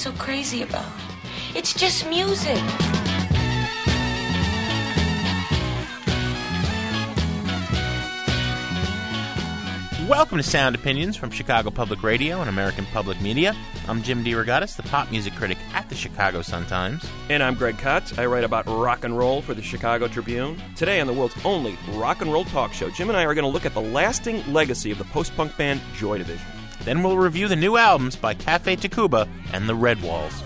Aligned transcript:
So 0.00 0.12
crazy 0.12 0.62
about? 0.62 0.90
It's 1.54 1.74
just 1.74 2.08
music. 2.08 2.56
Welcome 10.08 10.38
to 10.38 10.42
Sound 10.42 10.74
Opinions 10.74 11.18
from 11.18 11.28
Chicago 11.30 11.68
Public 11.68 12.02
Radio 12.02 12.40
and 12.40 12.48
American 12.48 12.86
Public 12.86 13.20
Media. 13.20 13.54
I'm 13.88 14.02
Jim 14.02 14.24
DeRogatis, 14.24 14.74
the 14.74 14.84
pop 14.84 15.10
music 15.10 15.34
critic 15.34 15.58
at 15.74 15.90
the 15.90 15.94
Chicago 15.94 16.40
Sun-Times. 16.40 17.06
And 17.28 17.42
I'm 17.42 17.54
Greg 17.54 17.76
Kot. 17.76 18.18
I 18.18 18.24
write 18.24 18.44
about 18.44 18.66
rock 18.68 19.04
and 19.04 19.18
roll 19.18 19.42
for 19.42 19.52
the 19.52 19.60
Chicago 19.60 20.08
Tribune. 20.08 20.56
Today 20.76 21.02
on 21.02 21.08
the 21.08 21.12
world's 21.12 21.36
only 21.44 21.76
rock 21.90 22.22
and 22.22 22.32
roll 22.32 22.46
talk 22.46 22.72
show, 22.72 22.88
Jim 22.88 23.10
and 23.10 23.18
I 23.18 23.24
are 23.24 23.34
going 23.34 23.44
to 23.44 23.50
look 23.50 23.66
at 23.66 23.74
the 23.74 23.82
lasting 23.82 24.50
legacy 24.50 24.90
of 24.92 24.96
the 24.96 25.04
post-punk 25.04 25.58
band 25.58 25.82
Joy 25.94 26.16
Division. 26.16 26.46
Then 26.84 27.02
we'll 27.02 27.18
review 27.18 27.48
the 27.48 27.56
new 27.56 27.76
albums 27.76 28.16
by 28.16 28.34
Cafe 28.34 28.76
Tacuba 28.76 29.28
and 29.52 29.68
the 29.68 29.74
Redwalls. 29.74 30.42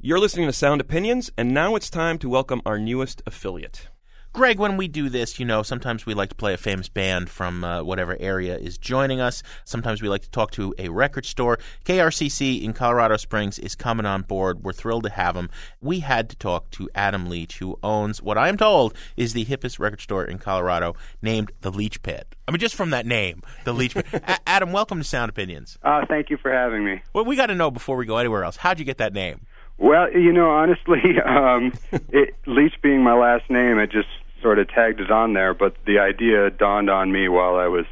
You're 0.00 0.20
listening 0.20 0.46
to 0.46 0.52
Sound 0.52 0.80
Opinions, 0.80 1.30
and 1.36 1.52
now 1.52 1.74
it's 1.74 1.90
time 1.90 2.18
to 2.20 2.28
welcome 2.28 2.62
our 2.64 2.78
newest 2.78 3.20
affiliate. 3.26 3.88
Greg, 4.34 4.58
when 4.58 4.76
we 4.76 4.86
do 4.88 5.08
this, 5.08 5.40
you 5.40 5.46
know, 5.46 5.62
sometimes 5.62 6.06
we 6.06 6.14
like 6.14 6.28
to 6.28 6.34
play 6.34 6.52
a 6.54 6.58
famous 6.58 6.88
band 6.88 7.28
from 7.28 7.64
uh, 7.64 7.82
whatever 7.82 8.16
area 8.20 8.56
is 8.56 8.78
joining 8.78 9.20
us. 9.20 9.42
Sometimes 9.64 10.00
we 10.00 10.08
like 10.08 10.20
to 10.22 10.30
talk 10.30 10.50
to 10.52 10.72
a 10.78 10.90
record 10.90 11.24
store. 11.24 11.58
KRCC 11.84 12.62
in 12.62 12.72
Colorado 12.72 13.16
Springs 13.16 13.58
is 13.58 13.74
coming 13.74 14.06
on 14.06 14.22
board. 14.22 14.62
We're 14.62 14.74
thrilled 14.74 15.04
to 15.04 15.10
have 15.10 15.34
them. 15.34 15.50
We 15.80 16.00
had 16.00 16.28
to 16.30 16.36
talk 16.36 16.70
to 16.72 16.88
Adam 16.94 17.28
Leach, 17.28 17.58
who 17.58 17.78
owns 17.82 18.22
what 18.22 18.38
I'm 18.38 18.56
told 18.56 18.94
is 19.16 19.32
the 19.32 19.44
hippest 19.46 19.80
record 19.80 20.00
store 20.02 20.24
in 20.24 20.38
Colorado, 20.38 20.94
named 21.20 21.50
the 21.62 21.72
Leach 21.72 22.00
Pit. 22.02 22.36
I 22.46 22.52
mean, 22.52 22.60
just 22.60 22.76
from 22.76 22.90
that 22.90 23.06
name, 23.06 23.42
the 23.64 23.72
Leach 23.72 23.94
Pit. 23.94 24.06
A- 24.12 24.38
Adam, 24.48 24.72
welcome 24.72 24.98
to 24.98 25.04
Sound 25.04 25.30
Opinions. 25.30 25.78
Uh, 25.82 26.04
thank 26.06 26.30
you 26.30 26.36
for 26.36 26.52
having 26.52 26.84
me. 26.84 27.02
Well, 27.12 27.24
we 27.24 27.34
got 27.34 27.46
to 27.46 27.54
know 27.54 27.70
before 27.70 27.96
we 27.96 28.06
go 28.06 28.18
anywhere 28.18 28.44
else. 28.44 28.56
How'd 28.56 28.78
you 28.78 28.84
get 28.84 28.98
that 28.98 29.14
name? 29.14 29.46
Well, 29.78 30.12
you 30.12 30.32
know, 30.32 30.50
honestly, 30.50 31.00
um, 31.24 31.72
it, 32.10 32.34
Leach 32.46 32.74
being 32.82 33.02
my 33.02 33.14
last 33.14 33.48
name, 33.50 33.78
it 33.78 33.90
just 33.90 34.08
sort 34.42 34.58
of 34.58 34.68
tagged 34.68 35.00
it 35.00 35.10
on 35.10 35.32
there. 35.34 35.54
But 35.54 35.74
the 35.86 35.98
idea 36.00 36.50
dawned 36.50 36.90
on 36.90 37.10
me 37.12 37.28
while 37.28 37.56
I 37.56 37.66
was 37.68 37.86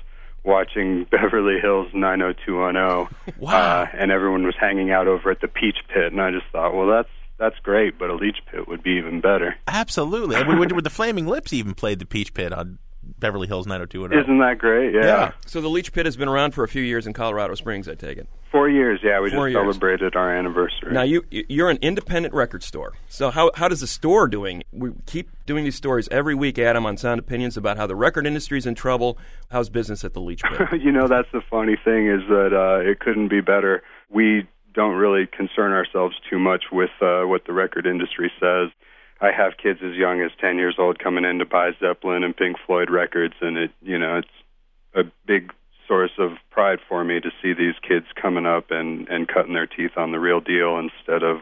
watching 0.44 1.04
Beverly 1.10 1.58
Hills 1.60 1.88
90210, 1.94 3.34
Wow. 3.38 3.82
uh, 3.82 3.86
and 3.94 4.10
everyone 4.10 4.44
was 4.44 4.54
hanging 4.58 4.90
out 4.90 5.06
over 5.08 5.30
at 5.30 5.40
the 5.40 5.48
Peach 5.48 5.78
Pit, 5.88 6.12
and 6.12 6.20
I 6.20 6.30
just 6.30 6.46
thought, 6.52 6.74
well, 6.74 6.86
that's 6.86 7.08
that's 7.38 7.58
great, 7.62 7.98
but 7.98 8.08
a 8.08 8.14
Leach 8.14 8.38
Pit 8.50 8.66
would 8.66 8.82
be 8.82 8.92
even 8.92 9.20
better. 9.20 9.56
Absolutely. 9.68 10.36
And 10.36 10.48
we, 10.48 10.54
we, 10.54 10.80
the 10.80 10.88
Flaming 10.88 11.26
Lips 11.26 11.52
even 11.52 11.74
played 11.74 11.98
the 11.98 12.06
Peach 12.06 12.32
Pit 12.32 12.50
on 12.50 12.78
Beverly 13.18 13.46
Hills 13.46 13.66
90210. 13.66 14.24
Isn't 14.24 14.38
that 14.40 14.58
great? 14.58 14.94
Yeah. 14.94 15.00
Yeah. 15.04 15.32
So 15.46 15.60
the 15.60 15.68
Leach 15.68 15.92
Pit 15.92 16.06
has 16.06 16.16
been 16.16 16.28
around 16.28 16.52
for 16.52 16.64
a 16.64 16.68
few 16.68 16.82
years 16.82 17.06
in 17.06 17.12
Colorado 17.12 17.54
Springs, 17.54 17.88
I 17.88 17.94
take 17.94 18.18
it. 18.18 18.28
Four 18.52 18.68
years, 18.68 19.00
yeah. 19.02 19.20
We 19.20 19.30
Four 19.30 19.48
just 19.48 19.52
years. 19.54 19.64
celebrated 19.64 20.16
our 20.16 20.34
anniversary. 20.34 20.92
Now 20.92 21.02
you 21.02 21.24
you're 21.30 21.68
an 21.68 21.78
independent 21.82 22.32
record 22.34 22.62
store. 22.62 22.94
So 23.08 23.30
how 23.30 23.50
how 23.54 23.68
does 23.68 23.80
the 23.80 23.86
store 23.86 24.28
doing? 24.28 24.62
We 24.72 24.92
keep 25.06 25.30
doing 25.46 25.64
these 25.64 25.76
stories 25.76 26.08
every 26.10 26.34
week, 26.34 26.58
Adam, 26.58 26.86
on 26.86 26.96
Sound 26.96 27.18
Opinions 27.18 27.56
about 27.56 27.76
how 27.76 27.86
the 27.86 27.96
record 27.96 28.26
industry's 28.26 28.64
in 28.66 28.74
trouble. 28.74 29.18
How's 29.50 29.68
business 29.68 30.04
at 30.04 30.14
the 30.14 30.20
Leach 30.20 30.42
Pit? 30.42 30.80
you 30.80 30.92
know, 30.92 31.06
that's 31.08 31.28
the 31.32 31.42
funny 31.50 31.76
thing 31.84 32.08
is 32.08 32.22
that 32.28 32.52
uh, 32.52 32.88
it 32.88 33.00
couldn't 33.00 33.28
be 33.28 33.40
better. 33.40 33.82
We 34.10 34.46
don't 34.74 34.94
really 34.94 35.26
concern 35.26 35.72
ourselves 35.72 36.14
too 36.30 36.38
much 36.38 36.64
with 36.70 36.90
uh, 37.00 37.22
what 37.22 37.46
the 37.46 37.52
record 37.52 37.86
industry 37.86 38.30
says. 38.38 38.70
I 39.20 39.30
have 39.32 39.56
kids 39.56 39.80
as 39.82 39.94
young 39.94 40.20
as 40.20 40.30
10 40.40 40.58
years 40.58 40.76
old 40.78 40.98
coming 40.98 41.24
in 41.24 41.38
to 41.38 41.46
buy 41.46 41.70
Zeppelin 41.80 42.22
and 42.22 42.36
Pink 42.36 42.56
Floyd 42.66 42.90
records, 42.90 43.34
and 43.40 43.56
it, 43.56 43.70
you 43.82 43.98
know, 43.98 44.18
it's 44.18 44.28
a 44.94 45.10
big 45.26 45.52
source 45.86 46.12
of 46.18 46.32
pride 46.50 46.78
for 46.88 47.04
me 47.04 47.20
to 47.20 47.30
see 47.42 47.52
these 47.52 47.74
kids 47.86 48.06
coming 48.20 48.46
up 48.46 48.70
and 48.70 49.08
and 49.08 49.28
cutting 49.28 49.54
their 49.54 49.66
teeth 49.66 49.92
on 49.96 50.10
the 50.10 50.18
real 50.18 50.40
deal 50.40 50.78
instead 50.78 51.22
of 51.22 51.38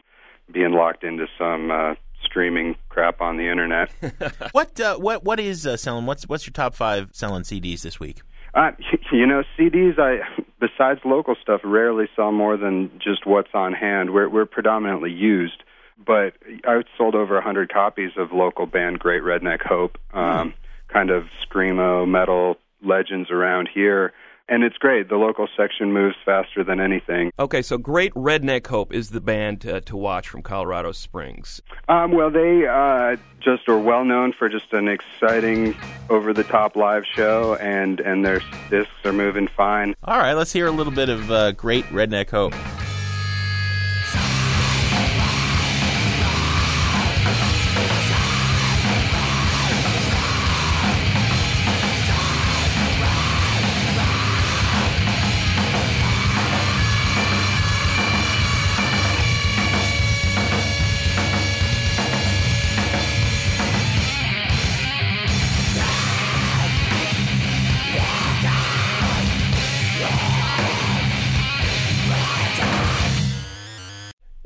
being 0.53 0.73
locked 0.73 1.03
into 1.03 1.27
some 1.39 1.71
uh, 1.71 1.95
streaming 2.23 2.77
crap 2.89 3.21
on 3.21 3.37
the 3.37 3.49
internet. 3.51 3.91
What 4.53 4.81
uh, 4.81 4.97
what 4.97 5.25
what 5.25 5.41
is 5.41 5.67
uh, 5.67 5.77
selling? 5.77 6.07
What's 6.07 6.29
what's 6.29 6.47
your 6.47 6.53
top 6.53 6.75
five 6.75 7.11
selling 7.13 7.43
CDs 7.43 7.83
this 7.83 7.99
week? 7.99 8.23
Uh, 8.55 8.71
you 9.13 9.27
know, 9.27 9.43
CDs. 9.59 9.99
I 9.99 10.19
besides 10.61 11.01
local 11.05 11.35
stuff, 11.41 11.61
rarely 11.65 12.07
sell 12.15 12.33
more 12.33 12.57
than 12.57 12.91
just 13.03 13.27
what's 13.27 13.51
on 13.55 13.73
hand. 13.73 14.13
We're 14.13 14.29
we're 14.29 14.47
predominantly 14.47 15.11
used, 15.11 15.63
but 16.05 16.35
I 16.65 16.83
sold 16.97 17.15
over 17.15 17.37
a 17.37 17.43
hundred 17.43 17.73
copies 17.73 18.13
of 18.17 18.33
local 18.33 18.67
band 18.67 18.99
Great 18.99 19.23
Redneck 19.23 19.63
Hope, 19.63 19.99
um, 20.13 20.55
kind 20.89 21.11
of 21.11 21.25
screamo 21.47 22.09
metal 22.09 22.57
legends 22.83 23.31
around 23.31 23.69
here, 23.73 24.13
and 24.49 24.63
it's 24.63 24.77
great. 24.77 25.09
The 25.09 25.17
local 25.17 25.49
section 25.57 25.93
moves 25.93 26.17
faster 26.25 26.63
than 26.63 26.79
anything. 26.79 27.33
okay, 27.39 27.63
so 27.63 27.79
Great 27.79 28.13
Redneck 28.13 28.67
Hope 28.67 28.93
is 28.93 29.11
the 29.11 29.21
band 29.21 29.67
uh, 29.67 29.81
to 29.81 29.97
watch 29.97 30.29
from 30.29 30.43
Colorado 30.43 30.93
Springs. 30.93 31.63
Um, 31.89 32.13
well, 32.13 32.31
they 32.31 32.67
uh, 32.67 33.17
just 33.41 33.69
are 33.69 33.79
well 33.79 34.05
known 34.05 34.35
for 34.39 34.49
just 34.51 34.73
an 34.73 34.89
exciting, 34.89 35.75
over-the-top 36.11 36.77
live 36.77 37.05
show, 37.07 37.55
and 37.55 38.01
and 38.01 38.25
their 38.25 38.41
discs 38.69 38.93
are 39.05 39.13
moving 39.13 39.49
fine. 39.49 39.95
All 40.05 40.19
right, 40.19 40.35
let's 40.35 40.53
hear 40.53 40.67
a 40.67 40.73
little 40.73 40.93
bit 40.93 41.09
of 41.09 41.31
uh, 41.31 41.53
Great 41.53 41.85
Redneck 41.87 42.31
Hope. 42.31 42.55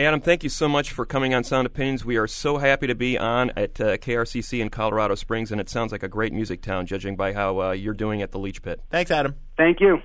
Adam, 0.09 0.23
thank 0.23 0.43
you 0.43 0.49
so 0.49 0.71
much 0.71 0.91
for 0.91 1.05
coming 1.05 1.35
on 1.35 1.45
Sound 1.45 1.67
Opinions. 1.67 2.03
We 2.03 2.17
are 2.17 2.27
so 2.27 2.57
happy 2.57 2.87
to 2.87 2.95
be 2.95 3.19
on 3.19 3.51
at 3.51 3.79
uh, 3.79 3.99
KRCC 3.99 4.59
in 4.59 4.71
Colorado 4.71 5.15
Springs, 5.15 5.53
and 5.53 5.61
it 5.61 5.69
sounds 5.69 5.93
like 5.93 6.03
a 6.03 6.09
great 6.09 6.33
music 6.33 6.63
town, 6.63 6.87
judging 6.87 7.15
by 7.15 7.35
how 7.35 7.61
uh, 7.61 7.71
you're 7.73 7.93
doing 7.93 8.23
at 8.23 8.33
the 8.33 8.39
Leach 8.39 8.63
Pit. 8.63 8.81
Thanks, 8.91 9.11
Adam. 9.11 9.35
Thank 9.59 9.81
you. 9.81 9.99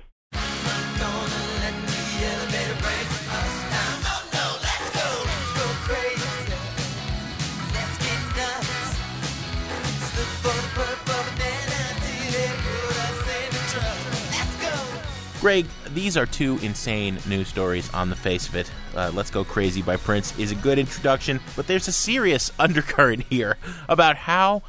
Greg, 15.40 15.66
these 15.94 16.16
are 16.16 16.26
two 16.26 16.58
insane 16.58 17.18
news 17.28 17.46
stories 17.46 17.92
on 17.94 18.10
the 18.10 18.16
face 18.16 18.48
of 18.48 18.56
it. 18.56 18.70
Uh, 18.96 19.12
Let's 19.14 19.30
Go 19.30 19.44
Crazy 19.44 19.80
by 19.80 19.96
Prince 19.96 20.36
is 20.38 20.50
a 20.50 20.56
good 20.56 20.78
introduction, 20.78 21.38
but 21.54 21.68
there's 21.68 21.86
a 21.86 21.92
serious 21.92 22.50
undercurrent 22.58 23.22
here 23.30 23.56
about 23.88 24.16
how 24.16 24.62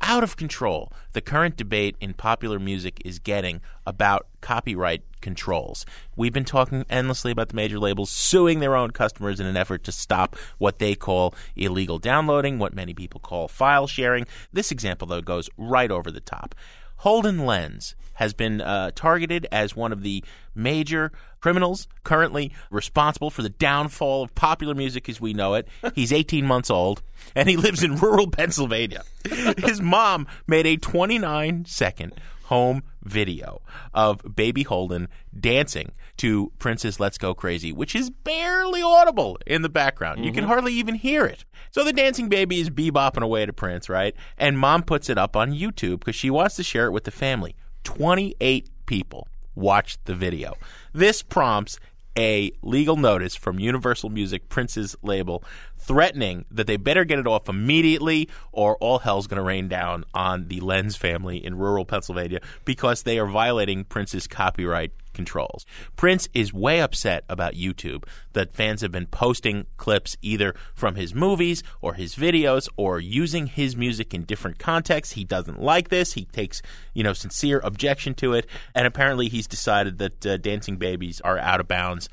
out 0.00 0.24
of 0.24 0.36
control 0.36 0.90
the 1.12 1.20
current 1.20 1.56
debate 1.56 1.96
in 2.00 2.14
popular 2.14 2.58
music 2.58 3.00
is 3.04 3.18
getting 3.18 3.60
about 3.86 4.26
copyright 4.40 5.02
controls. 5.20 5.86
We've 6.16 6.32
been 6.32 6.44
talking 6.44 6.84
endlessly 6.90 7.30
about 7.30 7.50
the 7.50 7.54
major 7.54 7.78
labels 7.78 8.10
suing 8.10 8.60
their 8.60 8.74
own 8.74 8.90
customers 8.90 9.38
in 9.38 9.46
an 9.46 9.56
effort 9.56 9.84
to 9.84 9.92
stop 9.92 10.36
what 10.58 10.78
they 10.78 10.94
call 10.94 11.34
illegal 11.54 11.98
downloading, 11.98 12.58
what 12.58 12.74
many 12.74 12.94
people 12.94 13.20
call 13.20 13.46
file 13.46 13.86
sharing. 13.86 14.26
This 14.52 14.72
example, 14.72 15.06
though, 15.06 15.20
goes 15.20 15.48
right 15.56 15.90
over 15.90 16.10
the 16.10 16.20
top. 16.20 16.54
Holden 17.02 17.44
Lenz 17.44 17.96
has 18.14 18.32
been 18.32 18.60
uh, 18.60 18.92
targeted 18.94 19.48
as 19.50 19.74
one 19.74 19.92
of 19.92 20.04
the 20.04 20.22
major 20.54 21.10
criminals 21.40 21.88
currently 22.04 22.52
responsible 22.70 23.28
for 23.28 23.42
the 23.42 23.48
downfall 23.48 24.22
of 24.22 24.32
popular 24.36 24.72
music 24.72 25.08
as 25.08 25.20
we 25.20 25.34
know 25.34 25.54
it. 25.54 25.66
He's 25.96 26.12
18 26.12 26.46
months 26.46 26.70
old 26.70 27.02
and 27.34 27.48
he 27.48 27.56
lives 27.56 27.82
in 27.82 27.96
rural 27.96 28.30
Pennsylvania. 28.30 29.02
His 29.58 29.80
mom 29.80 30.28
made 30.46 30.64
a 30.64 30.76
29 30.76 31.64
second 31.64 32.12
home 32.52 32.82
video 33.02 33.62
of 33.94 34.36
baby 34.36 34.62
Holden 34.62 35.08
dancing 35.40 35.92
to 36.18 36.52
Prince's 36.58 37.00
Let's 37.00 37.16
Go 37.16 37.32
Crazy, 37.32 37.72
which 37.72 37.94
is 37.94 38.10
barely 38.10 38.82
audible 38.82 39.38
in 39.46 39.62
the 39.62 39.70
background. 39.70 40.18
Mm-hmm. 40.18 40.26
You 40.26 40.32
can 40.34 40.44
hardly 40.44 40.74
even 40.74 40.96
hear 40.96 41.24
it. 41.24 41.46
So 41.70 41.82
the 41.82 41.94
dancing 41.94 42.28
baby 42.28 42.60
is 42.60 42.68
bebopping 42.68 43.22
away 43.22 43.46
to 43.46 43.54
Prince, 43.54 43.88
right? 43.88 44.14
And 44.36 44.58
mom 44.58 44.82
puts 44.82 45.08
it 45.08 45.16
up 45.16 45.34
on 45.34 45.52
YouTube 45.54 46.00
because 46.00 46.14
she 46.14 46.28
wants 46.28 46.56
to 46.56 46.62
share 46.62 46.84
it 46.84 46.92
with 46.92 47.04
the 47.04 47.10
family. 47.10 47.56
28 47.84 48.68
people 48.84 49.28
watched 49.54 50.04
the 50.04 50.14
video. 50.14 50.52
This 50.92 51.22
prompts 51.22 51.78
a 52.16 52.52
legal 52.62 52.96
notice 52.96 53.34
from 53.34 53.58
Universal 53.58 54.10
Music 54.10 54.48
Prince's 54.48 54.96
label 55.02 55.42
threatening 55.78 56.44
that 56.50 56.66
they 56.66 56.76
better 56.76 57.04
get 57.04 57.18
it 57.18 57.26
off 57.26 57.48
immediately 57.48 58.28
or 58.52 58.76
all 58.76 59.00
hell's 59.00 59.26
going 59.26 59.38
to 59.38 59.42
rain 59.42 59.68
down 59.68 60.04
on 60.14 60.48
the 60.48 60.60
Lenz 60.60 60.96
family 60.96 61.44
in 61.44 61.56
rural 61.56 61.84
Pennsylvania 61.84 62.40
because 62.64 63.02
they 63.02 63.18
are 63.18 63.26
violating 63.26 63.84
Prince's 63.84 64.26
copyright 64.26 64.92
controls. 65.12 65.64
Prince 65.96 66.28
is 66.34 66.52
way 66.52 66.80
upset 66.80 67.24
about 67.28 67.54
YouTube 67.54 68.04
that 68.32 68.54
fans 68.54 68.80
have 68.80 68.92
been 68.92 69.06
posting 69.06 69.66
clips 69.76 70.16
either 70.22 70.54
from 70.74 70.94
his 70.94 71.14
movies 71.14 71.62
or 71.80 71.94
his 71.94 72.14
videos 72.14 72.68
or 72.76 73.00
using 73.00 73.46
his 73.46 73.76
music 73.76 74.14
in 74.14 74.24
different 74.24 74.58
contexts. 74.58 75.14
He 75.14 75.24
doesn't 75.24 75.60
like 75.60 75.88
this. 75.88 76.14
He 76.14 76.24
takes, 76.26 76.62
you 76.94 77.02
know, 77.02 77.12
sincere 77.12 77.60
objection 77.64 78.14
to 78.14 78.34
it. 78.34 78.46
And 78.74 78.86
apparently 78.86 79.28
he's 79.28 79.46
decided 79.46 79.98
that 79.98 80.26
uh, 80.26 80.36
dancing 80.36 80.76
babies 80.76 81.20
are 81.22 81.38
out 81.38 81.60
of 81.60 81.68
bounds 81.68 82.08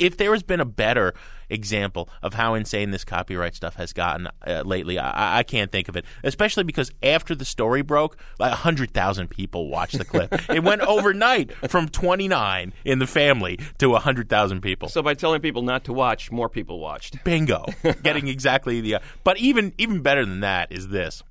if 0.00 0.16
there 0.16 0.32
has 0.32 0.42
been 0.42 0.60
a 0.60 0.64
better 0.64 1.14
example 1.50 2.08
of 2.22 2.34
how 2.34 2.54
insane 2.54 2.90
this 2.90 3.04
copyright 3.04 3.54
stuff 3.54 3.76
has 3.76 3.92
gotten 3.92 4.28
uh, 4.46 4.62
lately, 4.64 4.98
I, 4.98 5.38
I, 5.38 5.42
can't 5.42 5.70
think 5.70 5.88
of 5.88 5.96
it. 5.96 6.04
Especially 6.24 6.64
because 6.64 6.90
after 7.02 7.34
the 7.34 7.44
story 7.44 7.82
broke, 7.82 8.16
like 8.38 8.52
hundred 8.52 8.92
thousand 8.92 9.28
people 9.28 9.68
watched 9.68 9.98
the 9.98 10.04
clip. 10.04 10.32
it 10.50 10.62
went 10.62 10.82
overnight 10.82 11.52
from 11.68 11.88
29 11.88 12.72
in 12.84 12.98
the 12.98 13.06
family 13.06 13.58
to 13.78 13.94
hundred 13.94 14.28
thousand 14.28 14.60
people. 14.60 14.88
So 14.88 15.02
by 15.02 15.14
telling 15.14 15.40
people 15.40 15.62
not 15.62 15.84
to 15.84 15.92
watch, 15.92 16.30
more 16.30 16.48
people 16.48 16.80
watched. 16.80 17.22
Bingo, 17.24 17.66
getting 18.02 18.28
exactly 18.28 18.80
the. 18.80 18.96
Uh, 18.96 19.00
but 19.24 19.38
even 19.38 19.74
even 19.78 20.02
better 20.02 20.24
than 20.24 20.40
that 20.40 20.72
is 20.72 20.88
this. 20.88 21.22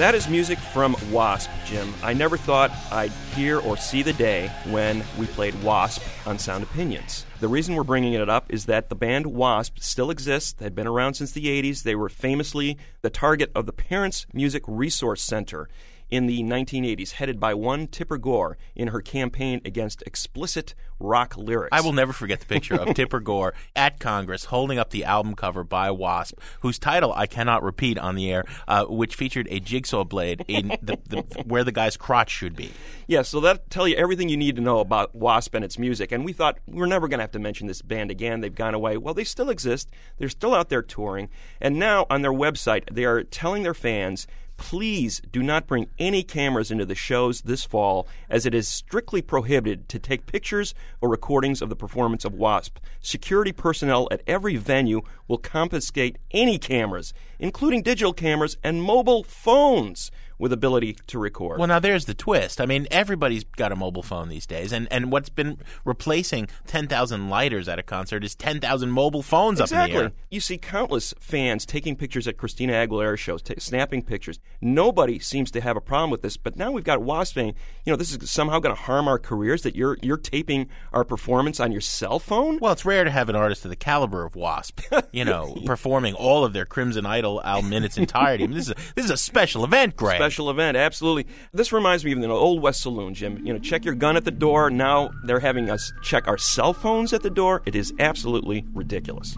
That 0.00 0.14
is 0.14 0.30
music 0.30 0.58
from 0.58 0.96
Wasp, 1.12 1.50
Jim. 1.66 1.92
I 2.02 2.14
never 2.14 2.38
thought 2.38 2.70
I'd 2.90 3.12
hear 3.36 3.58
or 3.58 3.76
see 3.76 4.02
the 4.02 4.14
day 4.14 4.50
when 4.68 5.04
we 5.18 5.26
played 5.26 5.62
Wasp 5.62 6.00
on 6.24 6.38
Sound 6.38 6.64
Opinions. 6.64 7.26
The 7.40 7.48
reason 7.48 7.74
we're 7.74 7.84
bringing 7.84 8.14
it 8.14 8.30
up 8.30 8.46
is 8.48 8.64
that 8.64 8.88
the 8.88 8.94
band 8.94 9.26
Wasp 9.26 9.78
still 9.78 10.10
exists. 10.10 10.54
They've 10.54 10.74
been 10.74 10.86
around 10.86 11.14
since 11.14 11.32
the 11.32 11.44
80s. 11.44 11.82
They 11.82 11.94
were 11.94 12.08
famously 12.08 12.78
the 13.02 13.10
target 13.10 13.52
of 13.54 13.66
the 13.66 13.74
Parents 13.74 14.24
Music 14.32 14.62
Resource 14.66 15.20
Center 15.20 15.68
in 16.10 16.26
the 16.26 16.42
1980s, 16.42 17.12
headed 17.12 17.38
by 17.38 17.54
one 17.54 17.86
Tipper 17.86 18.18
Gore 18.18 18.58
in 18.74 18.88
her 18.88 19.00
campaign 19.00 19.60
against 19.64 20.02
explicit 20.02 20.74
rock 20.98 21.36
lyrics. 21.36 21.70
I 21.72 21.80
will 21.80 21.92
never 21.92 22.12
forget 22.12 22.40
the 22.40 22.46
picture 22.46 22.74
of 22.74 22.94
Tipper 22.94 23.20
Gore 23.20 23.54
at 23.74 23.98
Congress 23.98 24.46
holding 24.46 24.78
up 24.78 24.90
the 24.90 25.04
album 25.04 25.34
cover 25.34 25.64
by 25.64 25.90
Wasp, 25.90 26.38
whose 26.60 26.78
title 26.78 27.12
I 27.14 27.26
cannot 27.26 27.62
repeat 27.62 27.98
on 27.98 28.14
the 28.14 28.30
air, 28.30 28.44
uh, 28.68 28.84
which 28.84 29.14
featured 29.14 29.48
a 29.50 29.60
jigsaw 29.60 30.04
blade 30.04 30.44
in 30.46 30.68
the, 30.82 30.98
the, 31.08 31.22
where 31.44 31.64
the 31.64 31.72
guy's 31.72 31.96
crotch 31.96 32.30
should 32.30 32.54
be. 32.54 32.72
Yeah, 33.06 33.22
so 33.22 33.40
that'll 33.40 33.62
tell 33.70 33.88
you 33.88 33.96
everything 33.96 34.28
you 34.28 34.36
need 34.36 34.56
to 34.56 34.62
know 34.62 34.80
about 34.80 35.14
Wasp 35.14 35.54
and 35.54 35.64
its 35.64 35.78
music. 35.78 36.12
And 36.12 36.24
we 36.24 36.32
thought 36.32 36.58
we're 36.66 36.86
never 36.86 37.08
going 37.08 37.18
to 37.18 37.24
have 37.24 37.32
to 37.32 37.38
mention 37.38 37.66
this 37.66 37.82
band 37.82 38.10
again. 38.10 38.40
They've 38.40 38.54
gone 38.54 38.74
away. 38.74 38.96
Well, 38.96 39.14
they 39.14 39.24
still 39.24 39.50
exist. 39.50 39.90
They're 40.18 40.28
still 40.28 40.54
out 40.54 40.68
there 40.68 40.82
touring. 40.82 41.28
And 41.60 41.78
now 41.78 42.06
on 42.10 42.22
their 42.22 42.32
website, 42.32 42.92
they 42.92 43.04
are 43.04 43.24
telling 43.24 43.62
their 43.62 43.74
fans 43.74 44.26
Please 44.60 45.22
do 45.32 45.42
not 45.42 45.66
bring 45.66 45.88
any 45.98 46.22
cameras 46.22 46.70
into 46.70 46.84
the 46.84 46.94
shows 46.94 47.40
this 47.40 47.64
fall, 47.64 48.06
as 48.28 48.44
it 48.44 48.54
is 48.54 48.68
strictly 48.68 49.22
prohibited 49.22 49.88
to 49.88 49.98
take 49.98 50.26
pictures 50.26 50.74
or 51.00 51.08
recordings 51.08 51.62
of 51.62 51.70
the 51.70 51.74
performance 51.74 52.26
of 52.26 52.34
WASP. 52.34 52.78
Security 53.00 53.52
personnel 53.52 54.06
at 54.10 54.20
every 54.26 54.56
venue 54.56 55.00
will 55.26 55.38
confiscate 55.38 56.18
any 56.30 56.58
cameras, 56.58 57.14
including 57.38 57.82
digital 57.82 58.12
cameras 58.12 58.58
and 58.62 58.82
mobile 58.82 59.24
phones 59.24 60.10
with 60.40 60.52
ability 60.52 60.96
to 61.06 61.18
record. 61.18 61.58
Well, 61.58 61.68
now 61.68 61.78
there's 61.78 62.06
the 62.06 62.14
twist. 62.14 62.60
I 62.60 62.66
mean, 62.66 62.88
everybody's 62.90 63.44
got 63.44 63.72
a 63.72 63.76
mobile 63.76 64.02
phone 64.02 64.30
these 64.30 64.46
days, 64.46 64.72
and, 64.72 64.88
and 64.90 65.12
what's 65.12 65.28
been 65.28 65.58
replacing 65.84 66.48
10,000 66.66 67.28
lighters 67.28 67.68
at 67.68 67.78
a 67.78 67.82
concert 67.82 68.24
is 68.24 68.34
10,000 68.34 68.90
mobile 68.90 69.22
phones 69.22 69.60
exactly. 69.60 69.82
up 69.82 69.88
in 69.90 69.96
the 69.96 70.02
air. 70.02 70.12
You 70.30 70.40
see 70.40 70.56
countless 70.56 71.14
fans 71.20 71.66
taking 71.66 71.94
pictures 71.94 72.26
at 72.26 72.38
Christina 72.38 72.72
Aguilera 72.72 73.18
shows, 73.18 73.42
t- 73.42 73.54
snapping 73.58 74.02
pictures. 74.02 74.40
Nobody 74.62 75.18
seems 75.18 75.50
to 75.50 75.60
have 75.60 75.76
a 75.76 75.80
problem 75.80 76.10
with 76.10 76.22
this, 76.22 76.38
but 76.38 76.56
now 76.56 76.72
we've 76.72 76.84
got 76.84 77.02
Wasp 77.02 77.34
saying, 77.34 77.54
you 77.84 77.92
know, 77.92 77.96
this 77.96 78.14
is 78.14 78.30
somehow 78.30 78.60
going 78.60 78.74
to 78.74 78.80
harm 78.80 79.08
our 79.08 79.18
careers 79.18 79.62
that 79.62 79.76
you're 79.76 79.98
you're 80.02 80.16
taping 80.16 80.68
our 80.92 81.04
performance 81.04 81.60
on 81.60 81.70
your 81.70 81.80
cell 81.82 82.18
phone. 82.18 82.58
Well, 82.60 82.72
it's 82.72 82.86
rare 82.86 83.04
to 83.04 83.10
have 83.10 83.28
an 83.28 83.36
artist 83.36 83.64
of 83.64 83.70
the 83.70 83.76
caliber 83.76 84.24
of 84.24 84.36
Wasp, 84.36 84.80
you 85.12 85.24
know, 85.24 85.54
performing 85.66 86.14
all 86.14 86.44
of 86.44 86.54
their 86.54 86.64
Crimson 86.64 87.04
Idol 87.04 87.42
album 87.42 87.72
in 87.72 87.84
its 87.84 87.98
entirety. 87.98 88.44
I 88.44 88.46
mean, 88.46 88.56
this 88.56 88.68
is 88.68 88.72
a, 88.72 88.94
this 88.94 89.04
is 89.04 89.10
a 89.10 89.16
special 89.16 89.64
event, 89.64 89.96
Greg. 89.96 90.16
Special 90.16 90.29
event, 90.38 90.76
absolutely. 90.76 91.26
This 91.52 91.72
reminds 91.72 92.04
me 92.04 92.12
of 92.12 92.20
the 92.20 92.28
old 92.28 92.62
West 92.62 92.82
Saloon, 92.82 93.14
Jim. 93.14 93.44
You 93.44 93.52
know, 93.52 93.58
check 93.58 93.84
your 93.84 93.94
gun 93.94 94.16
at 94.16 94.24
the 94.24 94.30
door. 94.30 94.70
Now 94.70 95.10
they're 95.24 95.40
having 95.40 95.68
us 95.70 95.92
check 96.02 96.28
our 96.28 96.38
cell 96.38 96.72
phones 96.72 97.12
at 97.12 97.22
the 97.22 97.30
door. 97.30 97.62
It 97.66 97.74
is 97.74 97.92
absolutely 97.98 98.64
ridiculous. 98.72 99.36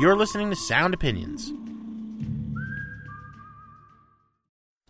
You're 0.00 0.16
listening 0.16 0.50
to 0.50 0.56
Sound 0.56 0.94
Opinions. 0.94 1.52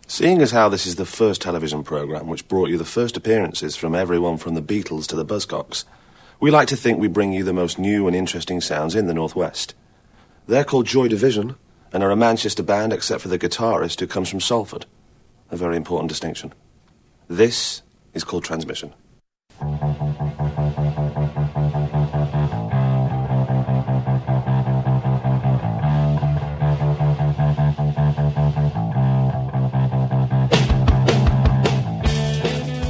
Seeing 0.07 0.41
as 0.43 0.51
how 0.51 0.69
this 0.69 0.87
is 0.87 0.97
the 0.97 1.07
first 1.07 1.41
television 1.41 1.83
programme 1.83 2.29
which 2.29 2.47
brought 2.47 2.69
you 2.69 2.79
the 2.79 2.85
first 2.85 3.17
appearances 3.17 3.77
from 3.77 3.95
everyone 3.95 4.37
from 4.37 4.55
the 4.55 4.63
Beatles 4.63 5.07
to 5.09 5.17
the 5.17 5.25
Buzzcocks, 5.25 5.85
we 6.39 6.51
like 6.51 6.69
to 6.69 6.77
think 6.77 6.99
we 6.99 7.09
bring 7.09 7.33
you 7.33 7.45
the 7.45 7.53
most 7.53 7.79
new 7.79 8.07
and 8.07 8.15
interesting 8.15 8.61
sounds 8.61 8.95
in 8.95 9.07
the 9.07 9.15
Northwest. 9.15 9.75
They're 10.47 10.65
called 10.65 10.87
Joy 10.87 11.07
Division 11.07 11.55
and 11.93 12.03
are 12.03 12.11
a 12.11 12.17
Manchester 12.17 12.65
band 12.65 12.93
except 12.93 13.23
for 13.23 13.29
the 13.29 13.39
guitarist 13.39 14.01
who 14.01 14.09
comes 14.09 14.29
from 14.29 14.41
Salford. 14.41 14.87
A 15.51 15.57
very 15.57 15.77
important 15.77 16.09
distinction. 16.09 16.53
This 17.29 17.83
is 18.13 18.25
called 18.25 18.43
Transmission. 18.43 18.93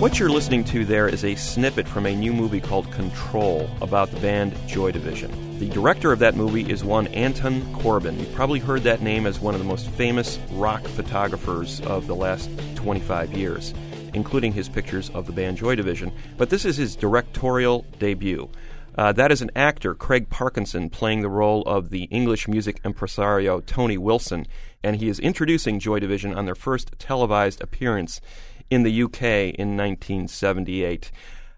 What 0.00 0.18
you're 0.18 0.30
listening 0.30 0.64
to 0.64 0.84
there 0.86 1.06
is 1.06 1.24
a 1.24 1.34
snippet 1.34 1.86
from 1.86 2.06
a 2.06 2.16
new 2.16 2.32
movie 2.32 2.60
called 2.60 2.90
Control 2.92 3.68
about 3.82 4.10
the 4.10 4.18
band 4.20 4.54
Joy 4.66 4.90
Division. 4.90 5.51
The 5.62 5.68
director 5.68 6.10
of 6.10 6.18
that 6.18 6.34
movie 6.34 6.68
is 6.68 6.82
one 6.82 7.06
Anton 7.06 7.62
Corbijn. 7.72 8.18
You've 8.18 8.34
probably 8.34 8.58
heard 8.58 8.82
that 8.82 9.00
name 9.00 9.26
as 9.26 9.38
one 9.38 9.54
of 9.54 9.60
the 9.60 9.66
most 9.66 9.86
famous 9.90 10.40
rock 10.50 10.82
photographers 10.82 11.80
of 11.82 12.08
the 12.08 12.16
last 12.16 12.50
25 12.74 13.32
years, 13.32 13.72
including 14.12 14.52
his 14.52 14.68
pictures 14.68 15.08
of 15.10 15.26
the 15.26 15.32
band 15.32 15.58
Joy 15.58 15.76
Division. 15.76 16.10
But 16.36 16.50
this 16.50 16.64
is 16.64 16.78
his 16.78 16.96
directorial 16.96 17.86
debut. 18.00 18.50
Uh, 18.98 19.12
that 19.12 19.30
is 19.30 19.40
an 19.40 19.52
actor, 19.54 19.94
Craig 19.94 20.28
Parkinson, 20.28 20.90
playing 20.90 21.22
the 21.22 21.28
role 21.28 21.62
of 21.62 21.90
the 21.90 22.08
English 22.10 22.48
music 22.48 22.80
impresario 22.84 23.60
Tony 23.60 23.96
Wilson, 23.96 24.48
and 24.82 24.96
he 24.96 25.08
is 25.08 25.20
introducing 25.20 25.78
Joy 25.78 26.00
Division 26.00 26.34
on 26.34 26.44
their 26.44 26.56
first 26.56 26.90
televised 26.98 27.62
appearance 27.62 28.20
in 28.68 28.82
the 28.82 29.02
UK 29.04 29.22
in 29.54 29.76
1978. 29.76 31.12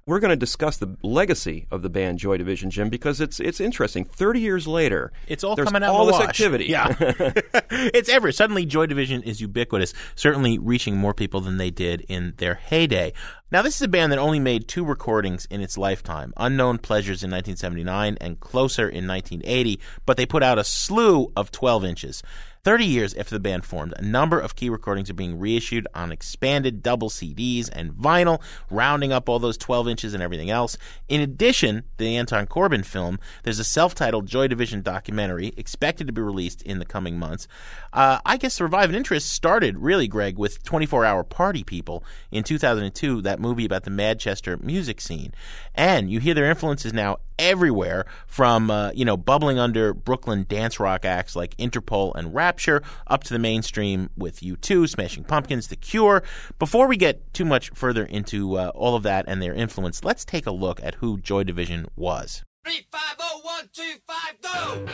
We're 0.06 0.20
going 0.20 0.30
to 0.30 0.36
discuss 0.36 0.76
the 0.76 0.98
legacy 1.02 1.66
of 1.70 1.80
the 1.80 1.88
band 1.88 2.18
Joy 2.18 2.36
Division, 2.36 2.70
Jim, 2.70 2.90
because 2.90 3.22
it's 3.22 3.40
it's 3.40 3.58
interesting. 3.58 4.04
Thirty 4.04 4.40
years 4.40 4.66
later, 4.66 5.12
it's 5.26 5.42
all 5.42 5.56
coming 5.56 5.82
out. 5.82 5.94
All 5.94 6.04
this 6.04 6.18
wash. 6.18 6.28
activity, 6.28 6.66
yeah, 6.66 6.94
it's 7.00 8.10
ever 8.10 8.30
suddenly 8.30 8.66
Joy 8.66 8.84
Division 8.84 9.22
is 9.22 9.40
ubiquitous, 9.40 9.94
certainly 10.14 10.58
reaching 10.58 10.98
more 10.98 11.14
people 11.14 11.40
than 11.40 11.56
they 11.56 11.70
did 11.70 12.04
in 12.06 12.34
their 12.36 12.56
heyday. 12.56 13.14
Now, 13.50 13.62
this 13.62 13.76
is 13.76 13.82
a 13.82 13.88
band 13.88 14.12
that 14.12 14.18
only 14.18 14.40
made 14.40 14.68
two 14.68 14.84
recordings 14.84 15.46
in 15.46 15.62
its 15.62 15.78
lifetime 15.78 16.34
Unknown 16.36 16.78
Pleasures 16.78 17.22
in 17.22 17.30
1979 17.30 18.18
and 18.20 18.40
Closer 18.40 18.88
in 18.88 19.06
1980, 19.06 19.80
but 20.04 20.18
they 20.18 20.26
put 20.26 20.42
out 20.42 20.58
a 20.58 20.64
slew 20.64 21.32
of 21.34 21.50
12 21.50 21.84
inches. 21.84 22.22
30 22.64 22.86
years 22.86 23.14
after 23.14 23.34
the 23.34 23.40
band 23.40 23.64
formed, 23.64 23.92
a 23.98 24.02
number 24.02 24.40
of 24.40 24.56
key 24.56 24.70
recordings 24.70 25.10
are 25.10 25.14
being 25.14 25.38
reissued 25.38 25.86
on 25.94 26.10
expanded 26.10 26.82
double 26.82 27.10
CDs 27.10 27.68
and 27.70 27.92
vinyl, 27.92 28.40
rounding 28.70 29.12
up 29.12 29.28
all 29.28 29.38
those 29.38 29.58
12 29.58 29.86
inches 29.86 30.14
and 30.14 30.22
everything 30.22 30.50
else. 30.50 30.78
In 31.06 31.20
addition, 31.20 31.84
the 31.98 32.16
Anton 32.16 32.46
Corbijn 32.46 32.84
film, 32.84 33.18
there's 33.42 33.58
a 33.58 33.64
self 33.64 33.94
titled 33.94 34.26
Joy 34.26 34.48
Division 34.48 34.80
documentary 34.80 35.52
expected 35.58 36.06
to 36.06 36.12
be 36.12 36.22
released 36.22 36.62
in 36.62 36.78
the 36.78 36.86
coming 36.86 37.18
months. 37.18 37.46
Uh, 37.92 38.18
I 38.24 38.38
guess 38.38 38.56
the 38.56 38.64
revive 38.64 38.88
and 38.88 38.96
interest 38.96 39.30
started, 39.30 39.78
really, 39.78 40.08
Greg, 40.08 40.38
with 40.38 40.62
24 40.62 41.04
Hour 41.04 41.22
Party 41.22 41.64
People 41.64 42.02
in 42.30 42.44
2002, 42.44 43.20
that 43.22 43.40
movie 43.40 43.66
about 43.66 43.84
the 43.84 43.90
Manchester 43.90 44.56
music 44.56 45.02
scene. 45.02 45.34
And 45.74 46.10
you 46.10 46.18
hear 46.18 46.32
their 46.32 46.48
influences 46.48 46.94
now 46.94 47.18
everywhere 47.38 48.06
from, 48.26 48.70
uh, 48.70 48.90
you 48.94 49.04
know, 49.04 49.16
bubbling 49.16 49.58
under 49.58 49.94
Brooklyn 49.94 50.46
dance 50.48 50.78
rock 50.80 51.04
acts 51.04 51.36
like 51.36 51.56
Interpol 51.56 52.14
and 52.14 52.34
Rapture 52.34 52.82
up 53.06 53.24
to 53.24 53.32
the 53.32 53.38
mainstream 53.38 54.10
with 54.16 54.40
U2, 54.40 54.88
Smashing 54.88 55.24
Pumpkins, 55.24 55.68
The 55.68 55.76
Cure. 55.76 56.22
Before 56.58 56.86
we 56.86 56.96
get 56.96 57.32
too 57.32 57.44
much 57.44 57.70
further 57.70 58.04
into 58.04 58.56
uh, 58.56 58.72
all 58.74 58.94
of 58.96 59.02
that 59.04 59.24
and 59.28 59.42
their 59.42 59.54
influence, 59.54 60.04
let's 60.04 60.24
take 60.24 60.46
a 60.46 60.50
look 60.50 60.82
at 60.82 60.96
who 60.96 61.18
Joy 61.18 61.44
Division 61.44 61.86
was. 61.96 62.42
Three, 62.64 62.86
five, 62.90 63.16
oh, 63.20 63.40
one, 63.42 63.68
two, 63.72 63.82
five, 64.06 64.40
go! 64.40 64.86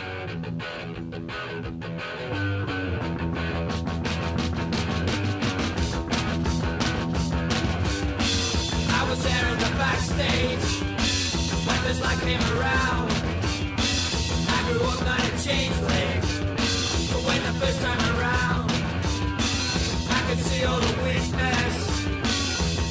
I 8.93 9.09
was 9.09 9.23
there 9.23 9.47
in 9.47 9.57
the 9.57 9.71
backstage 9.77 10.90
this 11.83 12.01
light 12.01 12.19
came 12.19 12.39
around. 12.57 13.11
I 14.55 14.59
grew 14.67 14.83
up 14.87 14.99
not 15.05 15.19
a 15.19 15.31
changeling, 15.43 16.21
so 17.09 17.17
when 17.27 17.41
the 17.43 17.53
first 17.59 17.81
time 17.81 18.01
around, 18.15 18.71
I 20.09 20.19
could 20.27 20.39
see 20.39 20.63
all 20.65 20.79
the 20.79 20.93
weakness, 21.03 21.75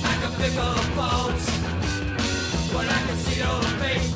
I 0.04 0.14
could 0.20 0.34
pick 0.40 0.54
all 0.58 0.74
the 0.74 0.88
faults, 0.98 1.46
but 2.72 2.86
I 2.88 3.00
could 3.06 3.20
see 3.26 3.42
all 3.42 3.60
the 3.60 3.72
fake 3.80 4.10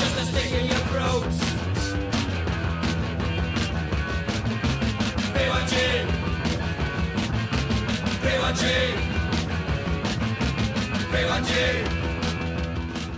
just 0.00 0.20
a 0.22 0.24
stick 0.26 0.52
in 0.52 0.66
your 0.66 0.82
throat. 0.90 1.24
BYG, 5.34 5.74
BYG. 11.12 12.03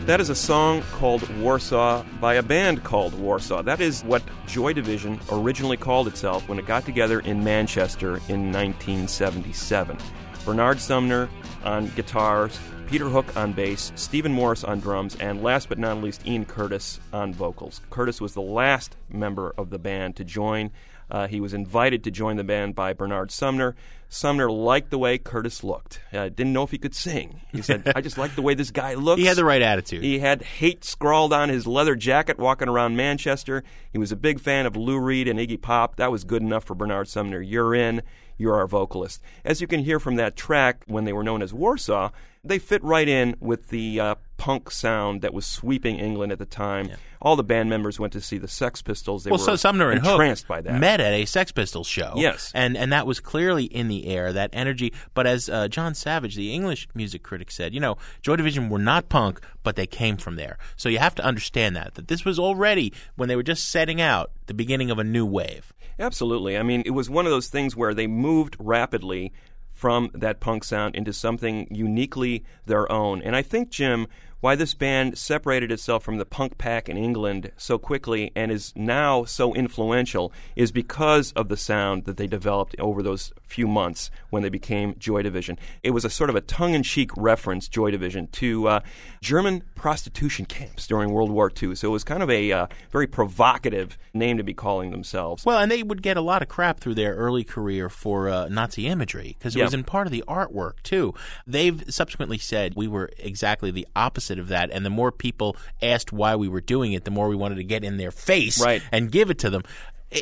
That 0.06 0.20
is 0.20 0.30
a 0.30 0.36
song 0.36 0.82
called 0.92 1.28
Warsaw 1.38 2.04
by 2.20 2.34
a 2.34 2.42
band 2.42 2.84
called 2.84 3.12
Warsaw. 3.14 3.62
That 3.62 3.80
is 3.80 4.04
what 4.04 4.22
Joy 4.46 4.72
Division 4.72 5.18
originally 5.32 5.76
called 5.76 6.06
itself 6.06 6.48
when 6.48 6.60
it 6.60 6.64
got 6.64 6.84
together 6.84 7.18
in 7.18 7.42
Manchester 7.42 8.18
in 8.28 8.52
1977. 8.52 9.98
Bernard 10.44 10.78
Sumner 10.78 11.28
on 11.64 11.88
guitars, 11.96 12.56
Peter 12.86 13.06
Hook 13.06 13.36
on 13.36 13.52
bass, 13.52 13.90
Stephen 13.96 14.32
Morris 14.32 14.62
on 14.62 14.78
drums, 14.78 15.16
and 15.16 15.42
last 15.42 15.68
but 15.68 15.76
not 15.76 16.00
least, 16.00 16.24
Ian 16.24 16.44
Curtis 16.44 17.00
on 17.12 17.34
vocals. 17.34 17.80
Curtis 17.90 18.20
was 18.20 18.32
the 18.32 18.40
last 18.40 18.96
member 19.08 19.54
of 19.58 19.70
the 19.70 19.78
band 19.80 20.14
to 20.16 20.24
join. 20.24 20.70
Uh, 21.10 21.26
he 21.26 21.40
was 21.40 21.54
invited 21.54 22.02
to 22.04 22.10
join 22.10 22.36
the 22.36 22.44
band 22.44 22.74
by 22.74 22.92
Bernard 22.92 23.30
Sumner. 23.30 23.76
Sumner 24.08 24.50
liked 24.50 24.90
the 24.90 24.98
way 24.98 25.18
Curtis 25.18 25.64
looked. 25.64 26.00
Uh, 26.12 26.28
didn't 26.28 26.52
know 26.52 26.62
if 26.62 26.70
he 26.70 26.78
could 26.78 26.94
sing. 26.94 27.40
He 27.52 27.60
said, 27.62 27.92
"I 27.94 28.00
just 28.00 28.18
like 28.18 28.34
the 28.34 28.42
way 28.42 28.54
this 28.54 28.70
guy 28.70 28.94
looks." 28.94 29.20
He 29.26 29.26
had 29.26 29.36
the 29.36 29.44
right 29.44 29.62
attitude. 29.62 30.02
He 30.04 30.20
had 30.20 30.42
hate 30.42 30.84
scrawled 30.84 31.32
on 31.32 31.48
his 31.48 31.66
leather 31.66 31.96
jacket 31.96 32.38
walking 32.38 32.68
around 32.68 32.96
Manchester. 32.96 33.64
He 33.90 33.98
was 33.98 34.12
a 34.12 34.16
big 34.16 34.40
fan 34.40 34.66
of 34.66 34.76
Lou 34.76 34.98
Reed 34.98 35.26
and 35.26 35.38
Iggy 35.38 35.60
Pop. 35.60 35.96
That 35.96 36.12
was 36.12 36.24
good 36.24 36.42
enough 36.42 36.64
for 36.64 36.74
Bernard 36.74 37.08
Sumner. 37.08 37.40
You're 37.40 37.74
in. 37.74 38.02
You're 38.38 38.54
our 38.56 38.66
vocalist. 38.66 39.22
As 39.44 39.60
you 39.60 39.66
can 39.66 39.80
hear 39.80 39.98
from 39.98 40.16
that 40.16 40.36
track, 40.36 40.84
when 40.86 41.04
they 41.04 41.12
were 41.12 41.24
known 41.24 41.42
as 41.42 41.54
Warsaw, 41.54 42.10
they 42.44 42.58
fit 42.58 42.84
right 42.84 43.08
in 43.08 43.34
with 43.40 43.68
the 43.70 43.98
uh, 43.98 44.14
punk 44.36 44.70
sound 44.70 45.22
that 45.22 45.32
was 45.32 45.46
sweeping 45.46 45.98
England 45.98 46.32
at 46.32 46.38
the 46.38 46.46
time. 46.46 46.90
All 47.20 47.36
the 47.36 47.44
band 47.44 47.70
members 47.70 47.98
went 47.98 48.12
to 48.12 48.20
see 48.20 48.38
the 48.38 48.48
Sex 48.48 48.82
Pistols. 48.82 49.24
They 49.24 49.30
well, 49.30 49.38
were 49.38 49.44
so 49.44 49.56
Sumner 49.56 49.90
and 49.90 50.00
Hook 50.00 50.12
entranced 50.12 50.46
by 50.46 50.60
that. 50.60 50.78
met 50.78 51.00
at 51.00 51.12
a 51.12 51.24
Sex 51.24 51.50
Pistols 51.52 51.86
show. 51.86 52.12
Yes. 52.16 52.52
and 52.54 52.76
and 52.76 52.92
that 52.92 53.06
was 53.06 53.20
clearly 53.20 53.64
in 53.64 53.88
the 53.88 54.06
air, 54.06 54.32
that 54.32 54.50
energy. 54.52 54.92
But 55.14 55.26
as 55.26 55.48
uh, 55.48 55.68
John 55.68 55.94
Savage, 55.94 56.36
the 56.36 56.54
English 56.54 56.88
music 56.94 57.22
critic, 57.22 57.50
said, 57.50 57.74
you 57.74 57.80
know, 57.80 57.96
Joy 58.22 58.36
Division 58.36 58.68
were 58.68 58.78
not 58.78 59.08
punk, 59.08 59.40
but 59.62 59.76
they 59.76 59.86
came 59.86 60.16
from 60.16 60.36
there. 60.36 60.58
So 60.76 60.88
you 60.88 60.98
have 60.98 61.14
to 61.16 61.24
understand 61.24 61.74
that 61.76 61.94
that 61.94 62.08
this 62.08 62.24
was 62.24 62.38
already 62.38 62.92
when 63.16 63.28
they 63.28 63.36
were 63.36 63.42
just 63.42 63.68
setting 63.68 64.00
out 64.00 64.30
the 64.46 64.54
beginning 64.54 64.90
of 64.90 64.98
a 64.98 65.04
new 65.04 65.26
wave. 65.26 65.72
Absolutely. 65.98 66.58
I 66.58 66.62
mean, 66.62 66.82
it 66.84 66.90
was 66.90 67.08
one 67.08 67.24
of 67.24 67.32
those 67.32 67.48
things 67.48 67.74
where 67.74 67.94
they 67.94 68.06
moved 68.06 68.56
rapidly 68.58 69.32
from 69.76 70.10
that 70.14 70.40
punk 70.40 70.64
sound 70.64 70.94
into 70.94 71.12
something 71.12 71.68
uniquely 71.70 72.44
their 72.64 72.90
own. 72.90 73.20
And 73.20 73.36
I 73.36 73.42
think, 73.42 73.68
Jim, 73.68 74.06
why 74.40 74.54
this 74.54 74.74
band 74.74 75.16
separated 75.16 75.72
itself 75.72 76.04
from 76.04 76.18
the 76.18 76.24
punk 76.26 76.58
pack 76.58 76.88
in 76.88 76.96
England 76.96 77.50
so 77.56 77.78
quickly 77.78 78.30
and 78.36 78.52
is 78.52 78.72
now 78.76 79.24
so 79.24 79.54
influential 79.54 80.32
is 80.54 80.70
because 80.70 81.32
of 81.32 81.48
the 81.48 81.56
sound 81.56 82.04
that 82.04 82.16
they 82.16 82.26
developed 82.26 82.76
over 82.78 83.02
those 83.02 83.32
few 83.46 83.66
months 83.66 84.10
when 84.30 84.42
they 84.42 84.48
became 84.48 84.94
Joy 84.98 85.22
Division. 85.22 85.58
It 85.82 85.90
was 85.92 86.04
a 86.04 86.10
sort 86.10 86.28
of 86.30 86.36
a 86.36 86.40
tongue 86.40 86.74
in 86.74 86.82
cheek 86.82 87.10
reference, 87.16 87.68
Joy 87.68 87.90
Division, 87.92 88.26
to 88.32 88.68
uh, 88.68 88.80
German 89.22 89.62
prostitution 89.74 90.44
camps 90.44 90.86
during 90.86 91.10
World 91.10 91.30
War 91.30 91.50
II. 91.50 91.74
So 91.76 91.88
it 91.88 91.92
was 91.92 92.04
kind 92.04 92.22
of 92.22 92.30
a 92.30 92.52
uh, 92.52 92.66
very 92.90 93.06
provocative 93.06 93.96
name 94.12 94.36
to 94.36 94.42
be 94.44 94.52
calling 94.54 94.90
themselves. 94.90 95.44
Well, 95.46 95.58
and 95.58 95.70
they 95.70 95.82
would 95.82 96.02
get 96.02 96.16
a 96.16 96.20
lot 96.20 96.42
of 96.42 96.48
crap 96.48 96.80
through 96.80 96.94
their 96.94 97.14
early 97.14 97.44
career 97.44 97.88
for 97.88 98.28
uh, 98.28 98.48
Nazi 98.48 98.86
imagery 98.86 99.36
because 99.38 99.54
it 99.54 99.60
Yeah. 99.60 99.64
was 99.66 99.74
in 99.74 99.84
part 99.84 100.06
of 100.06 100.12
the 100.12 100.24
artwork 100.28 100.82
too. 100.82 101.14
They've 101.46 101.82
subsequently 101.88 102.38
said 102.38 102.74
we 102.74 102.88
were 102.88 103.10
exactly 103.18 103.70
the 103.70 103.86
opposite 103.94 104.25
of 104.30 104.48
that, 104.48 104.70
and 104.72 104.84
the 104.84 104.90
more 104.90 105.10
people 105.12 105.56
asked 105.82 106.12
why 106.12 106.36
we 106.36 106.48
were 106.48 106.60
doing 106.60 106.92
it, 106.92 107.04
the 107.04 107.10
more 107.10 107.28
we 107.28 107.36
wanted 107.36 107.56
to 107.56 107.64
get 107.64 107.84
in 107.84 107.96
their 107.96 108.10
face 108.10 108.60
Right. 108.60 108.82
and 108.92 109.10
give 109.10 109.30
it 109.30 109.38
to 109.40 109.50
them. 109.50 109.62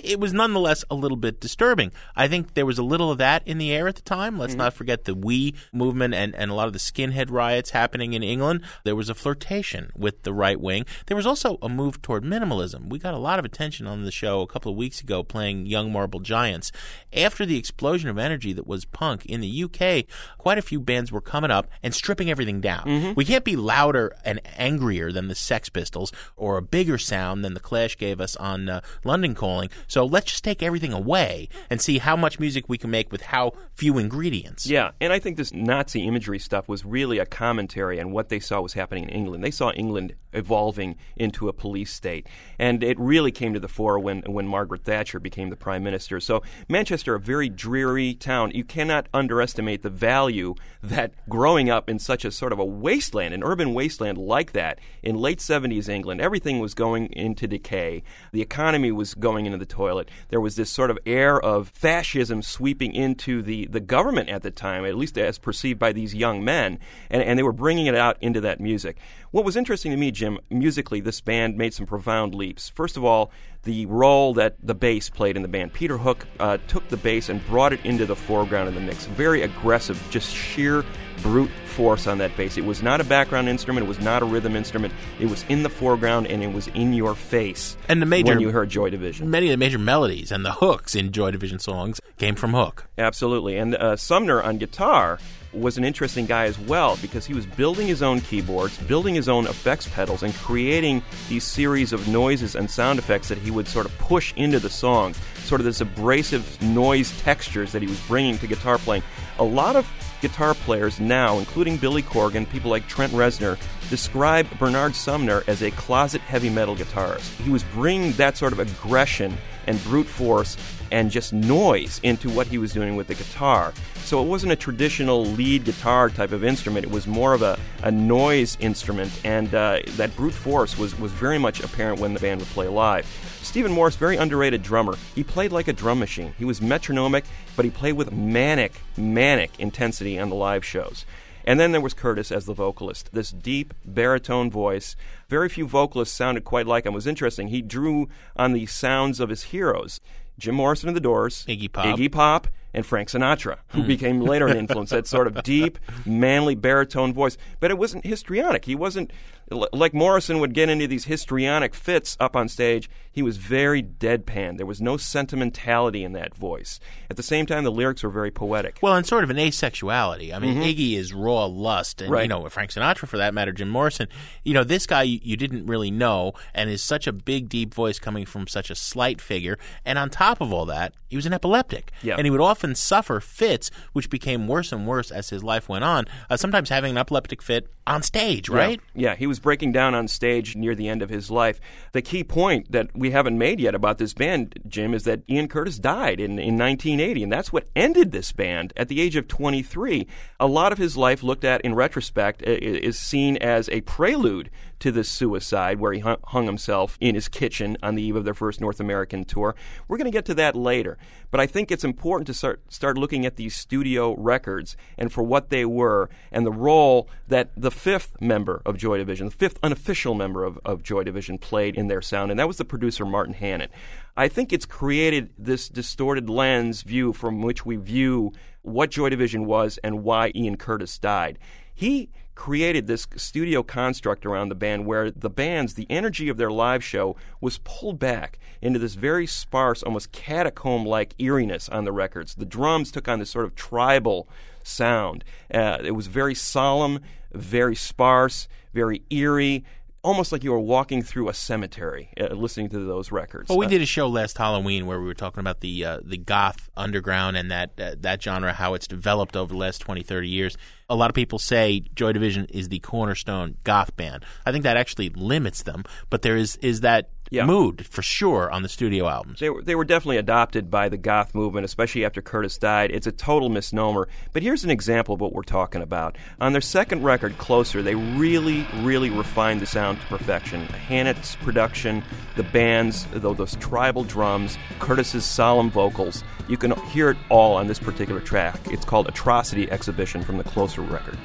It 0.02 0.18
was 0.18 0.32
nonetheless 0.32 0.84
a 0.90 0.94
little 0.94 1.16
bit 1.16 1.40
disturbing. 1.40 1.92
I 2.16 2.26
think 2.28 2.54
there 2.54 2.66
was 2.66 2.78
a 2.78 2.82
little 2.82 3.10
of 3.10 3.18
that 3.18 3.46
in 3.46 3.58
the 3.58 3.72
air 3.72 3.86
at 3.88 3.94
the 3.96 4.02
time. 4.02 4.38
Let's 4.38 4.54
not 4.54 4.74
forget 4.74 5.04
the 5.04 5.14
Oi 5.14 5.52
movement 5.72 6.14
and, 6.14 6.34
and 6.34 6.50
a 6.50 6.54
lot 6.54 6.66
of 6.66 6.72
the 6.72 6.78
skinhead 6.78 7.30
riots 7.30 7.70
happening 7.70 8.12
in 8.12 8.22
England. 8.22 8.62
There 8.84 8.96
was 8.96 9.08
a 9.08 9.14
flirtation 9.14 9.90
with 9.96 10.22
the 10.22 10.32
right 10.32 10.60
wing. 10.60 10.84
There 11.06 11.16
was 11.16 11.26
also 11.26 11.58
a 11.62 11.68
move 11.68 12.02
toward 12.02 12.24
minimalism. 12.24 12.88
We 12.88 12.98
got 12.98 13.14
a 13.14 13.18
lot 13.18 13.38
of 13.38 13.44
attention 13.44 13.86
on 13.86 14.04
the 14.04 14.10
show 14.10 14.40
a 14.40 14.46
couple 14.46 14.70
of 14.72 14.76
weeks 14.78 15.00
ago 15.00 15.22
playing 15.22 15.66
Young 15.66 15.92
Marble 15.92 16.20
Giants. 16.20 16.72
After 17.12 17.46
the 17.46 17.56
explosion 17.56 18.10
of 18.10 18.18
energy 18.18 18.52
that 18.52 18.66
was 18.66 18.84
punk 18.84 19.24
in 19.26 19.40
the 19.40 19.64
UK, 19.64 20.04
quite 20.38 20.58
a 20.58 20.62
few 20.62 20.80
bands 20.80 21.12
were 21.12 21.20
coming 21.20 21.50
up 21.50 21.68
and 21.82 21.94
stripping 21.94 22.30
everything 22.30 22.60
down. 22.60 23.14
We 23.14 23.24
can't 23.24 23.44
be 23.44 23.56
louder 23.56 24.12
and 24.24 24.40
angrier 24.58 25.12
than 25.12 25.28
the 25.28 25.34
Sex 25.34 25.68
Pistols 25.68 26.12
or 26.36 26.56
a 26.56 26.62
bigger 26.62 26.98
sound 26.98 27.44
than 27.44 27.54
the 27.54 27.60
Clash 27.60 27.96
gave 27.96 28.20
us 28.20 28.34
on 28.36 28.68
uh, 28.68 28.80
London 29.04 29.34
Calling. 29.34 29.70
So 29.86 30.04
let's 30.04 30.30
just 30.30 30.44
take 30.44 30.62
everything 30.62 30.92
away 30.92 31.48
and 31.70 31.80
see 31.80 31.98
how 31.98 32.16
much 32.16 32.40
music 32.40 32.64
we 32.68 32.78
can 32.78 32.90
make 32.90 33.12
with 33.12 33.22
how 33.22 33.52
few 33.74 33.98
ingredients. 33.98 34.66
Yeah, 34.66 34.92
and 35.00 35.12
I 35.12 35.18
think 35.18 35.36
this 35.36 35.52
Nazi 35.52 36.06
imagery 36.06 36.38
stuff 36.38 36.68
was 36.68 36.84
really 36.84 37.18
a 37.18 37.26
commentary 37.26 38.00
on 38.00 38.12
what 38.12 38.28
they 38.28 38.40
saw 38.40 38.60
was 38.60 38.74
happening 38.74 39.04
in 39.04 39.10
England. 39.10 39.42
They 39.42 39.50
saw 39.50 39.70
England 39.72 40.14
evolving 40.32 40.96
into 41.16 41.48
a 41.48 41.52
police 41.52 41.92
state, 41.92 42.26
and 42.58 42.82
it 42.82 42.98
really 42.98 43.32
came 43.32 43.54
to 43.54 43.60
the 43.60 43.68
fore 43.68 43.98
when 43.98 44.22
when 44.22 44.46
Margaret 44.46 44.84
Thatcher 44.84 45.20
became 45.20 45.50
the 45.50 45.56
prime 45.56 45.82
minister. 45.82 46.20
So 46.20 46.42
Manchester, 46.68 47.14
a 47.14 47.20
very 47.20 47.48
dreary 47.48 48.14
town, 48.14 48.50
you 48.52 48.64
cannot 48.64 49.08
underestimate 49.12 49.82
the 49.82 49.90
value 49.90 50.54
that 50.82 51.12
growing 51.28 51.70
up 51.70 51.88
in 51.88 51.98
such 51.98 52.24
a 52.24 52.30
sort 52.30 52.52
of 52.52 52.58
a 52.58 52.64
wasteland, 52.64 53.34
an 53.34 53.42
urban 53.44 53.74
wasteland 53.74 54.18
like 54.18 54.52
that, 54.52 54.78
in 55.02 55.16
late 55.16 55.38
70s 55.38 55.88
England, 55.88 56.20
everything 56.20 56.58
was 56.58 56.74
going 56.74 57.06
into 57.12 57.46
decay. 57.46 58.02
The 58.32 58.42
economy 58.42 58.92
was 58.92 59.14
going 59.14 59.46
into 59.46 59.58
the 59.68 59.74
toilet. 59.74 60.10
There 60.28 60.40
was 60.40 60.56
this 60.56 60.70
sort 60.70 60.90
of 60.90 60.98
air 61.06 61.40
of 61.40 61.68
fascism 61.68 62.42
sweeping 62.42 62.94
into 62.94 63.42
the, 63.42 63.66
the 63.66 63.80
government 63.80 64.28
at 64.28 64.42
the 64.42 64.50
time, 64.50 64.84
at 64.84 64.96
least 64.96 65.16
as 65.18 65.38
perceived 65.38 65.78
by 65.78 65.92
these 65.92 66.14
young 66.14 66.44
men, 66.44 66.78
and, 67.10 67.22
and 67.22 67.38
they 67.38 67.42
were 67.42 67.52
bringing 67.52 67.86
it 67.86 67.94
out 67.94 68.16
into 68.20 68.40
that 68.42 68.60
music. 68.60 68.98
What 69.30 69.44
was 69.44 69.56
interesting 69.56 69.90
to 69.90 69.96
me, 69.96 70.10
Jim, 70.10 70.38
musically, 70.50 71.00
this 71.00 71.20
band 71.20 71.56
made 71.56 71.74
some 71.74 71.86
profound 71.86 72.34
leaps. 72.34 72.68
First 72.68 72.96
of 72.96 73.04
all, 73.04 73.32
the 73.64 73.86
role 73.86 74.34
that 74.34 74.56
the 74.62 74.74
bass 74.74 75.08
played 75.08 75.36
in 75.36 75.42
the 75.42 75.48
band. 75.48 75.72
Peter 75.72 75.96
Hook 75.96 76.26
uh, 76.38 76.58
took 76.68 76.86
the 76.88 76.96
bass 76.98 77.30
and 77.30 77.44
brought 77.46 77.72
it 77.72 77.84
into 77.84 78.04
the 78.06 78.14
foreground 78.14 78.68
of 78.68 78.74
the 78.74 78.80
mix. 78.80 79.06
Very 79.06 79.42
aggressive, 79.42 80.00
just 80.10 80.32
sheer 80.32 80.84
brute 81.24 81.50
force 81.64 82.06
on 82.06 82.18
that 82.18 82.36
bass. 82.36 82.58
It 82.58 82.66
was 82.66 82.82
not 82.82 83.00
a 83.00 83.04
background 83.04 83.48
instrument, 83.48 83.86
it 83.86 83.88
was 83.88 83.98
not 83.98 84.22
a 84.22 84.26
rhythm 84.26 84.54
instrument. 84.54 84.92
It 85.18 85.26
was 85.26 85.42
in 85.48 85.62
the 85.62 85.70
foreground 85.70 86.26
and 86.26 86.42
it 86.42 86.52
was 86.52 86.68
in 86.68 86.92
your 86.92 87.14
face. 87.14 87.76
And 87.88 88.00
the 88.00 88.06
major 88.06 88.28
when 88.28 88.40
you 88.40 88.50
heard 88.50 88.68
Joy 88.68 88.90
Division. 88.90 89.30
Many 89.30 89.46
of 89.46 89.52
the 89.52 89.56
major 89.56 89.78
melodies 89.78 90.30
and 90.30 90.44
the 90.44 90.52
hooks 90.52 90.94
in 90.94 91.12
Joy 91.12 91.30
Division 91.30 91.58
songs 91.58 92.00
came 92.18 92.34
from 92.34 92.52
Hook. 92.52 92.86
Absolutely. 92.98 93.56
And 93.56 93.74
uh, 93.74 93.96
Sumner 93.96 94.42
on 94.42 94.58
guitar 94.58 95.18
was 95.54 95.78
an 95.78 95.84
interesting 95.84 96.26
guy 96.26 96.44
as 96.44 96.58
well 96.58 96.98
because 97.00 97.24
he 97.24 97.32
was 97.32 97.46
building 97.46 97.86
his 97.86 98.02
own 98.02 98.20
keyboards, 98.20 98.76
building 98.78 99.14
his 99.14 99.28
own 99.28 99.46
effects 99.46 99.88
pedals, 99.88 100.22
and 100.22 100.34
creating 100.34 101.02
these 101.28 101.44
series 101.44 101.92
of 101.92 102.06
noises 102.08 102.54
and 102.54 102.70
sound 102.70 102.98
effects 102.98 103.28
that 103.28 103.38
he 103.38 103.50
would 103.50 103.66
sort 103.66 103.86
of 103.86 103.96
push 103.98 104.34
into 104.36 104.58
the 104.58 104.70
songs. 104.70 105.18
Sort 105.44 105.60
of 105.60 105.64
this 105.64 105.80
abrasive 105.80 106.60
noise 106.62 107.18
textures 107.20 107.72
that 107.72 107.82
he 107.82 107.88
was 107.88 108.00
bringing 108.02 108.36
to 108.38 108.46
guitar 108.46 108.78
playing. 108.78 109.02
A 109.38 109.44
lot 109.44 109.76
of 109.76 109.86
guitar 110.24 110.54
players 110.54 110.98
now, 111.00 111.38
including 111.38 111.76
Billy 111.76 112.02
Corgan, 112.02 112.48
people 112.48 112.70
like 112.70 112.88
Trent 112.88 113.12
Reznor, 113.12 113.58
describe 113.90 114.48
Bernard 114.58 114.94
Sumner 114.94 115.44
as 115.46 115.62
a 115.62 115.70
closet 115.72 116.22
heavy 116.22 116.48
metal 116.48 116.74
guitarist. 116.74 117.28
He 117.42 117.50
was 117.50 117.62
bringing 117.62 118.12
that 118.12 118.38
sort 118.38 118.54
of 118.54 118.58
aggression 118.58 119.36
and 119.66 119.82
brute 119.84 120.06
force 120.06 120.56
and 120.90 121.10
just 121.10 121.32
noise 121.32 122.00
into 122.02 122.30
what 122.30 122.46
he 122.46 122.58
was 122.58 122.72
doing 122.72 122.96
with 122.96 123.08
the 123.08 123.14
guitar. 123.14 123.72
So 124.04 124.22
it 124.22 124.26
wasn't 124.26 124.52
a 124.52 124.56
traditional 124.56 125.24
lead 125.24 125.64
guitar 125.64 126.10
type 126.10 126.32
of 126.32 126.44
instrument. 126.44 126.84
It 126.84 126.92
was 126.92 127.06
more 127.06 127.32
of 127.32 127.42
a, 127.42 127.58
a 127.82 127.90
noise 127.90 128.56
instrument, 128.60 129.10
and 129.24 129.54
uh, 129.54 129.80
that 129.96 130.14
brute 130.14 130.34
force 130.34 130.78
was, 130.78 130.98
was 130.98 131.10
very 131.12 131.38
much 131.38 131.60
apparent 131.60 132.00
when 132.00 132.14
the 132.14 132.20
band 132.20 132.40
would 132.40 132.48
play 132.50 132.68
live. 132.68 133.06
Stephen 133.42 133.72
Morris, 133.72 133.96
very 133.96 134.16
underrated 134.16 134.62
drummer. 134.62 134.96
He 135.14 135.24
played 135.24 135.52
like 135.52 135.68
a 135.68 135.72
drum 135.72 135.98
machine. 135.98 136.34
He 136.38 136.44
was 136.44 136.60
metronomic, 136.60 137.24
but 137.56 137.64
he 137.64 137.70
played 137.70 137.94
with 137.94 138.12
manic, 138.12 138.72
manic 138.96 139.58
intensity 139.58 140.18
on 140.18 140.28
the 140.28 140.34
live 140.36 140.64
shows. 140.64 141.04
And 141.44 141.60
then 141.60 141.72
there 141.72 141.80
was 141.80 141.94
Curtis 141.94 142.32
as 142.32 142.46
the 142.46 142.54
vocalist, 142.54 143.10
this 143.12 143.30
deep 143.30 143.74
baritone 143.84 144.50
voice. 144.50 144.96
Very 145.28 145.48
few 145.48 145.66
vocalists 145.66 146.16
sounded 146.16 146.44
quite 146.44 146.66
like 146.66 146.86
him. 146.86 146.92
It 146.92 146.96
was 146.96 147.06
interesting. 147.06 147.48
He 147.48 147.62
drew 147.62 148.08
on 148.36 148.52
the 148.52 148.66
sounds 148.66 149.20
of 149.20 149.28
his 149.28 149.44
heroes. 149.44 150.00
Jim 150.38 150.56
Morrison 150.56 150.88
of 150.88 150.94
the 150.94 151.00
Doors, 151.00 151.44
Iggy 151.46 151.70
Pop. 151.70 151.86
Iggy 151.86 152.10
Pop, 152.10 152.48
and 152.72 152.84
Frank 152.84 153.08
Sinatra, 153.08 153.58
who 153.68 153.82
hmm. 153.82 153.86
became 153.86 154.20
later 154.20 154.48
an 154.48 154.56
influence. 154.58 154.90
That 154.90 155.06
sort 155.06 155.28
of 155.28 155.42
deep, 155.44 155.78
manly 156.04 156.54
baritone 156.54 157.12
voice, 157.12 157.38
but 157.60 157.70
it 157.70 157.78
wasn't 157.78 158.04
histrionic. 158.04 158.64
He 158.64 158.74
wasn't 158.74 159.12
like 159.50 159.94
Morrison 159.94 160.40
would 160.40 160.54
get 160.54 160.68
into 160.68 160.86
these 160.86 161.04
histrionic 161.04 161.74
fits 161.74 162.16
up 162.20 162.34
on 162.36 162.48
stage. 162.48 162.88
He 163.12 163.22
was 163.22 163.36
very 163.36 163.82
deadpan. 163.82 164.56
There 164.56 164.66
was 164.66 164.80
no 164.80 164.96
sentimentality 164.96 166.02
in 166.02 166.12
that 166.12 166.34
voice. 166.34 166.80
At 167.10 167.16
the 167.16 167.22
same 167.22 167.46
time, 167.46 167.62
the 167.64 167.70
lyrics 167.70 168.02
were 168.02 168.10
very 168.10 168.30
poetic. 168.30 168.78
Well, 168.82 168.96
and 168.96 169.06
sort 169.06 169.22
of 169.22 169.30
an 169.30 169.36
asexuality. 169.36 170.34
I 170.34 170.38
mean, 170.38 170.56
Iggy 170.58 170.96
is 170.96 171.12
raw 171.12 171.44
lust, 171.44 172.00
and 172.02 172.10
you 172.22 172.28
know 172.28 172.48
Frank 172.48 172.70
Sinatra, 172.72 173.06
for 173.06 173.18
that 173.18 173.34
matter, 173.34 173.52
Jim 173.52 173.68
Morrison. 173.68 174.08
You 174.44 174.54
know, 174.54 174.64
this 174.64 174.86
guy 174.86 175.02
you, 175.02 175.20
you 175.22 175.36
didn't 175.36 175.66
really 175.66 175.90
know, 175.90 176.32
and 176.54 176.68
is 176.70 176.82
such 176.82 177.06
a 177.06 177.12
big, 177.12 177.48
deep 177.48 177.72
voice 177.72 177.98
coming 177.98 178.26
from 178.26 178.46
such 178.48 178.70
a 178.70 178.74
slight 178.74 179.20
figure. 179.20 179.58
And 179.84 179.98
on 179.98 180.10
top 180.10 180.40
of 180.40 180.52
all 180.52 180.66
that, 180.66 180.94
he 181.08 181.16
was 181.16 181.26
an 181.26 181.32
epileptic, 181.32 181.92
Yeah. 182.02 182.16
and 182.16 182.26
he 182.26 182.30
would 182.30 182.40
often 182.40 182.74
suffer 182.74 183.20
fits, 183.20 183.70
which 183.92 184.10
became 184.10 184.48
worse 184.48 184.72
and 184.72 184.86
worse 184.86 185.12
as 185.12 185.30
his 185.30 185.44
life 185.44 185.68
went 185.68 185.84
on. 185.84 186.06
Uh, 186.28 186.36
sometimes 186.36 186.68
having 186.70 186.92
an 186.92 186.98
epileptic 186.98 187.40
fit 187.42 187.68
on 187.86 188.02
stage, 188.02 188.48
right? 188.48 188.80
Yeah. 188.94 189.10
yeah, 189.10 189.14
he 189.16 189.26
was 189.28 189.33
breaking 189.38 189.72
down 189.72 189.94
on 189.94 190.08
stage 190.08 190.56
near 190.56 190.74
the 190.74 190.88
end 190.88 191.02
of 191.02 191.10
his 191.10 191.30
life. 191.30 191.60
The 191.92 192.02
key 192.02 192.24
point 192.24 192.72
that 192.72 192.88
we 192.94 193.10
haven't 193.10 193.38
made 193.38 193.60
yet 193.60 193.74
about 193.74 193.98
this 193.98 194.14
band, 194.14 194.58
Jim, 194.66 194.94
is 194.94 195.04
that 195.04 195.22
Ian 195.28 195.48
Curtis 195.48 195.78
died 195.78 196.20
in, 196.20 196.38
in 196.38 196.58
1980, 196.58 197.22
and 197.22 197.32
that's 197.32 197.52
what 197.52 197.68
ended 197.76 198.12
this 198.12 198.32
band 198.32 198.72
at 198.76 198.88
the 198.88 199.00
age 199.00 199.16
of 199.16 199.28
23. 199.28 200.06
A 200.40 200.46
lot 200.46 200.72
of 200.72 200.78
his 200.78 200.96
life, 200.96 201.22
looked 201.22 201.44
at 201.44 201.60
in 201.62 201.74
retrospect, 201.74 202.42
is 202.42 202.98
seen 202.98 203.36
as 203.38 203.68
a 203.70 203.80
prelude 203.82 204.50
to 204.80 204.92
this 204.92 205.08
suicide 205.08 205.78
where 205.80 205.92
he 205.92 206.00
hung, 206.00 206.46
himself 206.46 206.96
in 207.00 207.14
his 207.14 207.28
kitchen 207.28 207.76
on 207.82 207.94
the 207.94 208.02
eve 208.02 208.16
of 208.16 208.24
their 208.24 208.34
first 208.34 208.60
North 208.60 208.80
American 208.80 209.24
tour. 209.24 209.54
We're 209.88 209.96
going 209.96 210.10
to 210.10 210.16
get 210.16 210.24
to 210.26 210.34
that 210.34 210.54
later, 210.56 210.98
but 211.30 211.40
I 211.40 211.46
think 211.46 211.70
it's 211.70 211.84
important 211.84 212.26
to 212.26 212.34
start 212.34 212.60
start 212.68 212.98
looking 212.98 213.24
at 213.24 213.36
these 213.36 213.54
studio 213.54 214.14
records 214.16 214.76
and 214.98 215.12
for 215.12 215.22
what 215.22 215.50
they 215.50 215.64
were 215.64 216.10
and 216.30 216.44
the 216.44 216.52
role 216.52 217.08
that 217.28 217.50
the 217.56 217.70
fifth 217.70 218.20
member 218.20 218.62
of 218.66 218.76
Joy 218.76 218.98
Division, 218.98 219.26
the 219.26 219.32
fifth 219.32 219.58
unofficial 219.62 220.14
member 220.14 220.44
of, 220.44 220.58
of 220.64 220.82
Joy 220.82 221.02
Division, 221.04 221.38
played 221.38 221.76
in 221.76 221.88
their 221.88 222.02
sound, 222.02 222.30
and 222.30 222.38
that 222.38 222.48
was 222.48 222.58
the 222.58 222.64
producer 222.64 223.04
Martin 223.04 223.34
Hannett. 223.34 223.70
I 224.16 224.28
think 224.28 224.52
it's 224.52 224.66
created 224.66 225.30
this 225.36 225.68
distorted 225.68 226.30
lens 226.30 226.82
view 226.82 227.12
from 227.12 227.42
which 227.42 227.66
we 227.66 227.76
view 227.76 228.32
what 228.62 228.90
Joy 228.90 229.08
Division 229.08 229.44
was 229.44 229.78
and 229.82 230.04
why 230.04 230.30
Ian 230.34 230.56
Curtis 230.56 230.98
died. 230.98 231.38
He 231.74 232.10
created 232.34 232.86
this 232.86 233.06
studio 233.16 233.62
construct 233.62 234.26
around 234.26 234.48
the 234.48 234.54
band 234.54 234.86
where 234.86 235.10
the 235.10 235.30
bands, 235.30 235.74
the 235.74 235.86
energy 235.88 236.28
of 236.28 236.36
their 236.36 236.50
live 236.50 236.82
show 236.82 237.16
was 237.40 237.58
pulled 237.64 237.98
back 237.98 238.38
into 238.60 238.78
this 238.78 238.94
very 238.94 239.26
sparse, 239.26 239.82
almost 239.82 240.12
catacomb 240.12 240.84
like 240.84 241.14
eeriness 241.18 241.68
on 241.68 241.84
the 241.84 241.92
records. 241.92 242.34
The 242.34 242.44
drums 242.44 242.90
took 242.90 243.08
on 243.08 243.18
this 243.18 243.30
sort 243.30 243.44
of 243.44 243.54
tribal 243.54 244.28
sound. 244.62 245.24
Uh, 245.52 245.78
it 245.84 245.92
was 245.92 246.06
very 246.06 246.34
solemn, 246.34 247.00
very 247.32 247.76
sparse, 247.76 248.48
very 248.72 249.02
eerie. 249.10 249.64
Almost 250.04 250.32
like 250.32 250.44
you 250.44 250.52
were 250.52 250.60
walking 250.60 251.02
through 251.02 251.30
a 251.30 251.34
cemetery 251.34 252.10
uh, 252.20 252.34
listening 252.34 252.68
to 252.68 252.78
those 252.78 253.10
records. 253.10 253.48
Well, 253.48 253.56
we 253.56 253.64
Uh, 253.64 253.70
did 253.70 253.80
a 253.80 253.86
show 253.86 254.06
last 254.06 254.36
Halloween 254.36 254.84
where 254.86 255.00
we 255.00 255.06
were 255.06 255.14
talking 255.14 255.40
about 255.40 255.60
the 255.60 255.82
uh, 255.84 256.00
the 256.04 256.18
goth 256.18 256.68
underground 256.76 257.38
and 257.38 257.50
that 257.50 257.80
uh, 257.80 257.94
that 258.00 258.22
genre, 258.22 258.52
how 258.52 258.74
it's 258.74 258.86
developed 258.86 259.34
over 259.34 259.54
the 259.54 259.58
last 259.58 259.78
20, 259.78 260.02
30 260.02 260.28
years. 260.28 260.56
A 260.90 260.94
lot 260.94 261.10
of 261.10 261.14
people 261.14 261.38
say 261.38 261.80
Joy 261.94 262.12
Division 262.12 262.44
is 262.50 262.68
the 262.68 262.80
cornerstone 262.80 263.56
goth 263.64 263.96
band. 263.96 264.26
I 264.44 264.52
think 264.52 264.62
that 264.64 264.76
actually 264.76 265.08
limits 265.08 265.62
them, 265.62 265.84
but 266.10 266.20
there 266.20 266.36
is 266.36 266.56
is 266.56 266.82
that 266.82 267.08
Yeah. 267.30 267.46
mood 267.46 267.86
for 267.86 268.02
sure 268.02 268.50
on 268.50 268.62
the 268.62 268.68
studio 268.68 269.08
albums. 269.08 269.40
They 269.40 269.50
were, 269.50 269.62
they 269.62 269.74
were 269.74 269.84
definitely 269.84 270.18
adopted 270.18 270.70
by 270.70 270.88
the 270.88 270.96
goth 270.96 271.34
movement, 271.34 271.64
especially 271.64 272.04
after 272.04 272.22
Curtis 272.22 272.58
died. 272.58 272.90
It's 272.90 273.06
a 273.06 273.12
total 273.12 273.48
misnomer. 273.48 274.08
But 274.32 274.42
here's 274.42 274.64
an 274.64 274.70
example 274.70 275.14
of 275.14 275.20
what 275.20 275.32
we're 275.32 275.42
talking 275.42 275.82
about. 275.82 276.16
On 276.40 276.52
their 276.52 276.60
second 276.60 277.02
record, 277.02 277.36
Closer, 277.38 277.82
they 277.82 277.94
really, 277.94 278.66
really 278.82 279.10
refined 279.10 279.60
the 279.60 279.66
sound 279.66 280.00
to 280.00 280.06
perfection. 280.06 280.66
Hannett's 280.66 281.36
production, 281.36 282.02
the 282.36 282.42
bands, 282.42 283.06
those 283.12 283.56
tribal 283.56 284.04
drums, 284.04 284.56
Curtis's 284.78 285.24
solemn 285.24 285.70
vocals. 285.70 286.22
You 286.48 286.56
can 286.56 286.72
hear 286.88 287.10
it 287.10 287.16
all 287.30 287.56
on 287.56 287.66
this 287.66 287.78
particular 287.78 288.20
track. 288.20 288.60
It's 288.70 288.84
called 288.84 289.08
Atrocity 289.08 289.70
Exhibition 289.70 290.22
from 290.22 290.36
the 290.36 290.44
Closer 290.44 290.82
record. 290.82 291.18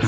The 0.00 0.06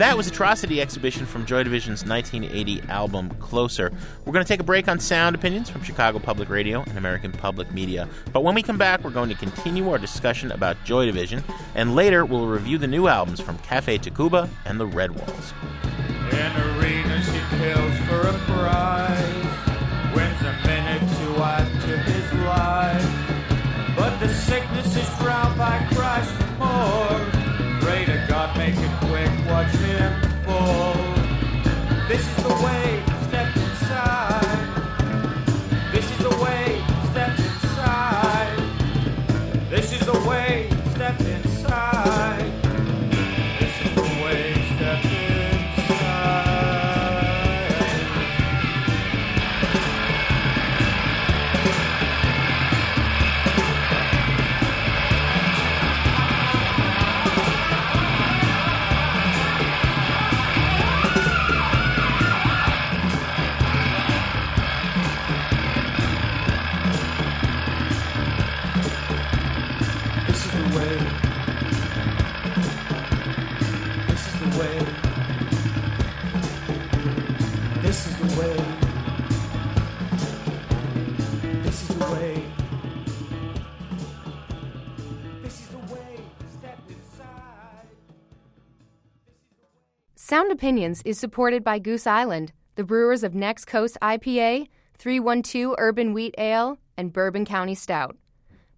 That 0.00 0.16
was 0.16 0.26
Atrocity 0.26 0.80
Exhibition 0.80 1.26
from 1.26 1.44
Joy 1.44 1.62
Division's 1.62 2.06
1980 2.06 2.88
album 2.88 3.28
Closer. 3.38 3.92
We're 4.24 4.32
going 4.32 4.42
to 4.42 4.48
take 4.48 4.60
a 4.60 4.64
break 4.64 4.88
on 4.88 4.98
sound 4.98 5.36
opinions 5.36 5.68
from 5.68 5.82
Chicago 5.82 6.18
Public 6.18 6.48
Radio 6.48 6.82
and 6.84 6.96
American 6.96 7.32
Public 7.32 7.70
Media. 7.70 8.08
But 8.32 8.42
when 8.42 8.54
we 8.54 8.62
come 8.62 8.78
back, 8.78 9.04
we're 9.04 9.10
going 9.10 9.28
to 9.28 9.34
continue 9.34 9.90
our 9.90 9.98
discussion 9.98 10.52
about 10.52 10.82
Joy 10.84 11.04
Division, 11.04 11.44
and 11.74 11.94
later 11.94 12.24
we'll 12.24 12.46
review 12.46 12.78
the 12.78 12.86
new 12.86 13.08
albums 13.08 13.42
from 13.42 13.58
Cafe 13.58 13.98
Tacuba 13.98 14.48
and 14.64 14.80
the 14.80 14.88
Redwalls. 14.88 15.52
In 16.32 16.78
arenas 16.78 17.26
he 17.26 17.58
kills 17.58 17.98
for 18.08 18.26
a 18.26 18.32
prize, 18.46 20.16
wins 20.16 20.40
a 20.40 20.66
minute 20.66 21.00
to 21.00 21.42
add 21.42 21.80
to 21.82 21.98
his 21.98 22.32
life. 22.46 23.96
But 23.98 24.18
the 24.18 24.32
sickness 24.32 24.96
is 24.96 25.18
drowned 25.18 25.58
by 25.58 25.86
more. 26.58 27.39
Watch. 29.60 29.90
This 32.08 32.26
is 32.26 32.42
the 32.42 32.54
way, 32.64 33.09
Sound 90.30 90.52
Opinions 90.52 91.02
is 91.04 91.18
supported 91.18 91.64
by 91.64 91.80
Goose 91.80 92.06
Island, 92.06 92.52
the 92.76 92.84
brewers 92.84 93.24
of 93.24 93.34
Next 93.34 93.64
Coast 93.64 93.98
IPA, 94.00 94.68
312 94.96 95.74
Urban 95.76 96.12
Wheat 96.12 96.36
Ale, 96.38 96.78
and 96.96 97.12
Bourbon 97.12 97.44
County 97.44 97.74
Stout. 97.74 98.16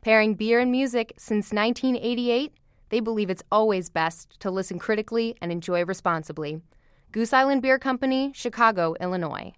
Pairing 0.01 0.33
beer 0.33 0.61
and 0.61 0.73
music 0.73 1.13
since 1.19 1.53
1988, 1.53 2.55
they 2.89 3.01
believe 3.01 3.29
it's 3.29 3.43
always 3.53 3.91
best 3.91 4.41
to 4.41 4.51
listen 4.51 4.79
critically 4.79 5.37
and 5.43 5.53
enjoy 5.53 5.85
responsibly. 5.85 6.63
Goose 7.13 7.35
Island 7.35 7.61
Beer 7.61 7.79
Company, 7.79 8.33
Chicago, 8.35 8.95
Illinois. 8.99 9.53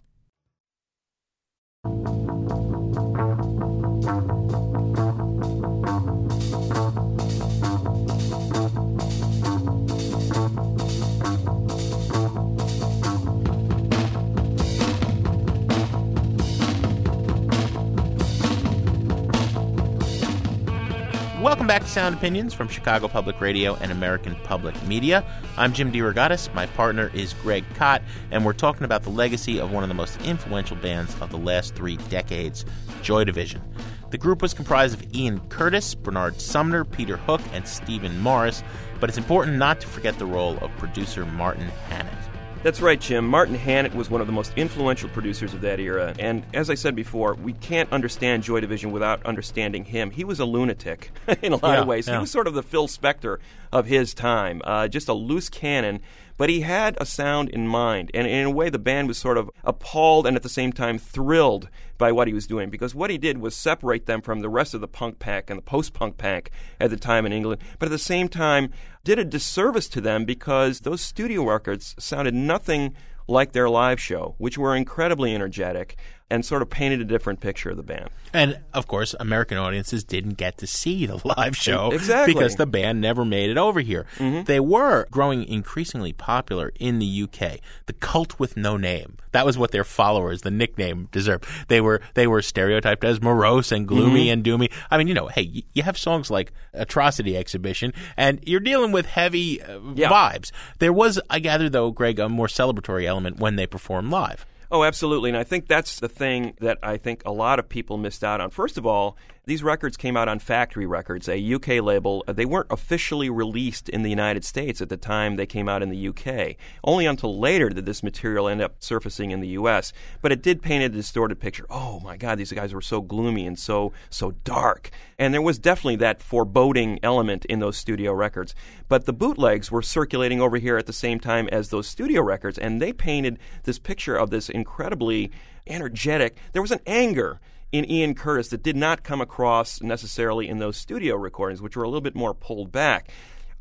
Welcome 21.55 21.69
back 21.69 21.83
to 21.83 21.88
Sound 21.88 22.17
Opinions 22.17 22.53
from 22.53 22.67
Chicago 22.67 23.07
Public 23.07 23.40
Radio 23.40 23.77
and 23.77 23.93
American 23.93 24.35
Public 24.43 24.75
Media. 24.88 25.25
I'm 25.57 25.73
Jim 25.73 25.93
DeRogatis. 25.93 26.53
My 26.53 26.67
partner 26.67 27.12
is 27.14 27.33
Greg 27.35 27.64
Kot, 27.77 28.03
and 28.33 28.45
we're 28.45 28.55
talking 28.55 28.83
about 28.83 29.05
the 29.05 29.11
legacy 29.11 29.61
of 29.61 29.71
one 29.71 29.85
of 29.85 29.88
the 29.88 29.95
most 29.95 30.21
influential 30.23 30.77
bands 30.77 31.14
of 31.21 31.31
the 31.31 31.38
last 31.38 31.77
three 31.77 31.97
decades, 32.09 32.64
Joy 33.03 33.23
Division. 33.23 33.62
The 34.11 34.19
group 34.19 34.43
was 34.43 34.53
comprised 34.53 35.01
of 35.01 35.14
Ian 35.14 35.38
Curtis, 35.49 35.95
Bernard 35.95 36.40
Sumner, 36.40 36.85
Peter 36.85 37.19
Hook, 37.19 37.40
and 37.53 37.69
Stephen 37.69 38.19
Morris, 38.19 38.64
but 38.99 39.09
it's 39.09 39.17
important 39.17 39.57
not 39.57 39.81
to 39.81 39.87
forget 39.87 40.19
the 40.19 40.27
role 40.27 40.59
of 40.59 40.77
producer 40.77 41.25
Martin 41.25 41.69
Hannett. 41.88 42.24
That's 42.64 42.81
right, 42.81 42.98
Jim. 42.98 43.29
Martin 43.29 43.55
Hannett 43.57 43.94
was 43.94 44.09
one 44.09 44.22
of 44.22 44.27
the 44.27 44.33
most 44.33 44.55
influential 44.57 45.11
producers 45.11 45.53
of 45.53 45.61
that 45.61 45.81
era. 45.81 46.14
And 46.18 46.44
as 46.55 46.70
I 46.70 46.74
said 46.74 46.96
before, 46.96 47.35
we 47.35 47.53
can't 47.53 47.92
understand 47.92 48.42
Joy 48.42 48.61
Division 48.61 48.90
without 48.90 49.22
understanding 49.27 49.85
him. 49.85 50.11
He 50.11 50.24
was 50.24 50.40
a 50.40 50.46
lunatic 50.46 51.11
in 51.42 51.53
a 51.53 51.57
lot 51.57 51.74
Yeah, 51.74 51.81
of 51.83 51.87
ways. 51.87 52.09
yeah. 52.09 52.14
He 52.14 52.20
was 52.20 52.31
sort 52.31 52.46
of 52.46 52.55
the 52.55 52.62
Phil 52.62 52.88
Spector 52.88 53.37
of 53.70 53.85
his 53.85 54.14
time, 54.14 54.62
uh, 54.64 54.88
just 54.88 55.09
a 55.11 55.12
loose 55.12 55.50
cannon. 55.50 56.00
But 56.37 56.51
he 56.51 56.61
had 56.61 56.97
a 57.01 57.07
sound 57.07 57.49
in 57.49 57.68
mind. 57.68 58.11
And 58.12 58.27
in 58.27 58.47
a 58.47 58.51
way, 58.51 58.70
the 58.70 58.79
band 58.79 59.09
was 59.09 59.18
sort 59.18 59.38
of 59.38 59.51
appalled 59.62 60.27
and 60.27 60.37
at 60.37 60.42
the 60.42 60.49
same 60.49 60.73
time 60.73 60.99
thrilled 60.99 61.68
by 61.97 62.11
what 62.12 62.27
he 62.27 62.35
was 62.35 62.47
doing. 62.47 62.70
Because 62.70 62.94
what 62.94 63.11
he 63.11 63.18
did 63.18 63.38
was 63.38 63.55
separate 63.55 64.07
them 64.07 64.20
from 64.20 64.40
the 64.40 64.49
rest 64.49 64.75
of 64.75 64.81
the 64.81 64.88
punk 64.88 65.18
pack 65.18 65.51
and 65.51 65.59
the 65.59 65.62
post 65.62 65.92
punk 65.92 66.18
pack 66.18 66.51
at 66.81 66.90
the 66.90 66.97
time 66.97 67.25
in 67.25 67.33
England. 67.33 67.62
But 67.79 67.87
at 67.87 67.92
the 67.92 67.99
same 67.99 68.29
time, 68.29 68.70
did 69.05 69.18
a 69.18 69.25
disservice 69.25 69.88
to 69.88 70.01
them 70.01 70.25
because 70.25 70.81
those 70.81 71.01
studio 71.01 71.44
records 71.44 71.94
sounded 71.99 72.35
nothing 72.35 72.94
like 73.27 73.53
their 73.53 73.68
live 73.68 74.01
show, 74.01 74.35
which 74.38 74.59
were 74.59 74.77
incredibly 74.77 75.35
energetic 75.35 75.97
and 76.31 76.45
sort 76.45 76.63
of 76.63 76.71
painted 76.71 77.01
a 77.01 77.05
different 77.05 77.41
picture 77.41 77.71
of 77.71 77.77
the 77.77 77.83
band. 77.83 78.09
And 78.33 78.59
of 78.73 78.87
course, 78.89 79.15
American 79.21 79.59
audiences 79.59 80.03
didn't 80.05 80.35
get 80.35 80.57
to 80.59 80.67
see 80.67 81.07
the 81.07 81.21
live 81.37 81.57
show 81.57 81.91
Exactly. 81.93 82.33
because 82.35 82.57
the 82.57 82.67
band 82.67 83.01
never 83.01 83.25
made 83.25 83.51
it 83.51 83.59
over 83.59 83.81
here. 83.81 84.07
They 84.19 84.59
were 84.59 85.07
growing 85.11 85.45
increasingly 85.45 86.13
popular 86.13 86.73
in 86.81 86.99
the 86.99 87.23
UK. 87.25 87.59
The 87.87 87.93
cult 87.93 88.39
with 88.41 88.57
no 88.57 88.77
name. 88.77 89.17
That 89.33 89.45
was 89.47 89.59
what 89.59 89.71
their 89.71 89.85
followers, 89.85 90.43
the 90.43 90.51
nickname, 90.51 91.09
deserved. 91.13 91.45
They 91.69 91.81
were 91.81 92.01
they 92.15 92.27
were 92.27 92.41
stereotyped 92.43 93.05
as 93.05 93.21
morose 93.21 93.71
and 93.73 93.87
gloomy 93.87 94.31
and 94.31 94.43
doomy. 94.45 94.73
I 94.91 94.97
mean, 94.99 95.09
you 95.09 95.15
know, 95.15 95.27
hey, 95.29 95.65
you 95.75 95.83
have 95.83 95.99
songs 95.99 96.31
like 96.31 96.53
Atrocity 96.73 97.37
Exhibition, 97.37 97.93
and 98.17 98.41
you're 98.47 98.61
dealing 98.61 98.93
with 98.93 99.07
heavy 99.07 99.61
uh, 99.63 99.79
Yeah. 99.95 100.09
vibes. 100.11 100.53
There 100.79 100.93
was, 100.93 101.21
I 101.29 101.39
gather, 101.41 101.69
though, 101.69 101.91
Greg, 101.91 102.19
a 102.19 102.29
more 102.29 102.47
celebratory 102.47 103.05
element 103.07 103.39
when 103.39 103.57
they 103.57 103.67
performed 103.67 104.11
live. 104.11 104.47
Oh, 104.75 104.83
absolutely. 104.83 105.31
And 105.31 105.37
I 105.37 105.45
think 105.45 105.69
that's 105.69 106.01
the 106.01 106.09
thing 106.09 106.55
that 106.59 106.79
I 106.83 106.97
think 106.97 107.23
a 107.25 107.31
lot 107.31 107.61
of 107.61 107.69
people 107.69 107.97
missed 107.97 108.25
out 108.25 108.41
on. 108.41 108.51
First 108.51 108.77
of 108.77 108.85
all, 108.85 109.17
these 109.46 109.62
records 109.62 109.96
came 109.96 110.16
out 110.16 110.28
on 110.28 110.38
Factory 110.38 110.87
Records, 110.87 111.28
a 111.28 111.54
UK 111.54 111.83
label. 111.83 112.24
Uh, 112.26 112.33
They 112.33 112.46
weren't 112.46 112.70
officially 112.70 113.28
released 113.28 113.88
in 113.88 114.02
the 114.02 114.11
United 114.11 114.44
States 114.44 114.80
at 114.80 114.88
the 114.88 114.96
time 114.96 115.37
they 115.37 115.46
came 115.46 115.68
out 115.68 115.83
in 115.83 115.90
the 115.90 116.09
UK. 116.09 116.57
Only 116.83 117.04
until 117.04 117.38
later 117.38 117.68
did 117.68 117.85
this 117.85 118.02
material 118.02 118.48
end 118.48 118.62
up 118.62 118.76
surfacing 118.78 119.33
in 119.33 119.40
the 119.40 119.48
US. 119.48 119.92
But 120.22 120.33
it 120.33 120.42
did 120.42 120.62
paint 120.62 120.85
a 120.85 120.88
distorted 120.88 121.40
picture. 121.40 121.66
Oh 121.68 122.00
my 122.00 122.16
God, 122.16 122.38
these 122.38 122.52
guys 122.52 122.72
were 122.72 122.80
so 122.80 123.02
gloomy 123.02 123.46
and 123.46 123.59
so 123.59 123.92
so 124.09 124.30
dark. 124.44 124.90
And 125.18 125.35
there 125.35 125.42
was 125.42 125.59
definitely 125.59 125.96
that 125.96 126.22
foreboding 126.22 126.98
element 127.02 127.44
in 127.44 127.59
those 127.59 127.76
studio 127.76 128.14
records. 128.14 128.54
But 128.88 129.04
the 129.04 129.12
bootlegs 129.12 129.70
were 129.70 129.83
circulating 129.83 130.40
over 130.40 130.57
here 130.57 130.78
at 130.78 130.87
the 130.87 130.92
same 130.92 131.20
time 131.20 131.48
as 131.52 131.68
those 131.68 131.87
studio 131.87 132.22
records, 132.22 132.59
and 132.59 132.80
they 132.80 132.92
painted 132.92 133.38
this 133.64 133.78
picture 133.78 134.16
of 134.16 134.30
this 134.30 134.48
incredibly 134.48 135.30
energetic. 135.66 136.37
There 136.52 136.62
was 136.62 136.72
an 136.72 136.80
anger 136.87 137.40
in 137.75 137.91
Ian 137.91 138.15
Curtis 138.15 138.51
that 138.51 138.63
did 138.63 138.77
not 138.77 139.03
come 139.03 139.21
across 139.21 139.83
necessarily 139.83 140.49
in 140.49 140.59
those 140.59 140.77
studio 140.77 141.17
recordings, 141.17 141.61
which 141.61 141.77
were 141.77 141.83
a 141.83 141.89
little 141.89 142.01
bit 142.01 142.15
more 142.15 142.33
pulled 142.33 142.71
back. 142.71 143.11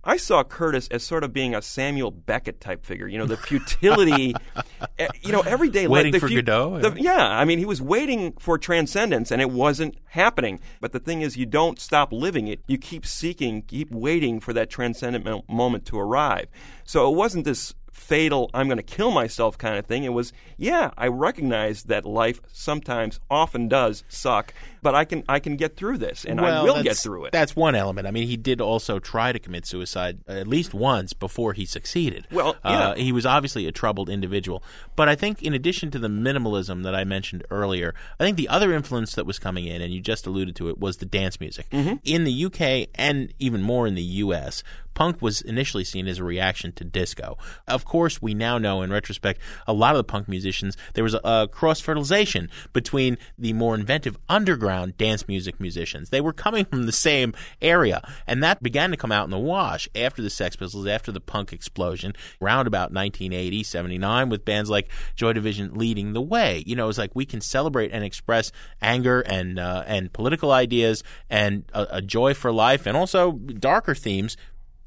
I 0.04 0.18
saw 0.18 0.44
Curtis 0.44 0.88
as 0.90 1.02
sort 1.02 1.24
of 1.24 1.34
being 1.34 1.56
a 1.56 1.64
Samuel 1.64 2.12
Beckett 2.12 2.62
type 2.62 2.86
figure. 2.86 3.08
You 3.08 3.18
know, 3.18 3.26
the 3.26 3.38
futility, 3.38 4.36
eh, 5.00 5.08
you 5.24 5.32
know, 5.32 5.42
everyday 5.42 5.88
life. 5.88 6.04
Waiting 6.04 6.12
the 6.12 6.20
for 6.20 6.28
fu- 6.28 6.36
Godot, 6.44 6.80
the- 6.82 7.02
yeah, 7.02 7.26
I 7.28 7.44
mean, 7.44 7.58
he 7.58 7.66
was 7.66 7.82
waiting 7.82 8.34
for 8.34 8.60
transcendence, 8.60 9.32
and 9.32 9.42
it 9.42 9.50
wasn't 9.50 9.96
happening. 10.10 10.60
But 10.80 10.92
the 10.92 11.00
thing 11.00 11.22
is, 11.24 11.36
you 11.36 11.48
don't 11.48 11.80
stop 11.80 12.14
living 12.14 12.48
it. 12.48 12.60
You 12.68 12.78
keep 12.78 13.08
seeking, 13.08 13.64
keep 13.64 13.90
waiting 13.90 14.40
for 14.40 14.54
that 14.54 14.70
transcendent 14.70 15.50
moment 15.50 15.88
to 15.88 15.98
arrive. 15.98 16.50
So 16.84 17.12
it 17.12 17.16
wasn't 17.16 17.46
this 17.46 17.74
fatal 17.94 18.50
i'm 18.54 18.68
going 18.68 18.78
to 18.78 18.84
kill 18.84 19.12
myself 19.12 19.58
kind 19.58 19.78
of 19.78 19.86
thing 19.86 20.04
it 20.04 20.10
was 20.10 20.34
yeah 20.58 20.92
i 20.98 21.08
recognize 21.08 21.84
that 21.84 22.06
life 22.06 22.42
sometimes 22.52 23.20
often 23.30 23.68
does 23.68 24.04
suck 24.10 24.54
but 24.82 24.94
i 24.94 25.06
can 25.06 25.24
i 25.30 25.40
can 25.40 25.56
get 25.56 25.78
through 25.78 25.98
this 25.98 26.26
and 26.26 26.42
i 26.42 26.62
will 26.62 26.84
get 26.84 26.98
through 26.98 27.26
it 27.26 27.32
That's 27.32 27.56
one 27.56 27.76
element. 27.76 28.08
I 28.08 28.12
mean, 28.12 28.28
he 28.28 28.38
did 28.38 28.62
also 28.62 29.00
try 29.00 29.32
to 29.32 29.40
commit 29.40 29.66
suicide 29.66 30.20
at 30.28 30.48
least 30.48 30.74
once 30.74 31.14
before 31.14 31.54
he 31.54 31.66
succeeded. 31.66 32.28
Well, 32.32 32.56
uh, 32.64 32.94
yeah. 32.96 33.04
he 33.04 33.12
was 33.12 33.26
obviously 33.26 33.66
a 33.68 33.72
troubled 33.72 34.10
individual. 34.10 34.64
But 34.96 35.10
I 35.10 35.16
think, 35.16 35.42
in 35.42 35.54
addition 35.54 35.90
to 35.92 36.00
the 36.00 36.08
minimalism 36.08 36.84
that 36.84 36.94
I 36.94 37.04
mentioned 37.04 37.44
earlier, 37.50 37.96
I 38.20 38.24
think 38.24 38.38
the 38.38 38.48
other 38.48 38.72
influence 38.72 39.16
that 39.16 39.26
was 39.26 39.40
coming 39.40 39.66
in, 39.66 39.82
and 39.82 39.92
you 39.94 40.00
just 40.00 40.28
alluded 40.28 40.56
to 40.58 40.70
it, 40.70 40.80
was 40.80 40.98
the 40.98 41.06
dance 41.06 41.40
music. 41.40 41.70
Mm-hmm. 41.72 41.96
In 42.04 42.24
the 42.24 42.46
UK 42.46 42.90
and 42.96 43.34
even 43.40 43.62
more 43.62 43.88
in 43.88 43.96
the 43.96 44.04
US, 44.04 44.64
punk 44.94 45.22
was 45.22 45.42
initially 45.42 45.84
seen 45.84 46.08
as 46.08 46.20
a 46.20 46.24
reaction 46.24 46.72
to 46.74 46.84
disco. 46.84 47.38
Of 47.68 47.86
course, 47.86 48.22
we 48.22 48.34
now 48.34 48.58
know 48.58 48.82
in 48.82 48.92
retrospect, 48.92 49.40
a 49.68 49.74
lot 49.74 49.96
of 49.96 49.98
the 49.98 50.04
punk 50.04 50.28
musicians, 50.28 50.78
there 50.94 51.04
was 51.04 51.14
a, 51.14 51.22
a 51.24 51.48
cross 51.48 51.80
fertilization 51.80 52.50
between 52.72 53.18
the 53.38 53.54
more 53.54 53.76
inventive 53.76 54.18
underground 54.30 54.98
dance 54.98 55.28
music 55.28 55.60
musicians. 55.60 56.10
They 56.10 56.22
were 56.22 56.34
coming 56.34 56.66
from 56.66 56.86
the 56.86 56.92
same 56.92 57.34
area, 57.62 58.02
and 58.28 58.44
that 58.44 58.64
began 58.64 58.92
to 58.92 58.98
come 58.98 59.12
out 59.12 59.26
in 59.26 59.32
the 59.32 59.38
wash 59.38 59.88
after 59.96 60.22
the 60.22 60.30
Sex 60.30 60.56
Pistols, 60.56 60.88
after 60.88 61.12
the 61.12 61.20
punk 61.20 61.54
explosion, 61.54 62.14
around 62.42 62.68
about 62.68 62.92
1980, 62.92 63.64
79, 63.64 64.30
with 64.30 64.46
bands 64.46 64.70
like 64.70 64.90
Joy 65.16 65.34
Division 65.34 65.74
leading 65.74 66.14
the 66.14 66.22
way. 66.22 66.64
You 66.66 66.76
know, 66.76 66.90
it's 66.90 66.98
like 66.98 67.16
we 67.16 67.26
can 67.26 67.42
celebrate 67.42 67.92
and 67.92 68.04
express 68.04 68.52
anger 68.82 69.22
and 69.22 69.60
uh, 69.60 69.84
and 69.88 70.12
political 70.14 70.52
ideas 70.52 71.04
and 71.30 71.66
a, 71.74 71.98
a 71.98 72.02
joy 72.02 72.34
for 72.34 72.52
life, 72.52 72.86
and 72.86 72.96
also 72.96 73.34
darker 73.34 73.96
themes 73.96 74.38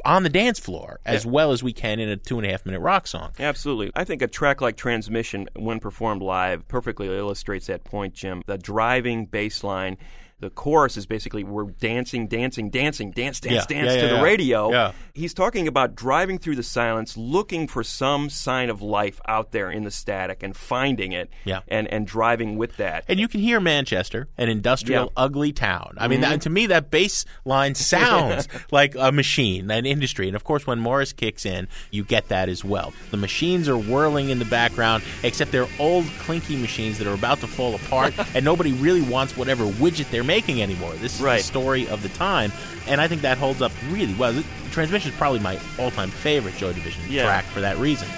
on 0.05 0.23
the 0.23 0.29
dance 0.29 0.59
floor 0.59 1.01
as 1.05 1.25
well 1.27 1.53
as 1.53 1.63
we 1.63 1.73
can 1.73 1.99
in 2.01 2.09
a 2.09 2.17
two 2.17 2.39
and 2.39 2.47
a 2.47 2.51
half 2.51 2.67
minute 2.67 2.81
rock 2.81 3.07
song. 3.07 3.33
Absolutely. 3.39 3.91
I 3.95 4.05
think 4.05 4.23
a 4.23 4.27
track 4.27 4.61
like 4.61 4.77
Transmission, 4.77 5.49
when 5.57 5.81
performed 5.81 6.23
live, 6.23 6.67
perfectly 6.69 7.09
illustrates 7.09 7.67
that 7.67 7.85
point, 7.85 8.15
Jim. 8.15 8.43
The 8.47 8.59
driving 8.59 9.27
bass 9.27 9.65
line. 9.65 9.97
The 10.39 10.51
chorus 10.51 10.99
is 10.99 11.07
basically 11.07 11.45
we're 11.45 11.65
dancing, 11.65 12.27
dancing, 12.27 12.69
dancing, 12.69 13.11
dance, 13.11 13.41
dance, 13.41 13.55
Yeah, 13.71 13.77
dance 13.81 13.95
yeah, 13.95 14.01
to 14.03 14.07
yeah, 14.07 14.13
the 14.13 14.17
yeah. 14.19 14.23
radio. 14.23 14.93
He's 15.15 15.33
talking 15.33 15.67
about 15.67 15.95
driving 15.95 16.37
through 16.39 16.57
the 16.57 16.63
silence, 16.63 17.17
looking 17.17 17.67
for 17.67 17.83
some 17.83 18.29
sign 18.29 18.69
of 18.69 18.83
life 18.83 19.19
out 19.27 19.53
there 19.53 19.71
in 19.71 19.85
the 19.85 19.91
static 19.91 20.43
and 20.43 20.55
finding 20.55 21.13
it 21.13 21.31
Yeah. 21.47 21.61
and, 21.69 21.89
and 21.89 22.07
driving 22.07 22.59
with 22.59 22.77
that. 22.77 23.05
And 23.09 23.19
you 23.19 23.29
can 23.29 23.41
hear 23.41 23.61
Manchester, 23.61 24.29
an 24.37 24.51
industrial, 24.51 25.11
ugly 25.17 25.53
town. 25.55 25.95
I 25.97 26.07
mean, 26.07 26.21
Mm-hmm. 26.21 26.31
that, 26.33 26.41
to 26.43 26.51
me, 26.51 26.67
that 26.67 26.91
bass 26.91 27.25
line 27.47 27.75
sounds 27.97 28.47
like 28.71 28.95
a 28.95 29.11
machine, 29.13 29.71
an 29.71 29.87
industry. 29.87 30.27
And 30.29 30.37
of 30.37 30.45
course, 30.45 30.67
when 30.67 30.79
Morris 30.81 31.15
kicks 31.15 31.47
in, 31.47 31.67
you 31.91 32.05
get 32.05 32.29
that 32.29 32.51
as 32.51 32.63
well. 32.63 32.93
The 33.11 33.17
machines 33.17 33.71
are 33.71 33.79
whirling 33.79 34.29
in 34.29 34.39
the 34.39 34.45
background, 34.45 35.03
except 35.23 35.51
they're 35.51 35.69
old, 35.79 36.05
clinky 36.19 36.57
machines 36.57 36.99
that 36.99 37.07
are 37.07 37.15
about 37.15 37.41
to 37.41 37.47
fall 37.47 37.75
apart, 37.75 38.13
and 38.35 38.45
nobody 38.45 38.73
really 38.75 39.01
wants 39.03 39.35
whatever 39.35 39.65
widget 39.65 40.11
they're 40.11 40.26
making 40.27 40.61
anymore. 40.63 40.93
This 40.95 41.15
is 41.17 41.21
Right. 41.21 41.39
the 41.39 41.45
story 41.45 41.89
of 41.89 42.03
the 42.03 42.09
time, 42.11 42.53
and 42.87 43.01
I 43.01 43.09
think 43.09 43.23
that 43.23 43.39
holds 43.39 43.63
up 43.63 43.73
really 43.91 44.15
well. 44.15 44.35
Transmission 44.73 45.11
is 45.13 45.17
probably 45.17 45.39
my 45.41 45.59
all-time 45.79 46.11
favorite 46.11 46.57
Joy 46.59 46.73
Division 46.73 47.03
Yeah. 47.09 47.25
track 47.25 47.45
for 47.47 47.61
that 47.61 47.79
reason. 47.79 48.09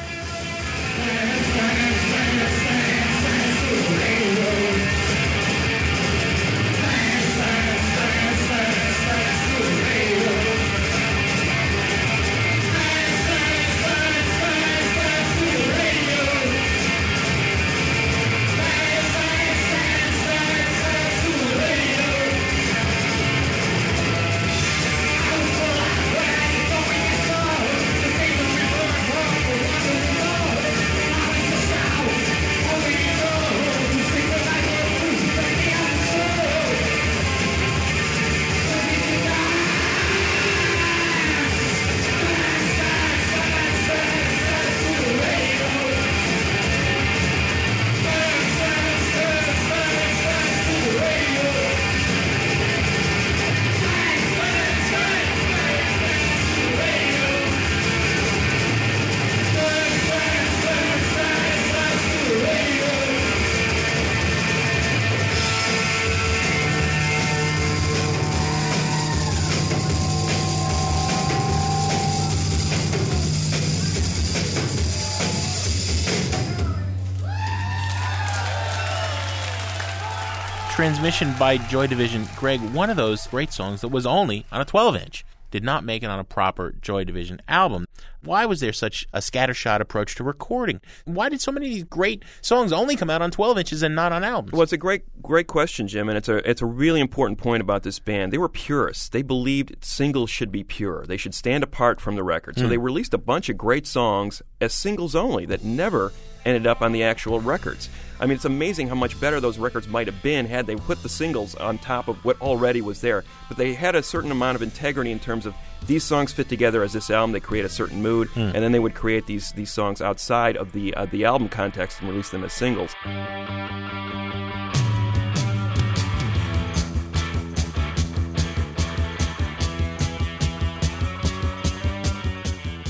Transmission 80.79 81.35
by 81.41 81.57
Joy 81.57 81.89
Division. 81.89 82.25
Greg, 82.37 82.61
one 82.73 82.89
of 82.89 82.97
those 82.97 83.27
great 83.27 83.53
songs 83.53 83.81
that 83.81 83.89
was 83.89 84.07
only 84.07 84.47
on 84.53 84.61
a 84.61 84.65
12 84.65 84.95
inch, 84.95 85.25
did 85.51 85.65
not 85.65 85.83
make 85.83 86.05
it 86.05 86.07
on 86.07 86.21
a 86.21 86.25
proper 86.25 86.71
Joy 86.81 87.03
Division 87.03 87.43
album. 87.49 87.85
Why 88.23 88.47
was 88.47 88.61
there 88.61 88.73
such 88.73 89.05
a 89.13 89.19
scattershot 89.19 89.81
approach 89.81 90.15
to 90.15 90.23
recording? 90.23 90.81
Why 91.05 91.31
did 91.31 91.41
so 91.41 91.51
many 91.51 91.67
of 91.67 91.73
these 91.75 91.83
great 91.83 92.23
songs 92.43 92.73
only 92.73 92.95
come 92.95 93.11
out 93.11 93.23
on 93.23 93.33
12 93.33 93.59
inches 93.59 93.83
and 93.83 93.97
not 93.97 94.13
on 94.13 94.23
albums? 94.23 94.53
Well, 94.53 94.63
it's 94.63 94.73
a 94.73 94.77
great, 94.77 95.03
great 95.21 95.49
question, 95.49 95.89
Jim, 95.89 96.09
and 96.09 96.17
it's 96.17 96.29
a 96.29 96.49
it's 96.49 96.63
a 96.63 96.67
really 96.67 97.01
important 97.01 97.41
point 97.41 97.61
about 97.61 97.83
this 97.83 97.99
band. 97.99 98.33
They 98.33 98.39
were 98.39 98.49
purists. 98.49 99.09
They 99.09 99.23
believed 99.23 99.85
singles 99.85 100.31
should 100.31 100.53
be 100.53 100.63
pure. 100.63 101.05
They 101.09 101.17
should 101.17 101.35
stand 101.35 101.65
apart 101.65 102.01
from 102.01 102.15
the 102.15 102.23
record. 102.23 102.57
So 102.57 102.67
Hmm. 102.67 102.69
they 102.71 102.79
released 102.79 103.15
a 103.15 103.19
bunch 103.19 103.49
of 103.49 103.59
great 103.59 103.85
songs 103.89 104.43
as 104.61 104.73
singles 104.73 105.17
only 105.17 105.45
that 105.47 105.65
never 105.65 106.13
ended 106.45 106.69
up 106.69 106.83
on 106.83 106.93
the 106.93 107.03
actual 107.03 107.41
records. 107.41 107.89
I 108.21 108.27
mean, 108.27 108.35
it's 108.35 108.45
amazing 108.45 108.89
how 108.89 108.95
much 108.95 109.19
better 109.21 109.41
those 109.41 109.59
records 109.59 109.89
might 109.89 110.07
have 110.07 110.23
been 110.23 110.47
had 110.47 110.67
they 110.67 110.77
put 110.77 111.03
the 111.03 111.09
singles 111.09 111.55
on 111.55 111.79
top 111.79 112.09
of 112.09 112.25
what 112.25 112.41
already 112.41 112.81
was 112.81 113.01
there. 113.01 113.25
But 113.49 113.57
they 113.57 113.75
had 113.75 113.95
a 113.95 114.03
certain 114.03 114.31
amount 114.31 114.57
of 114.57 114.63
integrity 114.63 115.13
in 115.13 115.21
terms 115.21 115.47
of 115.47 115.55
these 115.87 116.03
songs 116.03 116.33
fit 116.33 116.49
together 116.49 116.83
as 116.83 116.93
this 116.93 117.11
album. 117.11 117.33
They 117.33 117.41
create 117.41 117.65
a 117.65 117.69
certain 117.69 118.03
mood, 118.03 118.29
and 118.35 118.55
then 118.55 118.73
they 118.73 118.81
would 118.81 118.95
create 118.95 119.27
these 119.27 119.53
these 119.53 119.71
songs 119.71 120.01
outside 120.03 120.57
of 120.57 120.73
the 120.73 120.93
uh, 120.95 121.07
the 121.07 121.25
album 121.25 121.49
context 121.49 122.01
and 122.01 122.09
release 122.11 122.31
them 122.31 122.45
as 122.45 122.53
singles. 122.53 122.95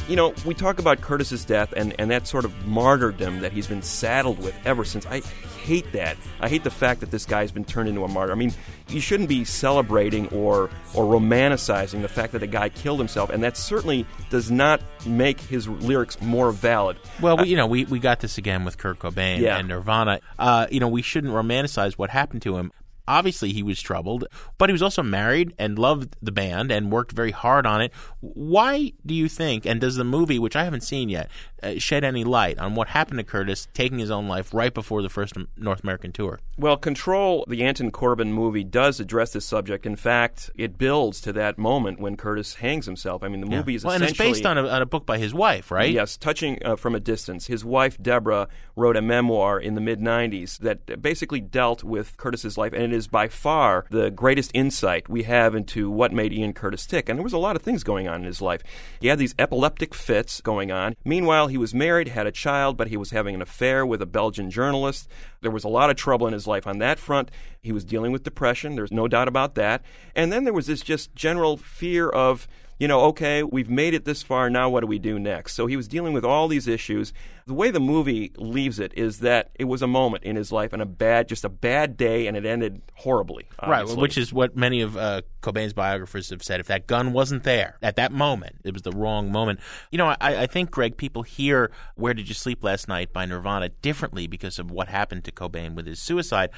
You 0.08 0.16
know, 0.16 0.34
we 0.44 0.54
talk 0.54 0.78
about 0.78 1.00
Curtis's 1.00 1.44
death 1.44 1.72
and, 1.76 1.94
and 1.98 2.10
that 2.10 2.26
sort 2.26 2.44
of 2.44 2.66
martyrdom 2.66 3.40
that 3.40 3.52
he's 3.52 3.66
been 3.66 3.82
saddled 3.82 4.38
with 4.38 4.54
ever 4.64 4.84
since. 4.84 5.06
I 5.06 5.20
hate 5.20 5.92
that. 5.92 6.16
I 6.40 6.48
hate 6.48 6.64
the 6.64 6.70
fact 6.70 7.00
that 7.00 7.10
this 7.10 7.26
guy's 7.26 7.52
been 7.52 7.64
turned 7.64 7.88
into 7.88 8.02
a 8.04 8.08
martyr. 8.08 8.32
I 8.32 8.36
mean, 8.36 8.52
you 8.88 9.00
shouldn't 9.00 9.28
be 9.28 9.44
celebrating 9.44 10.28
or 10.28 10.70
or 10.94 11.04
romanticizing 11.04 12.00
the 12.02 12.08
fact 12.08 12.32
that 12.32 12.42
a 12.42 12.46
guy 12.46 12.70
killed 12.70 12.98
himself, 12.98 13.28
and 13.30 13.42
that 13.42 13.56
certainly 13.56 14.06
does 14.30 14.50
not 14.50 14.80
make 15.06 15.40
his 15.40 15.68
lyrics 15.68 16.20
more 16.22 16.52
valid. 16.52 16.96
Well, 17.20 17.36
we, 17.36 17.48
you 17.48 17.56
know, 17.56 17.66
we, 17.66 17.84
we 17.84 17.98
got 17.98 18.20
this 18.20 18.38
again 18.38 18.64
with 18.64 18.78
Kurt 18.78 18.98
Cobain 18.98 19.40
Yeah. 19.40 19.58
and 19.58 19.68
Nirvana. 19.68 20.20
Uh, 20.38 20.66
you 20.70 20.80
know, 20.80 20.88
we 20.88 21.02
shouldn't 21.02 21.34
romanticize 21.34 21.94
what 21.94 22.10
happened 22.10 22.42
to 22.42 22.56
him. 22.56 22.72
Obviously, 23.08 23.52
he 23.52 23.62
was 23.62 23.80
troubled, 23.80 24.26
but 24.58 24.68
he 24.68 24.72
was 24.72 24.82
also 24.82 25.02
married 25.02 25.54
and 25.58 25.78
loved 25.78 26.14
the 26.20 26.30
band 26.30 26.70
and 26.70 26.92
worked 26.92 27.12
very 27.12 27.30
hard 27.30 27.66
on 27.66 27.80
it. 27.80 27.92
Why 28.20 28.92
do 29.04 29.14
you 29.14 29.28
think, 29.28 29.64
and 29.64 29.80
does 29.80 29.96
the 29.96 30.04
movie, 30.04 30.38
which 30.38 30.54
I 30.54 30.64
haven't 30.64 30.82
seen 30.82 31.08
yet, 31.08 31.30
uh, 31.62 31.74
shed 31.78 32.04
any 32.04 32.22
light 32.22 32.58
on 32.58 32.74
what 32.74 32.88
happened 32.88 33.18
to 33.18 33.24
Curtis 33.24 33.66
taking 33.72 33.98
his 33.98 34.10
own 34.10 34.28
life 34.28 34.52
right 34.54 34.72
before 34.72 35.02
the 35.02 35.08
first 35.08 35.34
North 35.56 35.82
American 35.82 36.12
tour? 36.12 36.38
Well, 36.58 36.76
Control, 36.76 37.44
the 37.48 37.64
Anton 37.64 37.90
Corbijn 37.90 38.28
movie, 38.28 38.64
does 38.64 39.00
address 39.00 39.32
this 39.32 39.44
subject. 39.44 39.86
In 39.86 39.96
fact, 39.96 40.50
it 40.54 40.76
builds 40.76 41.20
to 41.22 41.32
that 41.32 41.58
moment 41.58 42.00
when 42.00 42.16
Curtis 42.16 42.56
hangs 42.56 42.86
himself. 42.86 43.22
I 43.22 43.28
mean, 43.28 43.40
the 43.40 43.46
movie 43.46 43.74
is 43.74 43.84
well, 43.84 43.94
and 43.94 44.04
it's 44.04 44.18
based 44.18 44.44
on 44.44 44.58
a, 44.58 44.68
on 44.68 44.82
a 44.82 44.86
book 44.86 45.06
by 45.06 45.18
his 45.18 45.32
wife, 45.32 45.70
right? 45.70 45.90
Yes, 45.90 46.16
touching 46.16 46.58
uh, 46.64 46.76
from 46.76 46.94
a 46.94 47.00
distance. 47.00 47.46
His 47.46 47.64
wife 47.64 48.00
Deborah 48.00 48.48
wrote 48.76 48.96
a 48.96 49.02
memoir 49.02 49.58
in 49.58 49.74
the 49.74 49.80
mid 49.80 50.00
'90s 50.00 50.58
that 50.58 51.00
basically 51.00 51.40
dealt 51.40 51.82
with 51.82 52.16
Curtis's 52.16 52.58
life, 52.58 52.72
and 52.72 52.82
it 52.82 52.92
is 52.98 53.08
by 53.08 53.28
far 53.28 53.86
the 53.88 54.10
greatest 54.10 54.50
insight 54.52 55.08
we 55.08 55.22
have 55.22 55.54
into 55.54 55.90
what 55.90 56.12
made 56.12 56.34
Ian 56.34 56.52
Curtis 56.52 56.84
tick. 56.84 57.08
And 57.08 57.18
there 57.18 57.24
was 57.24 57.32
a 57.32 57.38
lot 57.38 57.56
of 57.56 57.62
things 57.62 57.82
going 57.82 58.06
on 58.06 58.20
in 58.20 58.26
his 58.26 58.42
life. 58.42 58.62
He 59.00 59.08
had 59.08 59.18
these 59.18 59.34
epileptic 59.38 59.94
fits 59.94 60.42
going 60.42 60.70
on. 60.70 60.94
Meanwhile, 61.04 61.46
he 61.46 61.56
was 61.56 61.72
married, 61.72 62.08
had 62.08 62.26
a 62.26 62.32
child, 62.32 62.76
but 62.76 62.88
he 62.88 62.98
was 62.98 63.10
having 63.10 63.34
an 63.34 63.40
affair 63.40 63.86
with 63.86 64.02
a 64.02 64.06
Belgian 64.06 64.50
journalist. 64.50 65.08
There 65.40 65.50
was 65.50 65.64
a 65.64 65.68
lot 65.68 65.88
of 65.88 65.96
trouble 65.96 66.26
in 66.26 66.34
his 66.34 66.46
life 66.46 66.66
on 66.66 66.78
that 66.78 66.98
front. 66.98 67.30
He 67.62 67.72
was 67.72 67.84
dealing 67.84 68.12
with 68.12 68.24
depression. 68.24 68.74
There's 68.74 68.92
no 68.92 69.08
doubt 69.08 69.28
about 69.28 69.54
that. 69.54 69.82
And 70.14 70.30
then 70.30 70.44
there 70.44 70.52
was 70.52 70.66
this 70.66 70.82
just 70.82 71.14
general 71.14 71.56
fear 71.56 72.08
of 72.08 72.46
you 72.78 72.86
know, 72.86 73.00
okay, 73.06 73.42
we've 73.42 73.68
made 73.68 73.92
it 73.92 74.04
this 74.04 74.22
far, 74.22 74.48
now 74.48 74.68
what 74.68 74.80
do 74.80 74.86
we 74.86 74.98
do 74.98 75.18
next? 75.18 75.54
So 75.54 75.66
he 75.66 75.76
was 75.76 75.88
dealing 75.88 76.12
with 76.12 76.24
all 76.24 76.46
these 76.46 76.68
issues. 76.68 77.12
The 77.46 77.54
way 77.54 77.70
the 77.70 77.80
movie 77.80 78.32
leaves 78.36 78.78
it 78.78 78.92
is 78.96 79.18
that 79.20 79.50
it 79.56 79.64
was 79.64 79.82
a 79.82 79.86
moment 79.86 80.22
in 80.22 80.36
his 80.36 80.52
life 80.52 80.72
and 80.72 80.80
a 80.80 80.86
bad, 80.86 81.28
just 81.28 81.44
a 81.44 81.48
bad 81.48 81.96
day, 81.96 82.26
and 82.28 82.36
it 82.36 82.46
ended 82.46 82.82
horribly. 82.94 83.48
Right, 83.66 83.88
which 83.88 84.16
is 84.16 84.32
what 84.32 84.56
many 84.56 84.80
of 84.80 84.96
uh, 84.96 85.22
Cobain's 85.42 85.72
biographers 85.72 86.30
have 86.30 86.42
said. 86.42 86.60
If 86.60 86.68
that 86.68 86.86
gun 86.86 87.12
wasn't 87.12 87.42
there 87.42 87.78
at 87.82 87.96
that 87.96 88.12
moment, 88.12 88.56
it 88.64 88.72
was 88.72 88.82
the 88.82 88.92
wrong 88.92 89.32
moment. 89.32 89.58
You 89.90 89.98
know, 89.98 90.06
I, 90.20 90.42
I 90.42 90.46
think, 90.46 90.70
Greg, 90.70 90.96
people 90.96 91.22
hear 91.24 91.72
Where 91.96 92.14
Did 92.14 92.28
You 92.28 92.34
Sleep 92.34 92.62
Last 92.62 92.86
Night 92.86 93.12
by 93.12 93.26
Nirvana 93.26 93.70
differently 93.70 94.28
because 94.28 94.58
of 94.60 94.70
what 94.70 94.88
happened 94.88 95.24
to 95.24 95.32
Cobain 95.32 95.74
with 95.74 95.86
his 95.86 96.00
suicide. 96.00 96.50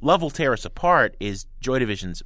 Love 0.00 0.20
Will 0.20 0.30
Tear 0.30 0.52
Us 0.52 0.66
Apart 0.66 1.16
is 1.20 1.46
Joy 1.60 1.78
Division's 1.78 2.22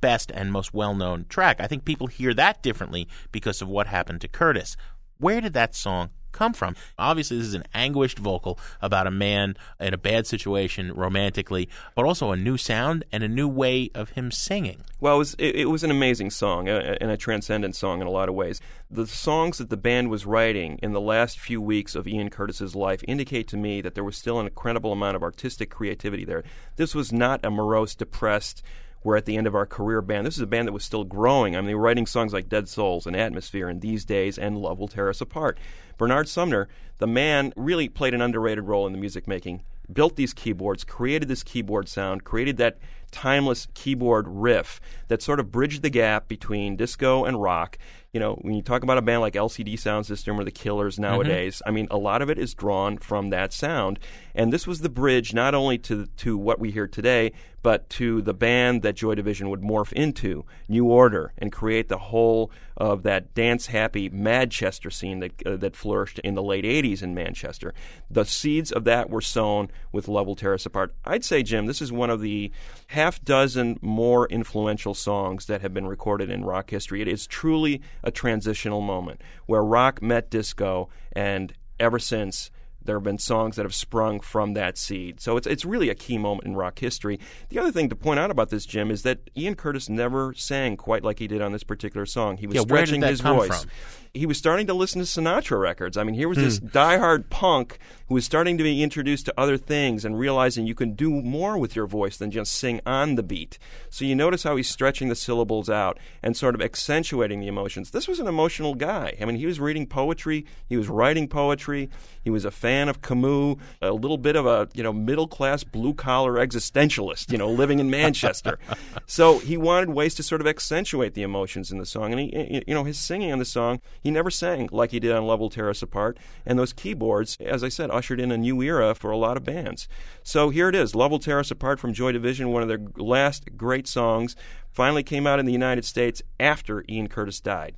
best 0.00 0.30
and 0.32 0.52
most 0.52 0.74
well 0.74 0.94
known 0.94 1.26
track. 1.28 1.60
I 1.60 1.66
think 1.66 1.84
people 1.84 2.06
hear 2.06 2.34
that 2.34 2.62
differently 2.62 3.08
because 3.32 3.62
of 3.62 3.68
what 3.68 3.86
happened 3.86 4.20
to 4.22 4.28
Curtis. 4.28 4.76
Where 5.18 5.40
did 5.40 5.52
that 5.52 5.74
song 5.74 6.10
come 6.32 6.52
from? 6.52 6.76
Obviously, 6.98 7.36
this 7.36 7.46
is 7.46 7.54
an 7.54 7.64
anguished 7.74 8.18
vocal 8.18 8.58
about 8.80 9.06
a 9.06 9.10
man 9.10 9.56
in 9.78 9.92
a 9.92 9.98
bad 9.98 10.26
situation 10.26 10.92
romantically, 10.92 11.68
but 11.94 12.04
also 12.04 12.30
a 12.30 12.36
new 12.36 12.56
sound 12.56 13.04
and 13.12 13.22
a 13.22 13.28
new 13.28 13.48
way 13.48 13.90
of 13.94 14.10
him 14.10 14.30
singing. 14.30 14.82
Well, 15.00 15.16
it 15.16 15.18
was, 15.18 15.34
it, 15.34 15.56
it 15.56 15.64
was 15.66 15.84
an 15.84 15.90
amazing 15.90 16.30
song 16.30 16.68
and 16.68 17.10
a 17.10 17.16
transcendent 17.16 17.76
song 17.76 18.00
in 18.00 18.06
a 18.06 18.10
lot 18.10 18.28
of 18.28 18.34
ways. 18.34 18.60
The 18.90 19.06
songs 19.06 19.58
that 19.58 19.70
the 19.70 19.76
band 19.76 20.10
was 20.10 20.26
writing 20.26 20.78
in 20.82 20.92
the 20.92 21.00
last 21.00 21.38
few 21.38 21.60
weeks 21.60 21.94
of 21.94 22.08
Ian 22.08 22.30
Curtis's 22.30 22.74
life 22.74 23.02
indicate 23.06 23.48
to 23.48 23.56
me 23.56 23.80
that 23.82 23.94
there 23.94 24.04
was 24.04 24.16
still 24.16 24.40
an 24.40 24.46
incredible 24.46 24.92
amount 24.92 25.16
of 25.16 25.22
artistic 25.22 25.70
creativity 25.70 26.24
there. 26.24 26.44
This 26.76 26.94
was 26.94 27.12
not 27.12 27.44
a 27.44 27.50
morose, 27.50 27.94
depressed, 27.94 28.62
we're 29.02 29.16
at 29.16 29.24
the 29.24 29.36
end 29.36 29.46
of 29.46 29.54
our 29.54 29.66
career 29.66 30.02
band. 30.02 30.26
This 30.26 30.36
is 30.36 30.42
a 30.42 30.46
band 30.46 30.68
that 30.68 30.72
was 30.72 30.84
still 30.84 31.04
growing. 31.04 31.56
I 31.56 31.60
mean, 31.60 31.68
they 31.68 31.74
were 31.74 31.80
writing 31.80 32.06
songs 32.06 32.32
like 32.32 32.48
Dead 32.48 32.68
Souls 32.68 33.06
and 33.06 33.16
Atmosphere 33.16 33.68
and 33.68 33.80
These 33.80 34.04
Days 34.04 34.38
and 34.38 34.58
Love 34.58 34.78
Will 34.78 34.88
Tear 34.88 35.08
Us 35.08 35.20
Apart. 35.20 35.58
Bernard 35.96 36.28
Sumner, 36.28 36.68
the 36.98 37.06
man, 37.06 37.52
really 37.56 37.88
played 37.88 38.14
an 38.14 38.20
underrated 38.20 38.64
role 38.64 38.86
in 38.86 38.92
the 38.92 38.98
music 38.98 39.26
making. 39.26 39.62
Built 39.90 40.16
these 40.16 40.32
keyboards, 40.32 40.84
created 40.84 41.28
this 41.28 41.42
keyboard 41.42 41.88
sound, 41.88 42.24
created 42.24 42.58
that 42.58 42.78
timeless 43.10 43.66
keyboard 43.74 44.26
riff 44.28 44.80
that 45.08 45.22
sort 45.22 45.40
of 45.40 45.50
bridged 45.50 45.82
the 45.82 45.90
gap 45.90 46.28
between 46.28 46.76
disco 46.76 47.24
and 47.24 47.42
rock. 47.42 47.76
You 48.12 48.18
know, 48.18 48.34
when 48.42 48.54
you 48.54 48.62
talk 48.62 48.82
about 48.82 48.98
a 48.98 49.02
band 49.02 49.20
like 49.20 49.34
LCD 49.34 49.74
Soundsystem 49.74 50.36
or 50.38 50.44
the 50.44 50.50
Killers 50.50 50.98
nowadays, 50.98 51.62
I 51.64 51.70
mean, 51.70 51.86
a 51.92 51.96
lot 51.96 52.22
of 52.22 52.30
it 52.30 52.38
is 52.38 52.54
drawn 52.54 52.98
from 52.98 53.30
that 53.30 53.52
sound. 53.52 54.00
And 54.34 54.52
this 54.52 54.66
was 54.66 54.80
the 54.80 54.88
bridge 54.88 55.32
not 55.32 55.54
only 55.54 55.78
to 55.78 56.06
to 56.18 56.36
what 56.36 56.58
we 56.58 56.72
hear 56.72 56.88
today, 56.88 57.32
but 57.62 57.88
to 57.90 58.22
the 58.22 58.34
band 58.34 58.82
that 58.82 58.94
Joy 58.94 59.14
Division 59.14 59.50
would 59.50 59.60
morph 59.60 59.92
into, 59.92 60.44
New 60.68 60.86
Order, 60.86 61.32
and 61.36 61.52
create 61.52 61.88
the 61.88 61.98
whole 61.98 62.50
of 62.76 63.02
that 63.02 63.34
dance 63.34 63.66
happy 63.66 64.08
Manchester 64.08 64.90
scene 64.90 65.20
that 65.20 65.46
uh, 65.46 65.56
that 65.56 65.76
flourished 65.76 66.18
in 66.20 66.34
the 66.34 66.42
late 66.42 66.64
'80s 66.64 67.02
in 67.02 67.14
Manchester. 67.14 67.74
The 68.10 68.24
seeds 68.24 68.72
of 68.72 68.84
that 68.84 69.10
were 69.10 69.20
sown 69.20 69.70
with 69.92 70.08
Love 70.08 70.26
Will 70.26 70.36
Tear 70.36 70.54
Us 70.54 70.66
Apart. 70.66 70.94
I'd 71.04 71.24
say, 71.24 71.42
Jim, 71.42 71.66
this 71.66 71.82
is 71.82 71.92
one 71.92 72.10
of 72.10 72.20
the 72.20 72.50
half 72.88 73.22
dozen 73.24 73.78
more 73.82 74.26
influential 74.28 74.94
songs 74.94 75.46
that 75.46 75.60
have 75.60 75.74
been 75.74 75.86
recorded 75.86 76.30
in 76.30 76.44
rock 76.44 76.70
history. 76.70 77.02
It 77.02 77.08
is 77.08 77.26
truly 77.26 77.82
a 78.02 78.10
transitional 78.10 78.80
moment 78.80 79.20
where 79.46 79.62
rock 79.62 80.02
met 80.02 80.30
disco, 80.30 80.88
and 81.12 81.52
ever 81.78 81.98
since 81.98 82.50
there 82.90 82.96
have 82.96 83.04
been 83.04 83.18
songs 83.18 83.54
that 83.54 83.64
have 83.64 83.72
sprung 83.72 84.18
from 84.18 84.54
that 84.54 84.76
seed. 84.76 85.20
So 85.20 85.36
it's 85.36 85.46
it's 85.46 85.64
really 85.64 85.90
a 85.90 85.94
key 85.94 86.18
moment 86.18 86.48
in 86.48 86.56
rock 86.56 86.80
history. 86.80 87.20
The 87.48 87.60
other 87.60 87.70
thing 87.70 87.88
to 87.88 87.94
point 87.94 88.18
out 88.18 88.32
about 88.32 88.50
this, 88.50 88.66
Jim, 88.66 88.90
is 88.90 89.02
that 89.04 89.30
Ian 89.36 89.54
Curtis 89.54 89.88
never 89.88 90.34
sang 90.34 90.76
quite 90.76 91.04
like 91.04 91.20
he 91.20 91.28
did 91.28 91.40
on 91.40 91.52
this 91.52 91.62
particular 91.62 92.04
song. 92.04 92.36
He 92.38 92.48
was 92.48 92.56
Yeah, 92.56 92.62
stretching 92.62 93.00
his 93.02 93.20
voice. 93.20 93.62
from? 93.62 93.70
He 94.12 94.26
was 94.26 94.38
starting 94.38 94.66
to 94.66 94.74
listen 94.74 95.00
to 95.00 95.06
Sinatra 95.06 95.60
records. 95.60 95.96
I 95.96 96.02
mean, 96.02 96.16
here 96.16 96.28
was 96.28 96.36
this 96.38 96.58
diehard 96.58 97.30
punk 97.30 97.78
who 98.08 98.14
was 98.14 98.24
starting 98.24 98.58
to 98.58 98.64
be 98.64 98.82
introduced 98.82 99.26
to 99.26 99.34
other 99.38 99.56
things 99.56 100.04
and 100.04 100.18
realizing 100.18 100.66
you 100.66 100.74
can 100.74 100.94
do 100.94 101.22
more 101.22 101.56
with 101.56 101.76
your 101.76 101.86
voice 101.86 102.16
than 102.16 102.32
just 102.32 102.50
sing 102.52 102.80
on 102.84 103.14
the 103.14 103.22
beat. 103.22 103.56
So 103.88 104.04
you 104.04 104.16
notice 104.16 104.42
how 104.42 104.56
he's 104.56 104.68
stretching 104.68 105.10
the 105.10 105.14
syllables 105.14 105.70
out 105.70 105.96
and 106.24 106.36
sort 106.36 106.56
of 106.56 106.60
accentuating 106.60 107.38
the 107.38 107.46
emotions. 107.46 107.92
This 107.92 108.08
was 108.08 108.18
an 108.18 108.26
emotional 108.26 108.74
guy. 108.74 109.16
I 109.20 109.24
mean, 109.26 109.36
he 109.36 109.46
was 109.46 109.60
reading 109.60 109.86
poetry, 109.86 110.44
he 110.68 110.76
was 110.76 110.88
writing 110.88 111.28
poetry, 111.28 111.88
he 112.24 112.30
was 112.30 112.44
a 112.44 112.50
fan 112.50 112.79
of 112.88 113.02
Camus, 113.02 113.56
a 113.82 113.92
little 113.92 114.18
bit 114.18 114.36
of 114.36 114.46
a, 114.46 114.68
you 114.74 114.82
know, 114.82 114.92
middle-class 114.92 115.64
blue-collar 115.64 116.34
existentialist, 116.34 117.30
you 117.32 117.38
know, 117.38 117.50
living 117.50 117.78
in 117.78 117.90
Manchester. 117.90 118.58
so 119.06 119.38
he 119.38 119.56
wanted 119.56 119.90
ways 119.90 120.14
to 120.14 120.22
sort 120.22 120.40
of 120.40 120.46
accentuate 120.46 121.14
the 121.14 121.22
emotions 121.22 121.70
in 121.70 121.78
the 121.78 121.86
song 121.86 122.12
and 122.12 122.20
he 122.20 122.62
you 122.66 122.74
know, 122.74 122.84
his 122.84 122.98
singing 122.98 123.32
on 123.32 123.38
the 123.38 123.44
song, 123.44 123.80
he 124.00 124.10
never 124.10 124.30
sang 124.30 124.68
like 124.72 124.90
he 124.90 125.00
did 125.00 125.12
on 125.12 125.26
Love 125.26 125.40
Will 125.40 125.50
Tear 125.50 125.70
Us 125.70 125.82
Apart. 125.82 126.18
And 126.46 126.58
those 126.58 126.72
keyboards, 126.72 127.36
as 127.40 127.62
I 127.64 127.68
said, 127.68 127.90
ushered 127.90 128.20
in 128.20 128.32
a 128.32 128.38
new 128.38 128.62
era 128.62 128.94
for 128.94 129.10
a 129.10 129.16
lot 129.16 129.36
of 129.36 129.44
bands. 129.44 129.88
So 130.22 130.50
here 130.50 130.68
it 130.68 130.74
is, 130.74 130.94
Love 130.94 131.10
Will 131.10 131.18
Tear 131.18 131.40
Us 131.40 131.50
Apart 131.50 131.80
from 131.80 131.92
Joy 131.92 132.12
Division, 132.12 132.52
one 132.52 132.62
of 132.62 132.68
their 132.68 132.80
last 132.96 133.56
great 133.56 133.86
songs, 133.86 134.36
finally 134.70 135.02
came 135.02 135.26
out 135.26 135.38
in 135.38 135.46
the 135.46 135.52
United 135.52 135.84
States 135.84 136.22
after 136.38 136.84
Ian 136.88 137.08
Curtis 137.08 137.40
died. 137.40 137.76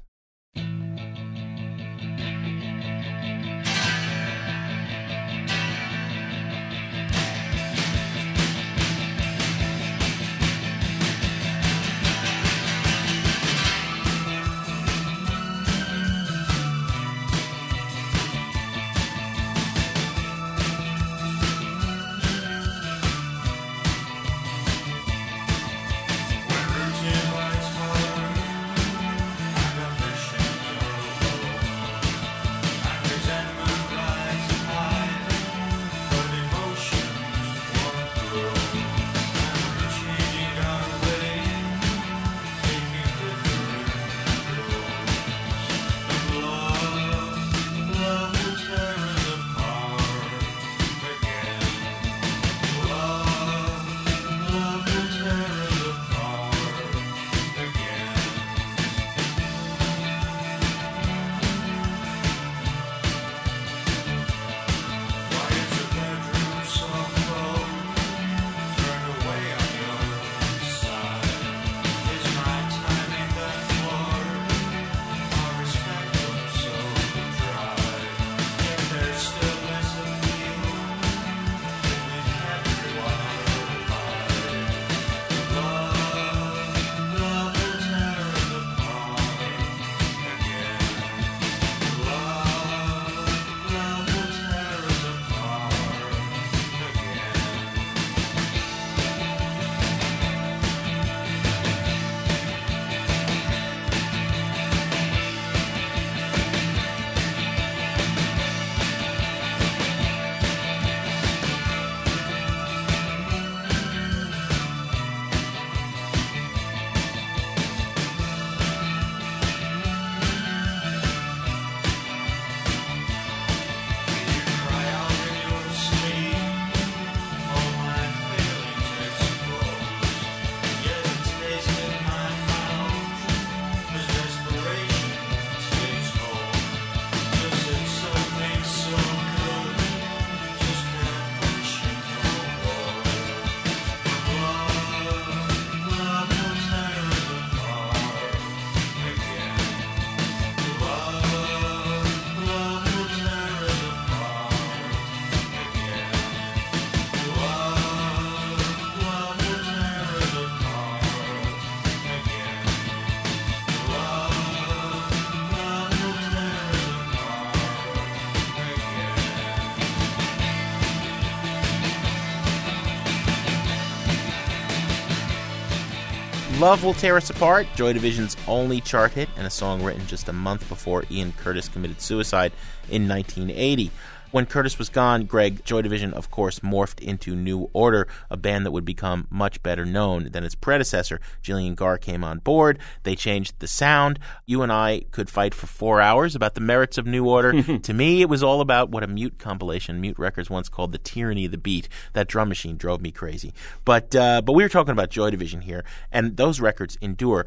Love 176.62 176.85
Will 176.85 176.94
Tear 176.94 177.16
Us 177.16 177.29
Apart, 177.29 177.66
Joy 177.75 177.92
Division's 177.92 178.37
only 178.46 178.81
chart 178.81 179.11
hit, 179.11 179.29
and 179.37 179.48
a 179.48 179.51
song 179.51 179.83
written 179.83 180.07
just 180.07 180.29
a 180.29 180.33
month 180.33 180.68
before 180.68 181.03
Ian 181.11 181.33
Curtis 181.33 181.68
committed 181.68 182.01
suicide 182.01 182.53
in 182.88 183.09
1980. 183.09 183.90
When 184.33 184.46
Curtis 184.46 184.78
was 184.78 184.88
gone, 184.88 185.26
Greg, 185.26 185.62
Joy 185.62 185.83
Division, 185.83 186.14
of 186.14 186.30
course, 186.30 186.60
morphed 186.60 187.00
into 187.00 187.37
New 187.37 187.68
Order, 187.74 188.08
a 188.30 188.37
band 188.38 188.64
that 188.64 188.70
would 188.70 188.87
become 188.87 189.26
much 189.28 189.62
better 189.62 189.85
known 189.85 190.30
than 190.33 190.42
its 190.42 190.54
predecessor. 190.54 191.20
Gillian 191.42 191.74
Garr 191.74 191.98
came 191.98 192.24
on 192.24 192.38
board. 192.38 192.78
They 193.02 193.14
changed 193.14 193.58
the 193.58 193.66
sound. 193.66 194.18
You 194.46 194.62
and 194.62 194.72
I 194.72 195.02
could 195.10 195.28
fight 195.28 195.52
for 195.52 195.66
four 195.66 196.00
hours 196.00 196.35
about 196.35 196.54
the 196.54 196.62
merits 196.62 196.96
of 196.96 197.06
New 197.06 197.28
Order. 197.28 197.62
to 197.78 197.92
me, 197.92 198.22
it 198.22 198.30
was 198.30 198.42
all 198.42 198.62
about 198.62 198.88
what 198.88 199.02
a 199.02 199.06
mute 199.06 199.38
compilation, 199.38 200.00
Mute 200.00 200.18
Records 200.18 200.48
once 200.48 200.70
called 200.70 200.92
the 200.92 200.98
tyranny 200.98 201.44
of 201.44 201.50
the 201.50 201.58
beat. 201.58 201.90
That 202.14 202.26
drum 202.26 202.48
machine 202.48 202.78
drove 202.78 203.02
me 203.02 203.12
crazy. 203.12 203.52
But 203.85 204.16
uh, 204.16 204.40
but 204.40 204.54
we 204.54 204.62
were 204.62 204.70
talking 204.70 204.92
about 204.92 205.10
Joy 205.10 205.28
Division 205.28 205.60
here, 205.60 205.85
and 206.10 206.38
those 206.38 206.58
records 206.58 206.96
endure. 207.02 207.44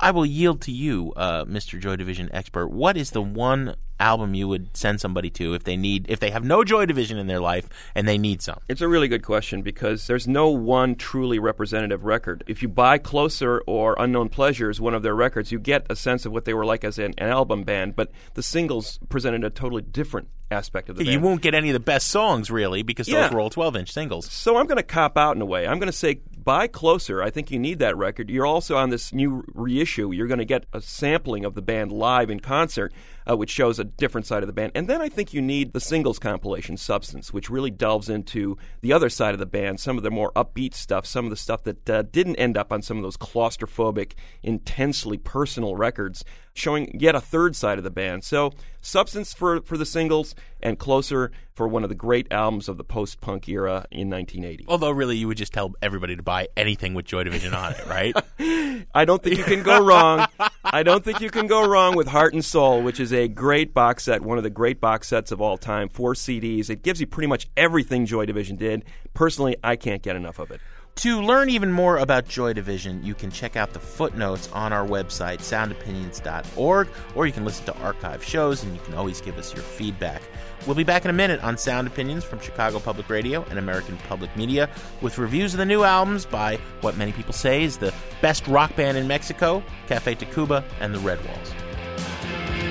I 0.00 0.10
will 0.12 0.26
yield 0.26 0.60
to 0.62 0.72
you, 0.72 1.12
uh, 1.16 1.44
Mr. 1.44 1.80
Joy 1.80 1.96
Division 1.96 2.28
expert. 2.32 2.68
What 2.68 2.96
is 2.96 3.10
the 3.10 3.22
one 3.22 3.74
album 4.00 4.32
you 4.32 4.46
would 4.46 4.76
send 4.76 5.00
somebody 5.00 5.28
to 5.28 5.54
if 5.54 5.64
they 5.64 5.76
need 5.76 6.06
if 6.08 6.20
they 6.20 6.30
have 6.30 6.44
no 6.44 6.62
Joy 6.62 6.86
Division 6.86 7.18
in 7.18 7.26
their 7.26 7.40
life 7.40 7.68
and 7.96 8.06
they 8.06 8.16
need 8.16 8.40
some? 8.40 8.60
It's 8.68 8.80
a 8.80 8.86
really 8.86 9.08
good 9.08 9.24
question 9.24 9.62
because 9.62 10.06
there's 10.06 10.28
no 10.28 10.48
one 10.50 10.94
truly 10.94 11.40
representative 11.40 12.04
record. 12.04 12.44
If 12.46 12.62
you 12.62 12.68
buy 12.68 12.98
Closer 12.98 13.60
or 13.66 13.96
Unknown 13.98 14.28
Pleasures, 14.28 14.80
one 14.80 14.94
of 14.94 15.02
their 15.02 15.16
records, 15.16 15.50
you 15.50 15.58
get 15.58 15.84
a 15.90 15.96
sense 15.96 16.24
of 16.24 16.32
what 16.32 16.44
they 16.44 16.54
were 16.54 16.64
like 16.64 16.84
as 16.84 16.98
an, 17.00 17.14
an 17.18 17.28
album 17.28 17.64
band, 17.64 17.96
but 17.96 18.12
the 18.34 18.42
singles 18.42 19.00
presented 19.08 19.42
a 19.42 19.50
totally 19.50 19.82
different 19.82 20.28
aspect 20.50 20.88
of 20.88 20.96
the 20.96 21.04
band. 21.04 21.12
You 21.12 21.20
won't 21.20 21.42
get 21.42 21.54
any 21.54 21.68
of 21.70 21.74
the 21.74 21.80
best 21.80 22.08
songs 22.08 22.50
really 22.50 22.82
because 22.82 23.08
Yeah. 23.08 23.22
those 23.22 23.32
were 23.32 23.40
all 23.40 23.50
12-inch 23.50 23.92
singles. 23.92 24.30
So 24.32 24.56
I'm 24.56 24.66
going 24.66 24.76
to 24.78 24.82
cop 24.82 25.18
out 25.18 25.34
in 25.36 25.42
a 25.42 25.46
way. 25.46 25.66
I'm 25.66 25.78
going 25.78 25.90
to 25.90 25.92
say 25.92 26.20
buy 26.48 26.66
closer. 26.66 27.22
I 27.22 27.28
think 27.28 27.50
you 27.50 27.58
need 27.58 27.78
that 27.80 27.94
record. 27.98 28.30
You're 28.30 28.46
also 28.46 28.74
on 28.74 28.88
this 28.88 29.12
new 29.12 29.44
reissue. 29.52 30.12
You're 30.12 30.26
going 30.26 30.38
to 30.38 30.46
get 30.46 30.64
a 30.72 30.80
sampling 30.80 31.44
of 31.44 31.54
the 31.54 31.60
band 31.60 31.92
live 31.92 32.30
in 32.30 32.40
concert, 32.40 32.90
uh, 33.28 33.36
which 33.36 33.50
shows 33.50 33.78
a 33.78 33.84
different 33.84 34.26
side 34.26 34.42
of 34.42 34.46
the 34.46 34.54
band. 34.54 34.72
And 34.74 34.88
then 34.88 35.02
I 35.02 35.10
think 35.10 35.34
you 35.34 35.42
need 35.42 35.74
the 35.74 35.80
singles 35.80 36.18
compilation, 36.18 36.78
Substance, 36.78 37.34
which 37.34 37.50
really 37.50 37.70
delves 37.70 38.08
into 38.08 38.56
the 38.80 38.94
other 38.94 39.10
side 39.10 39.34
of 39.34 39.40
the 39.40 39.44
band, 39.44 39.78
some 39.78 39.98
of 39.98 40.02
the 40.02 40.10
more 40.10 40.32
upbeat 40.32 40.72
stuff, 40.72 41.04
some 41.04 41.26
of 41.26 41.30
the 41.30 41.36
stuff 41.36 41.64
that 41.64 41.90
uh, 41.90 42.00
didn't 42.00 42.36
end 42.36 42.56
up 42.56 42.72
on 42.72 42.80
some 42.80 42.96
of 42.96 43.02
those 43.02 43.18
claustrophobic, 43.18 44.14
intensely 44.42 45.18
personal 45.18 45.76
records, 45.76 46.24
showing 46.58 46.98
yet 46.98 47.14
a 47.14 47.20
third 47.20 47.56
side 47.56 47.78
of 47.78 47.84
the 47.84 47.90
band. 47.90 48.24
So 48.24 48.52
Substance 48.80 49.34
for, 49.34 49.60
for 49.62 49.76
the 49.76 49.84
singles, 49.84 50.34
and 50.62 50.78
Closer 50.78 51.32
for 51.52 51.66
one 51.66 51.82
of 51.82 51.88
the 51.88 51.94
great 51.94 52.28
albums 52.30 52.68
of 52.68 52.76
the 52.76 52.84
post 52.84 53.20
punk 53.20 53.48
era 53.48 53.84
in 53.90 54.08
1980. 54.08 54.64
Although 54.68 54.90
really 54.90 55.16
you 55.16 55.26
would 55.26 55.36
just 55.36 55.52
tell 55.52 55.74
everybody 55.82 56.14
to 56.14 56.22
buy 56.22 56.48
anything 56.56 56.94
with 56.94 57.04
Joy 57.04 57.24
Division 57.24 57.52
on 57.54 57.72
it, 57.72 57.86
right? 57.86 58.14
I 58.94 59.04
don't 59.04 59.22
think 59.22 59.36
you 59.36 59.44
can 59.44 59.62
go 59.62 59.84
wrong. 59.84 60.26
I 60.64 60.84
don't 60.84 61.04
think 61.04 61.20
you 61.20 61.30
can 61.30 61.48
go 61.48 61.68
wrong 61.68 61.96
with 61.96 62.06
Heart 62.06 62.34
and 62.34 62.44
Soul, 62.44 62.82
which 62.82 63.00
is 63.00 63.12
a 63.12 63.26
great 63.26 63.74
box 63.74 64.04
set, 64.04 64.22
one 64.22 64.38
of 64.38 64.44
the 64.44 64.50
great 64.50 64.80
box 64.80 65.08
sets 65.08 65.32
of 65.32 65.40
all 65.40 65.58
time, 65.58 65.88
four 65.88 66.14
CDs. 66.14 66.70
It 66.70 66.82
gives 66.82 67.00
you 67.00 67.06
pretty 67.06 67.26
much 67.28 67.48
everything 67.56 68.06
Joy 68.06 68.26
Division 68.26 68.56
did. 68.56 68.84
Personally, 69.12 69.56
I 69.64 69.74
can't 69.76 70.02
get 70.02 70.14
enough 70.14 70.38
of 70.38 70.52
it. 70.52 70.60
To 70.98 71.22
learn 71.22 71.48
even 71.48 71.70
more 71.70 71.98
about 71.98 72.26
Joy 72.26 72.54
Division, 72.54 73.04
you 73.04 73.14
can 73.14 73.30
check 73.30 73.54
out 73.54 73.72
the 73.72 73.78
footnotes 73.78 74.50
on 74.50 74.72
our 74.72 74.84
website, 74.84 75.38
soundopinions.org, 75.38 76.88
or 77.14 77.24
you 77.24 77.32
can 77.32 77.44
listen 77.44 77.66
to 77.66 77.78
archive 77.78 78.24
shows 78.24 78.64
and 78.64 78.74
you 78.74 78.80
can 78.80 78.94
always 78.94 79.20
give 79.20 79.38
us 79.38 79.54
your 79.54 79.62
feedback. 79.62 80.20
We'll 80.66 80.74
be 80.74 80.82
back 80.82 81.04
in 81.04 81.10
a 81.12 81.14
minute 81.14 81.40
on 81.44 81.56
Sound 81.56 81.86
Opinions 81.86 82.24
from 82.24 82.40
Chicago 82.40 82.80
Public 82.80 83.08
Radio 83.08 83.44
and 83.44 83.60
American 83.60 83.96
Public 84.08 84.36
Media 84.36 84.68
with 85.00 85.18
reviews 85.18 85.54
of 85.54 85.58
the 85.58 85.66
new 85.66 85.84
albums 85.84 86.26
by 86.26 86.56
what 86.80 86.96
many 86.96 87.12
people 87.12 87.32
say 87.32 87.62
is 87.62 87.78
the 87.78 87.94
best 88.20 88.48
rock 88.48 88.74
band 88.74 88.98
in 88.98 89.06
Mexico, 89.06 89.62
Cafe 89.86 90.16
Tacuba, 90.16 90.64
and 90.80 90.92
the 90.92 90.98
Redwalls. 90.98 92.67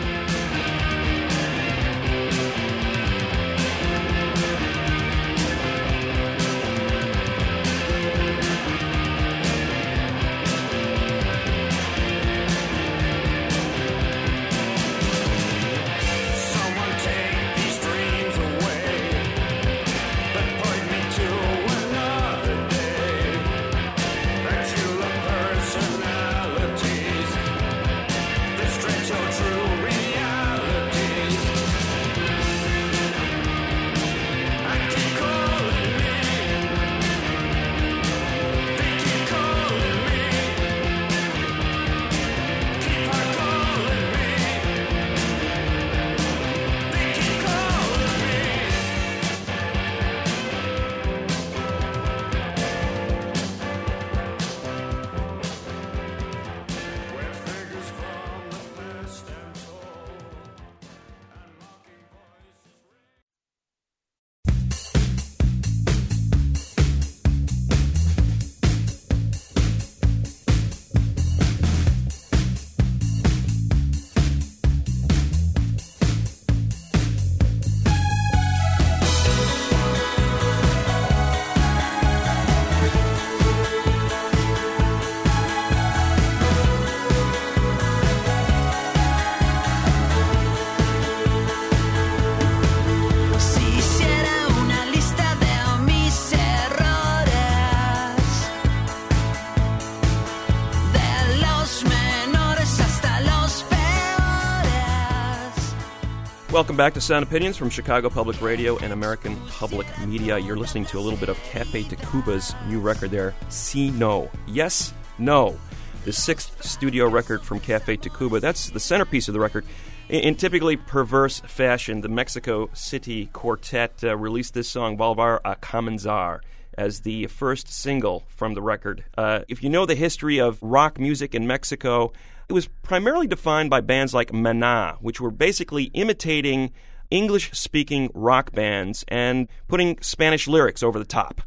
Welcome 106.57 106.75
back 106.75 106.95
to 106.95 107.01
Sound 107.01 107.21
Opinions 107.21 107.55
from 107.55 107.69
Chicago 107.69 108.09
Public 108.09 108.41
Radio 108.41 108.79
and 108.79 108.91
American 108.91 109.35
Public 109.45 109.85
Media. 110.07 110.39
You're 110.39 110.57
listening 110.57 110.85
to 110.85 110.97
a 110.97 110.99
little 110.99 111.19
bit 111.19 111.29
of 111.29 111.37
Cafe 111.43 111.83
Tacuba's 111.83 112.55
new 112.67 112.79
record 112.79 113.11
there, 113.11 113.35
See 113.49 113.91
No. 113.91 114.27
Yes, 114.47 114.91
No. 115.19 115.55
The 116.03 116.11
sixth 116.11 116.65
studio 116.65 117.07
record 117.07 117.43
from 117.43 117.59
Cafe 117.59 117.97
Tacuba. 117.97 118.41
That's 118.41 118.71
the 118.71 118.79
centerpiece 118.79 119.27
of 119.27 119.35
the 119.35 119.39
record. 119.39 119.65
In, 120.09 120.33
typically 120.33 120.77
perverse 120.77 121.41
fashion, 121.41 122.01
the 122.01 122.09
Mexico 122.09 122.71
City 122.73 123.27
Quartet 123.27 124.03
uh, 124.03 124.17
released 124.17 124.55
this 124.55 124.67
song, 124.67 124.97
Volver 124.97 125.39
a 125.45 125.55
Comenzar, 125.57 126.39
as 126.75 127.01
the 127.01 127.27
first 127.27 127.71
single 127.71 128.23
from 128.29 128.55
the 128.55 128.63
record. 128.63 129.03
Uh, 129.15 129.41
if 129.47 129.61
you 129.61 129.69
know 129.69 129.85
the 129.85 129.93
history 129.93 130.39
of 130.39 130.57
rock 130.63 130.99
music 130.99 131.35
in 131.35 131.45
Mexico, 131.45 132.13
it 132.49 132.53
was 132.53 132.67
primarily 132.83 133.27
defined 133.27 133.69
by 133.69 133.81
bands 133.81 134.13
like 134.13 134.31
Maná, 134.31 134.97
which 135.01 135.19
were 135.19 135.31
basically 135.31 135.85
imitating 135.93 136.71
English 137.11 137.51
speaking 137.51 138.09
rock 138.13 138.51
bands 138.51 139.03
and 139.07 139.47
putting 139.67 139.97
Spanish 140.01 140.47
lyrics 140.47 140.83
over 140.83 140.99
the 140.99 141.05
top. 141.05 141.41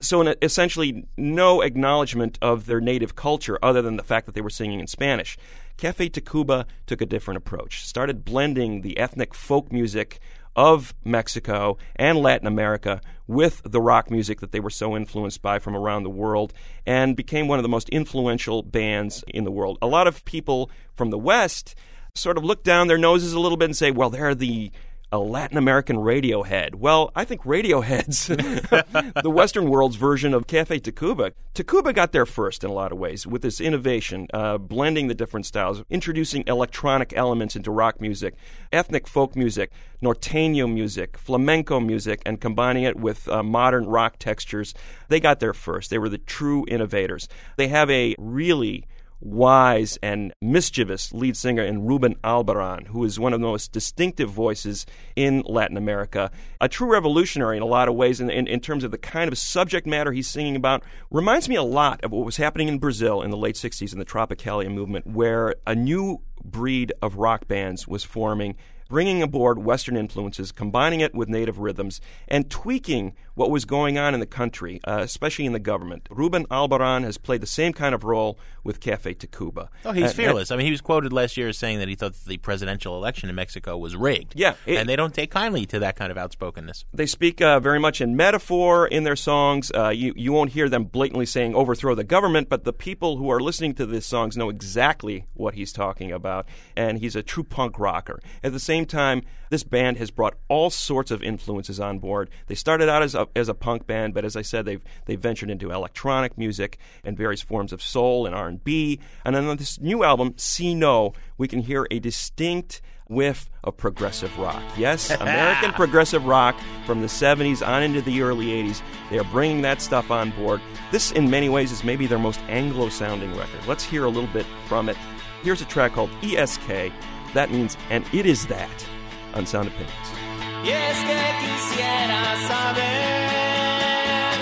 So, 0.00 0.20
in 0.20 0.34
essentially, 0.42 1.06
no 1.16 1.62
acknowledgement 1.62 2.38
of 2.42 2.66
their 2.66 2.80
native 2.80 3.16
culture 3.16 3.58
other 3.62 3.80
than 3.80 3.96
the 3.96 4.02
fact 4.02 4.26
that 4.26 4.34
they 4.34 4.42
were 4.42 4.50
singing 4.50 4.80
in 4.80 4.86
Spanish. 4.86 5.38
Cafe 5.78 6.10
Tacuba 6.10 6.66
took 6.86 7.00
a 7.00 7.06
different 7.06 7.38
approach, 7.38 7.84
started 7.84 8.24
blending 8.24 8.82
the 8.82 8.98
ethnic 8.98 9.34
folk 9.34 9.72
music 9.72 10.20
of 10.56 10.94
Mexico 11.04 11.76
and 11.94 12.18
Latin 12.18 12.46
America 12.46 13.00
with 13.28 13.60
the 13.64 13.80
rock 13.80 14.10
music 14.10 14.40
that 14.40 14.52
they 14.52 14.60
were 14.60 14.70
so 14.70 14.96
influenced 14.96 15.42
by 15.42 15.58
from 15.58 15.76
around 15.76 16.02
the 16.02 16.10
world 16.10 16.52
and 16.86 17.14
became 17.14 17.46
one 17.46 17.58
of 17.58 17.62
the 17.62 17.68
most 17.68 17.88
influential 17.90 18.62
bands 18.62 19.22
in 19.28 19.44
the 19.44 19.50
world. 19.50 19.78
A 19.82 19.86
lot 19.86 20.08
of 20.08 20.24
people 20.24 20.70
from 20.94 21.10
the 21.10 21.18
West 21.18 21.74
sort 22.14 22.38
of 22.38 22.44
look 22.44 22.64
down 22.64 22.88
their 22.88 22.98
noses 22.98 23.34
a 23.34 23.40
little 23.40 23.58
bit 23.58 23.66
and 23.66 23.76
say, 23.76 23.90
well, 23.90 24.10
they're 24.10 24.34
the 24.34 24.70
a 25.12 25.18
Latin 25.18 25.56
American 25.56 25.96
Radiohead. 25.96 26.74
Well, 26.74 27.12
I 27.14 27.24
think 27.24 27.42
Radiohead's 27.42 28.26
the 29.22 29.30
Western 29.30 29.70
world's 29.70 29.96
version 29.96 30.34
of 30.34 30.46
Cafe 30.46 30.80
Tacuba. 30.80 31.32
Tacuba 31.54 31.94
got 31.94 32.12
there 32.12 32.26
first 32.26 32.64
in 32.64 32.70
a 32.70 32.72
lot 32.72 32.90
of 32.90 32.98
ways 32.98 33.26
with 33.26 33.42
this 33.42 33.60
innovation, 33.60 34.26
uh, 34.34 34.58
blending 34.58 35.06
the 35.06 35.14
different 35.14 35.46
styles, 35.46 35.82
introducing 35.90 36.42
electronic 36.46 37.12
elements 37.14 37.54
into 37.54 37.70
rock 37.70 38.00
music, 38.00 38.34
ethnic 38.72 39.06
folk 39.06 39.36
music, 39.36 39.70
norteño 40.02 40.70
music, 40.70 41.16
flamenco 41.16 41.78
music, 41.78 42.20
and 42.26 42.40
combining 42.40 42.82
it 42.82 42.96
with 42.96 43.28
uh, 43.28 43.42
modern 43.42 43.86
rock 43.86 44.16
textures. 44.18 44.74
They 45.08 45.20
got 45.20 45.38
there 45.38 45.54
first. 45.54 45.90
They 45.90 45.98
were 45.98 46.08
the 46.08 46.18
true 46.18 46.64
innovators. 46.68 47.28
They 47.56 47.68
have 47.68 47.88
a 47.90 48.16
really 48.18 48.86
wise 49.20 49.98
and 50.02 50.32
mischievous 50.40 51.12
lead 51.12 51.36
singer 51.36 51.62
in 51.62 51.84
Ruben 51.84 52.14
Albarran, 52.16 52.88
who 52.88 53.04
is 53.04 53.18
one 53.18 53.32
of 53.32 53.40
the 53.40 53.46
most 53.46 53.72
distinctive 53.72 54.30
voices 54.30 54.86
in 55.14 55.42
Latin 55.46 55.76
America. 55.76 56.30
A 56.60 56.68
true 56.68 56.90
revolutionary 56.90 57.56
in 57.56 57.62
a 57.62 57.66
lot 57.66 57.88
of 57.88 57.94
ways 57.94 58.20
in, 58.20 58.30
in, 58.30 58.46
in, 58.46 58.60
terms 58.60 58.84
of 58.84 58.90
the 58.90 58.98
kind 58.98 59.30
of 59.30 59.38
subject 59.38 59.86
matter 59.86 60.12
he's 60.12 60.28
singing 60.28 60.56
about. 60.56 60.82
Reminds 61.10 61.48
me 61.48 61.54
a 61.56 61.62
lot 61.62 62.02
of 62.04 62.12
what 62.12 62.26
was 62.26 62.36
happening 62.36 62.68
in 62.68 62.78
Brazil 62.78 63.22
in 63.22 63.30
the 63.30 63.36
late 63.36 63.56
60s 63.56 63.92
in 63.92 63.98
the 63.98 64.04
Tropicalia 64.04 64.70
movement, 64.70 65.06
where 65.06 65.54
a 65.66 65.74
new 65.74 66.20
breed 66.44 66.92
of 67.02 67.16
rock 67.16 67.48
bands 67.48 67.88
was 67.88 68.04
forming 68.04 68.56
bringing 68.88 69.22
aboard 69.22 69.58
Western 69.58 69.96
influences, 69.96 70.52
combining 70.52 71.00
it 71.00 71.14
with 71.14 71.28
native 71.28 71.58
rhythms, 71.58 72.00
and 72.28 72.50
tweaking 72.50 73.14
what 73.36 73.50
was 73.50 73.64
going 73.64 73.96
on 73.98 74.12
in 74.14 74.18
the 74.20 74.26
country, 74.26 74.80
uh, 74.84 74.98
especially 75.02 75.46
in 75.46 75.52
the 75.52 75.60
government. 75.60 76.08
Ruben 76.10 76.44
Albarran 76.46 77.04
has 77.04 77.16
played 77.18 77.40
the 77.40 77.46
same 77.46 77.72
kind 77.72 77.94
of 77.94 78.02
role 78.02 78.36
with 78.64 78.80
Cafe 78.80 79.14
Tacuba. 79.14 79.68
Oh, 79.84 79.92
he's 79.92 80.10
Uh, 80.10 80.14
fearless. 80.14 80.50
I 80.50 80.56
mean, 80.56 80.64
he 80.66 80.72
was 80.72 80.80
quoted 80.80 81.12
last 81.12 81.36
year 81.36 81.46
as 81.48 81.56
saying 81.56 81.78
that 81.78 81.86
he 81.86 81.94
thought 81.94 82.14
the 82.26 82.38
presidential 82.38 82.96
election 82.96 83.28
in 83.28 83.34
Mexico 83.36 83.76
was 83.78 83.94
rigged. 83.94 84.32
Yeah, 84.34 84.54
it- 84.66 84.78
and 84.78 84.88
they 84.88 84.96
don't 84.96 85.14
take 85.14 85.30
kindly 85.30 85.64
to 85.66 85.78
that 85.78 85.94
kind 85.94 86.10
of 86.10 86.18
outspokenness. 86.18 86.84
They 86.92 87.06
speak 87.06 87.40
uh, 87.40 87.60
very 87.60 87.78
much 87.78 88.00
in 88.00 88.16
metaphor 88.16 88.88
in 88.88 89.04
their 89.04 89.14
songs. 89.14 89.70
Uh, 89.72 89.90
you, 89.90 90.12
you 90.16 90.32
won't 90.32 90.50
hear 90.50 90.68
them 90.68 90.84
blatantly 90.84 91.26
saying 91.26 91.54
overthrow 91.54 91.94
the 91.94 92.02
government, 92.04 92.48
but 92.48 92.64
the 92.64 92.72
people 92.72 93.18
who 93.18 93.30
are 93.30 93.38
listening 93.40 93.74
to 93.74 93.86
these 93.86 94.06
songs 94.06 94.36
know 94.36 94.48
exactly 94.50 95.26
what 95.34 95.54
he's 95.54 95.72
talking 95.72 96.10
about. 96.10 96.46
And 96.74 96.98
he's 96.98 97.14
a 97.14 97.22
true 97.22 97.44
punk 97.44 97.78
rocker. 97.78 98.18
At 98.42 98.52
the 98.52 98.58
same 98.60 98.86
time, 98.86 99.22
this 99.50 99.62
band 99.62 99.98
has 99.98 100.10
brought 100.10 100.34
all 100.48 100.70
sorts 100.70 101.10
of 101.12 101.22
influences 101.22 101.78
on 101.78 101.98
board. 102.00 102.30
They 102.48 102.56
started 102.56 102.88
out 102.88 103.02
as 103.02 103.14
a, 103.14 103.25
as 103.34 103.48
a 103.48 103.54
punk 103.54 103.86
band, 103.86 104.14
but 104.14 104.24
as 104.24 104.36
I 104.36 104.42
said, 104.42 104.64
they've, 104.64 104.82
they've 105.06 105.20
ventured 105.20 105.50
into 105.50 105.70
electronic 105.70 106.36
music 106.38 106.78
and 107.04 107.16
various 107.16 107.42
forms 107.42 107.72
of 107.72 107.82
soul 107.82 108.26
and 108.26 108.34
R&B. 108.34 109.00
And 109.24 109.36
on 109.36 109.56
this 109.56 109.80
new 109.80 110.04
album, 110.04 110.34
See 110.36 110.74
No, 110.74 111.12
we 111.38 111.48
can 111.48 111.60
hear 111.60 111.86
a 111.90 111.98
distinct 111.98 112.80
whiff 113.08 113.48
of 113.64 113.76
progressive 113.76 114.36
rock. 114.38 114.62
Yes, 114.76 115.10
American 115.20 115.72
progressive 115.72 116.24
rock 116.26 116.56
from 116.84 117.00
the 117.00 117.06
70s 117.06 117.66
on 117.66 117.82
into 117.82 118.02
the 118.02 118.22
early 118.22 118.46
80s. 118.46 118.82
They 119.10 119.18
are 119.18 119.24
bringing 119.24 119.62
that 119.62 119.80
stuff 119.80 120.10
on 120.10 120.30
board. 120.32 120.60
This, 120.90 121.12
in 121.12 121.30
many 121.30 121.48
ways, 121.48 121.72
is 121.72 121.84
maybe 121.84 122.06
their 122.06 122.18
most 122.18 122.40
Anglo 122.48 122.88
sounding 122.88 123.34
record. 123.36 123.66
Let's 123.66 123.84
hear 123.84 124.04
a 124.04 124.08
little 124.08 124.30
bit 124.32 124.46
from 124.66 124.88
it. 124.88 124.96
Here's 125.42 125.60
a 125.60 125.66
track 125.66 125.92
called 125.92 126.10
Y 126.22 126.34
Es 126.36 126.58
Que. 126.58 126.92
That 127.34 127.50
means, 127.50 127.76
and 127.90 128.04
it 128.12 128.26
is 128.26 128.46
that, 128.46 128.86
on 129.34 129.46
Sound 129.46 129.68
Opinions. 129.68 130.25
Y 130.64 130.68
es 130.70 130.98
que 131.08 131.20
quisiera 131.42 132.22
saber 132.48 134.36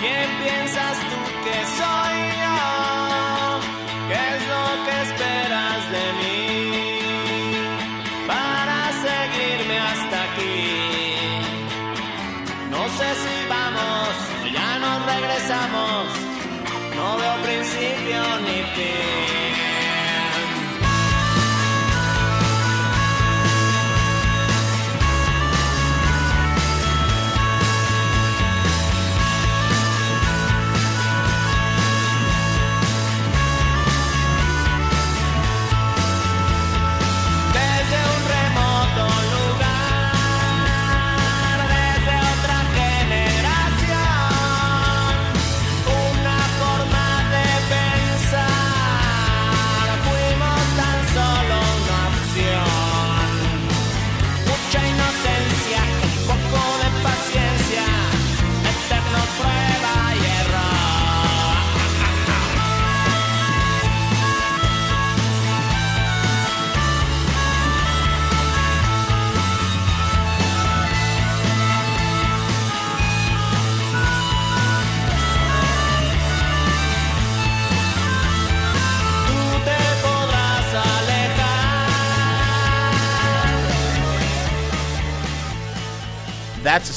quién 0.00 0.28
piensas 0.42 0.96
tú 1.10 1.20
que 1.44 1.58
soy 1.78 2.16
yo, 2.42 2.60
qué 4.08 4.20
es 4.34 4.42
lo 4.54 4.64
que 4.84 4.94
esperas 5.06 5.80
de 5.94 6.04
mí 6.20 6.38
para 8.26 8.78
seguirme 9.06 9.76
hasta 9.90 10.16
aquí. 10.28 10.60
No 12.70 12.82
sé 12.98 13.08
si 13.22 13.36
vamos 13.48 14.10
ya 14.52 14.78
nos 14.78 14.98
regresamos, 15.06 16.04
no 16.96 17.06
veo 17.18 17.34
principio 17.42 18.20
ni 18.46 18.58
fin. 18.74 19.37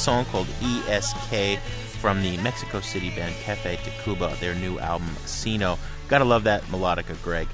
Song 0.02 0.24
called 0.32 0.48
Y 0.60 0.82
Es 0.88 1.12
Que 1.30 1.56
from 2.00 2.20
the 2.22 2.36
Mexico 2.38 2.80
City 2.80 3.10
band 3.10 3.32
Cafe 3.44 3.76
Tacuba, 3.76 4.36
their 4.40 4.52
new 4.52 4.80
album 4.80 5.06
Sino. 5.26 5.78
Gotta 6.08 6.24
love 6.24 6.42
that 6.42 6.64
melodica, 6.64 7.14
Greg. 7.22 7.46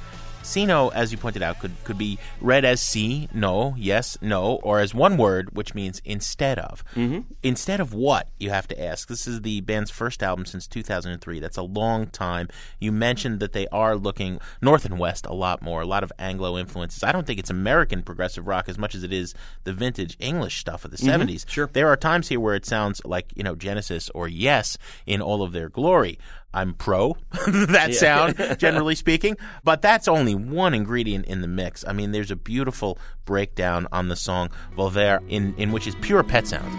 Sino, 0.48 0.88
as 0.88 1.12
you 1.12 1.18
pointed 1.18 1.42
out, 1.42 1.58
could, 1.58 1.72
could 1.84 1.98
be 1.98 2.18
read 2.40 2.64
as 2.64 2.80
C, 2.80 3.28
no, 3.34 3.74
yes, 3.76 4.16
no, 4.22 4.54
or 4.62 4.80
as 4.80 4.94
one 4.94 5.18
word, 5.18 5.54
which 5.54 5.74
means 5.74 6.00
instead 6.04 6.58
of. 6.58 6.82
Mm-hmm. 6.94 7.20
Instead 7.42 7.80
of 7.80 7.92
what, 7.92 8.28
you 8.38 8.48
have 8.50 8.66
to 8.68 8.82
ask. 8.82 9.08
This 9.08 9.26
is 9.26 9.42
the 9.42 9.60
band's 9.60 9.90
first 9.90 10.22
album 10.22 10.46
since 10.46 10.66
2003. 10.66 11.38
That's 11.38 11.56
a 11.58 11.62
long 11.62 12.06
time. 12.06 12.48
You 12.80 12.92
mentioned 12.92 13.40
that 13.40 13.52
they 13.52 13.66
are 13.68 13.94
looking 13.94 14.40
north 14.62 14.84
and 14.84 14.98
west 14.98 15.26
a 15.26 15.34
lot 15.34 15.60
more, 15.60 15.82
a 15.82 15.86
lot 15.86 16.02
of 16.02 16.12
Anglo 16.18 16.56
influences. 16.56 17.02
I 17.02 17.12
don't 17.12 17.26
think 17.26 17.38
it's 17.38 17.50
American 17.50 18.02
progressive 18.02 18.46
rock 18.46 18.68
as 18.68 18.78
much 18.78 18.94
as 18.94 19.02
it 19.02 19.12
is 19.12 19.34
the 19.64 19.74
vintage 19.74 20.16
English 20.18 20.58
stuff 20.58 20.84
of 20.84 20.90
the 20.90 20.96
70s. 20.96 21.48
sure. 21.48 21.68
There 21.70 21.88
are 21.88 21.96
times 21.96 22.28
here 22.28 22.40
where 22.40 22.54
it 22.54 22.64
sounds 22.64 23.02
like, 23.04 23.26
you 23.34 23.42
know, 23.42 23.54
Genesis 23.54 24.10
or 24.14 24.28
Yes 24.28 24.78
in 25.06 25.20
all 25.20 25.42
of 25.42 25.52
their 25.52 25.68
glory. 25.68 26.18
I'm 26.54 26.74
pro 26.74 27.16
that 27.46 27.94
sound, 27.94 28.58
generally 28.58 28.94
speaking, 28.96 29.36
but 29.64 29.82
that's 29.82 30.08
only 30.08 30.34
one 30.34 30.74
ingredient 30.74 31.26
in 31.26 31.40
the 31.42 31.48
mix. 31.48 31.84
I 31.86 31.92
mean, 31.92 32.12
there's 32.12 32.30
a 32.30 32.36
beautiful 32.36 32.98
breakdown 33.24 33.86
on 33.92 34.08
the 34.08 34.16
song 34.16 34.50
Volver, 34.76 35.20
in, 35.28 35.54
in 35.56 35.72
which 35.72 35.86
is 35.86 35.94
pure 35.96 36.22
pet 36.22 36.46
sounds. 36.46 36.74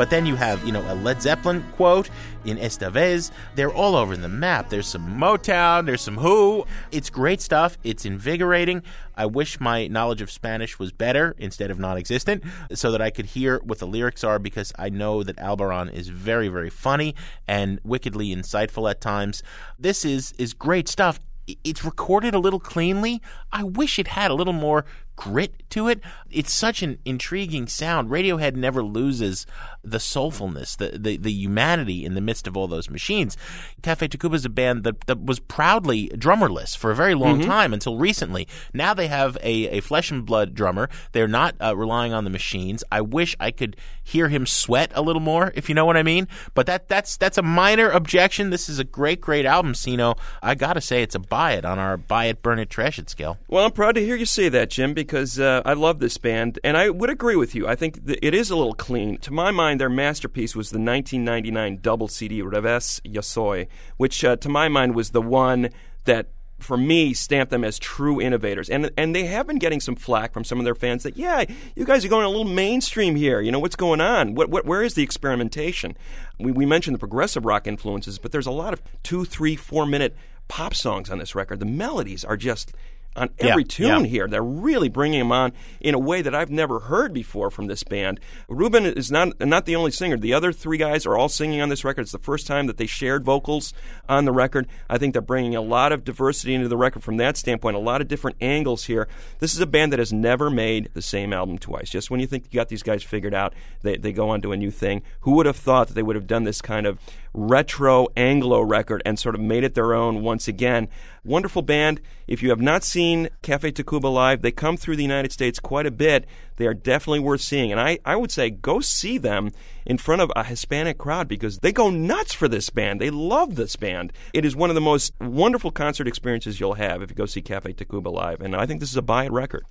But 0.00 0.08
then 0.08 0.24
you 0.24 0.34
have, 0.36 0.64
you 0.64 0.72
know, 0.72 0.80
a 0.90 0.94
Led 0.94 1.20
Zeppelin 1.20 1.62
quote 1.76 2.08
in 2.46 2.56
Esta 2.56 2.88
Vez. 2.88 3.30
They're 3.54 3.70
all 3.70 3.94
over 3.94 4.16
the 4.16 4.30
map. 4.30 4.70
There's 4.70 4.86
some 4.86 5.20
Motown, 5.20 5.84
there's 5.84 6.00
some 6.00 6.16
Who. 6.16 6.64
It's 6.90 7.10
great 7.10 7.42
stuff. 7.42 7.76
It's 7.84 8.06
invigorating. 8.06 8.82
I 9.14 9.26
wish 9.26 9.60
my 9.60 9.88
knowledge 9.88 10.22
of 10.22 10.30
Spanish 10.30 10.78
was 10.78 10.90
better 10.90 11.36
instead 11.36 11.70
of 11.70 11.78
non 11.78 11.98
existent 11.98 12.44
so 12.72 12.90
that 12.92 13.02
I 13.02 13.10
could 13.10 13.26
hear 13.26 13.60
what 13.62 13.78
the 13.78 13.86
lyrics 13.86 14.24
are 14.24 14.38
because 14.38 14.72
I 14.78 14.88
know 14.88 15.22
that 15.22 15.36
Albarran 15.36 15.92
is 15.92 16.08
very, 16.08 16.48
very 16.48 16.70
funny 16.70 17.14
and 17.46 17.78
wickedly 17.84 18.34
insightful 18.34 18.90
at 18.90 19.02
times. 19.02 19.42
This 19.78 20.06
is, 20.06 20.32
is 20.38 20.54
great 20.54 20.88
stuff. 20.88 21.20
It's 21.62 21.84
recorded 21.84 22.32
a 22.32 22.38
little 22.38 22.60
cleanly. 22.60 23.20
I 23.52 23.64
wish 23.64 23.98
it 23.98 24.08
had 24.08 24.30
a 24.30 24.34
little 24.34 24.54
more 24.54 24.86
grit 25.20 25.68
to 25.68 25.86
it. 25.86 26.00
It's 26.30 26.52
such 26.52 26.82
an 26.82 26.98
intriguing 27.04 27.66
sound. 27.66 28.08
Radiohead 28.08 28.56
never 28.56 28.82
loses 28.82 29.46
the 29.84 29.98
soulfulness, 29.98 30.76
the, 30.76 30.98
the, 30.98 31.18
the 31.18 31.30
humanity 31.30 32.06
in 32.06 32.14
the 32.14 32.22
midst 32.22 32.46
of 32.46 32.56
all 32.56 32.66
those 32.66 32.88
machines. 32.88 33.36
Cafe 33.82 34.08
Tacuba 34.08 34.34
is 34.34 34.46
a 34.46 34.48
band 34.48 34.82
that, 34.84 35.02
that 35.02 35.22
was 35.22 35.38
proudly 35.38 36.08
drummerless 36.08 36.74
for 36.74 36.90
a 36.90 36.96
very 36.96 37.14
long 37.14 37.40
time 37.42 37.74
until 37.74 37.98
recently. 37.98 38.48
Now 38.72 38.94
they 38.94 39.08
have 39.08 39.36
a, 39.42 39.68
a 39.68 39.80
flesh 39.80 40.10
and 40.10 40.24
blood 40.24 40.54
drummer. 40.54 40.88
They're 41.12 41.28
not 41.28 41.54
uh, 41.62 41.76
relying 41.76 42.14
on 42.14 42.24
the 42.24 42.30
machines. 42.30 42.82
I 42.90 43.02
wish 43.02 43.36
I 43.38 43.50
could 43.50 43.76
hear 44.02 44.28
him 44.28 44.46
sweat 44.46 44.90
a 44.94 45.02
little 45.02 45.20
more, 45.20 45.52
if 45.54 45.68
you 45.68 45.74
know 45.74 45.84
what 45.84 45.96
I 45.96 46.02
mean. 46.02 46.28
But 46.54 46.66
that 46.66 46.88
that's 46.88 47.16
that's 47.16 47.38
a 47.38 47.42
minor 47.42 47.90
objection. 47.90 48.50
This 48.50 48.68
is 48.68 48.78
a 48.78 48.84
great, 48.84 49.20
great 49.20 49.44
album, 49.44 49.74
Sino. 49.74 50.14
I 50.42 50.54
gotta 50.54 50.80
say, 50.80 51.02
it's 51.02 51.14
a 51.14 51.18
buy 51.18 51.52
it 51.52 51.64
on 51.64 51.78
our 51.78 51.96
buy 51.96 52.26
it, 52.26 52.42
burn 52.42 52.58
it, 52.58 52.70
trash 52.70 52.98
it 52.98 53.10
scale. 53.10 53.38
Well, 53.48 53.64
I'm 53.64 53.72
proud 53.72 53.94
to 53.96 54.04
hear 54.04 54.16
you 54.16 54.26
say 54.26 54.48
that, 54.48 54.70
Jim, 54.70 54.94
because 54.94 55.09
uh, 55.14 55.62
I 55.64 55.72
love 55.72 55.98
this 55.98 56.18
band, 56.18 56.58
and 56.62 56.76
I 56.76 56.90
would 56.90 57.10
agree 57.10 57.36
with 57.36 57.54
you. 57.54 57.66
I 57.66 57.74
think 57.74 58.06
th- 58.06 58.18
it 58.22 58.34
is 58.34 58.50
a 58.50 58.56
little 58.56 58.74
clean. 58.74 59.18
To 59.18 59.32
my 59.32 59.50
mind, 59.50 59.80
their 59.80 59.88
masterpiece 59.88 60.54
was 60.54 60.70
the 60.70 60.78
1999 60.78 61.78
double 61.82 62.08
CD 62.08 62.42
Revés/Yo 62.42 63.20
Soy, 63.20 63.66
which, 63.96 64.24
uh, 64.24 64.36
to 64.36 64.48
my 64.48 64.68
mind, 64.68 64.94
was 64.94 65.10
the 65.10 65.22
one 65.22 65.70
that 66.04 66.28
for 66.62 66.76
me, 66.76 67.14
stamped 67.14 67.50
them 67.50 67.64
as 67.64 67.78
true 67.78 68.20
innovators. 68.20 68.68
And 68.68 68.90
and 68.96 69.14
they 69.14 69.24
have 69.24 69.46
been 69.46 69.58
getting 69.58 69.80
some 69.80 69.96
flack 69.96 70.32
from 70.32 70.44
some 70.44 70.58
of 70.58 70.64
their 70.64 70.74
fans 70.74 71.02
that, 71.02 71.16
yeah, 71.16 71.44
you 71.74 71.84
guys 71.84 72.04
are 72.04 72.08
going 72.08 72.24
a 72.24 72.28
little 72.28 72.44
mainstream 72.44 73.16
here. 73.16 73.40
You 73.40 73.50
know, 73.50 73.58
what's 73.58 73.76
going 73.76 74.00
on? 74.00 74.34
What, 74.34 74.50
what 74.50 74.66
where 74.66 74.82
is 74.82 74.94
the 74.94 75.02
experimentation? 75.02 75.96
We, 76.38 76.52
we 76.52 76.66
mentioned 76.66 76.94
the 76.94 76.98
progressive 76.98 77.44
rock 77.44 77.66
influences, 77.66 78.18
but 78.18 78.32
there's 78.32 78.46
a 78.46 78.50
lot 78.50 78.72
of 78.72 78.82
two, 79.02 79.24
three, 79.24 79.56
four 79.56 79.86
minute 79.86 80.14
pop 80.48 80.74
songs 80.74 81.10
on 81.10 81.18
this 81.18 81.34
record. 81.34 81.60
The 81.60 81.66
melodies 81.66 82.24
are 82.24 82.36
just 82.36 82.72
on 83.20 83.30
every 83.38 83.62
Yeah, 83.62 83.68
tune 83.68 84.04
yeah. 84.04 84.10
here. 84.10 84.28
They're 84.28 84.42
really 84.42 84.88
bringing 84.88 85.18
them 85.20 85.30
on 85.32 85.52
in 85.80 85.94
a 85.94 85.98
way 85.98 86.22
that 86.22 86.34
I've 86.34 86.50
never 86.50 86.80
heard 86.80 87.12
before 87.12 87.50
from 87.50 87.66
this 87.66 87.82
band. 87.84 88.18
Ruben 88.48 88.86
is 88.86 89.10
not 89.10 89.38
not 89.40 89.66
the 89.66 89.76
only 89.76 89.90
singer. 89.90 90.16
The 90.16 90.32
other 90.34 90.52
three 90.52 90.78
guys 90.78 91.06
are 91.06 91.16
all 91.16 91.28
singing 91.28 91.60
on 91.60 91.68
this 91.68 91.84
record. 91.84 92.02
It's 92.02 92.12
the 92.12 92.18
first 92.18 92.46
time 92.46 92.66
that 92.66 92.76
they 92.78 92.86
shared 92.86 93.24
vocals 93.24 93.72
on 94.08 94.24
the 94.24 94.32
record. 94.32 94.66
I 94.88 94.98
think 94.98 95.12
they're 95.12 95.22
bringing 95.22 95.54
a 95.54 95.60
lot 95.60 95.92
of 95.92 96.04
diversity 96.04 96.54
into 96.54 96.68
the 96.68 96.76
record 96.76 97.02
from 97.02 97.16
that 97.18 97.36
standpoint. 97.36 97.76
A 97.76 97.80
lot 97.80 98.00
of 98.00 98.08
different 98.08 98.36
angles 98.40 98.84
here. 98.84 99.06
This 99.38 99.54
is 99.54 99.60
a 99.60 99.66
band 99.66 99.92
that 99.92 99.98
has 99.98 100.12
never 100.12 100.50
made 100.50 100.88
the 100.94 101.02
same 101.02 101.32
album 101.32 101.58
twice. 101.58 101.90
Just 101.90 102.10
when 102.10 102.20
you 102.20 102.26
think 102.26 102.44
you 102.50 102.58
got 102.58 102.68
these 102.68 102.82
guys 102.82 103.02
figured 103.02 103.34
out, 103.34 103.54
they 103.82 103.96
they 103.96 104.12
go 104.12 104.30
on 104.30 104.40
to 104.42 104.52
a 104.52 104.56
new 104.56 104.70
thing. 104.70 105.02
Who 105.20 105.32
would 105.32 105.46
have 105.46 105.56
thought 105.56 105.88
that 105.88 105.94
they 105.94 106.02
would 106.02 106.16
have 106.16 106.26
done 106.26 106.44
this 106.44 106.62
kind 106.62 106.86
of 106.86 106.98
retro 107.32 108.08
Anglo 108.16 108.60
record 108.60 109.02
and 109.04 109.18
sort 109.18 109.34
of 109.34 109.40
made 109.40 109.64
it 109.64 109.74
their 109.74 109.94
own 109.94 110.22
once 110.22 110.48
again? 110.48 110.88
Wonderful 111.24 111.62
band. 111.62 112.00
If 112.26 112.42
you 112.42 112.50
have 112.50 112.60
not 112.60 112.82
seen 112.82 113.28
Cafe 113.42 113.72
Tacuba 113.72 114.12
live, 114.12 114.42
they 114.42 114.50
come 114.52 114.76
through 114.76 114.96
the 114.96 115.02
United 115.02 115.32
States 115.32 115.58
quite 115.58 115.86
a 115.86 115.90
bit. 115.90 116.26
They 116.56 116.66
are 116.66 116.74
definitely 116.74 117.20
worth 117.20 117.40
seeing. 117.40 117.70
And 117.70 117.80
I, 117.80 117.98
I 118.04 118.16
would 118.16 118.30
say 118.30 118.50
go 118.50 118.80
see 118.80 119.18
them 119.18 119.50
in 119.84 119.98
front 119.98 120.22
of 120.22 120.32
a 120.34 120.44
Hispanic 120.44 120.98
crowd 120.98 121.28
because 121.28 121.58
they 121.58 121.72
go 121.72 121.90
nuts 121.90 122.32
for 122.32 122.48
this 122.48 122.70
band. 122.70 123.00
They 123.00 123.10
love 123.10 123.56
this 123.56 123.76
band. 123.76 124.12
It 124.32 124.44
is 124.44 124.56
one 124.56 124.70
of 124.70 124.74
the 124.74 124.80
most 124.80 125.12
wonderful 125.20 125.70
concert 125.70 126.08
experiences 126.08 126.60
you'll 126.60 126.74
have 126.74 127.02
if 127.02 127.10
you 127.10 127.16
go 127.16 127.26
see 127.26 127.42
Cafe 127.42 127.72
Tacuba 127.74 128.12
live. 128.12 128.40
And 128.40 128.56
I 128.56 128.66
think 128.66 128.80
this 128.80 128.90
is 128.90 128.96
a 128.96 129.02
buy 129.02 129.24
it 129.24 129.32
record. 129.32 129.64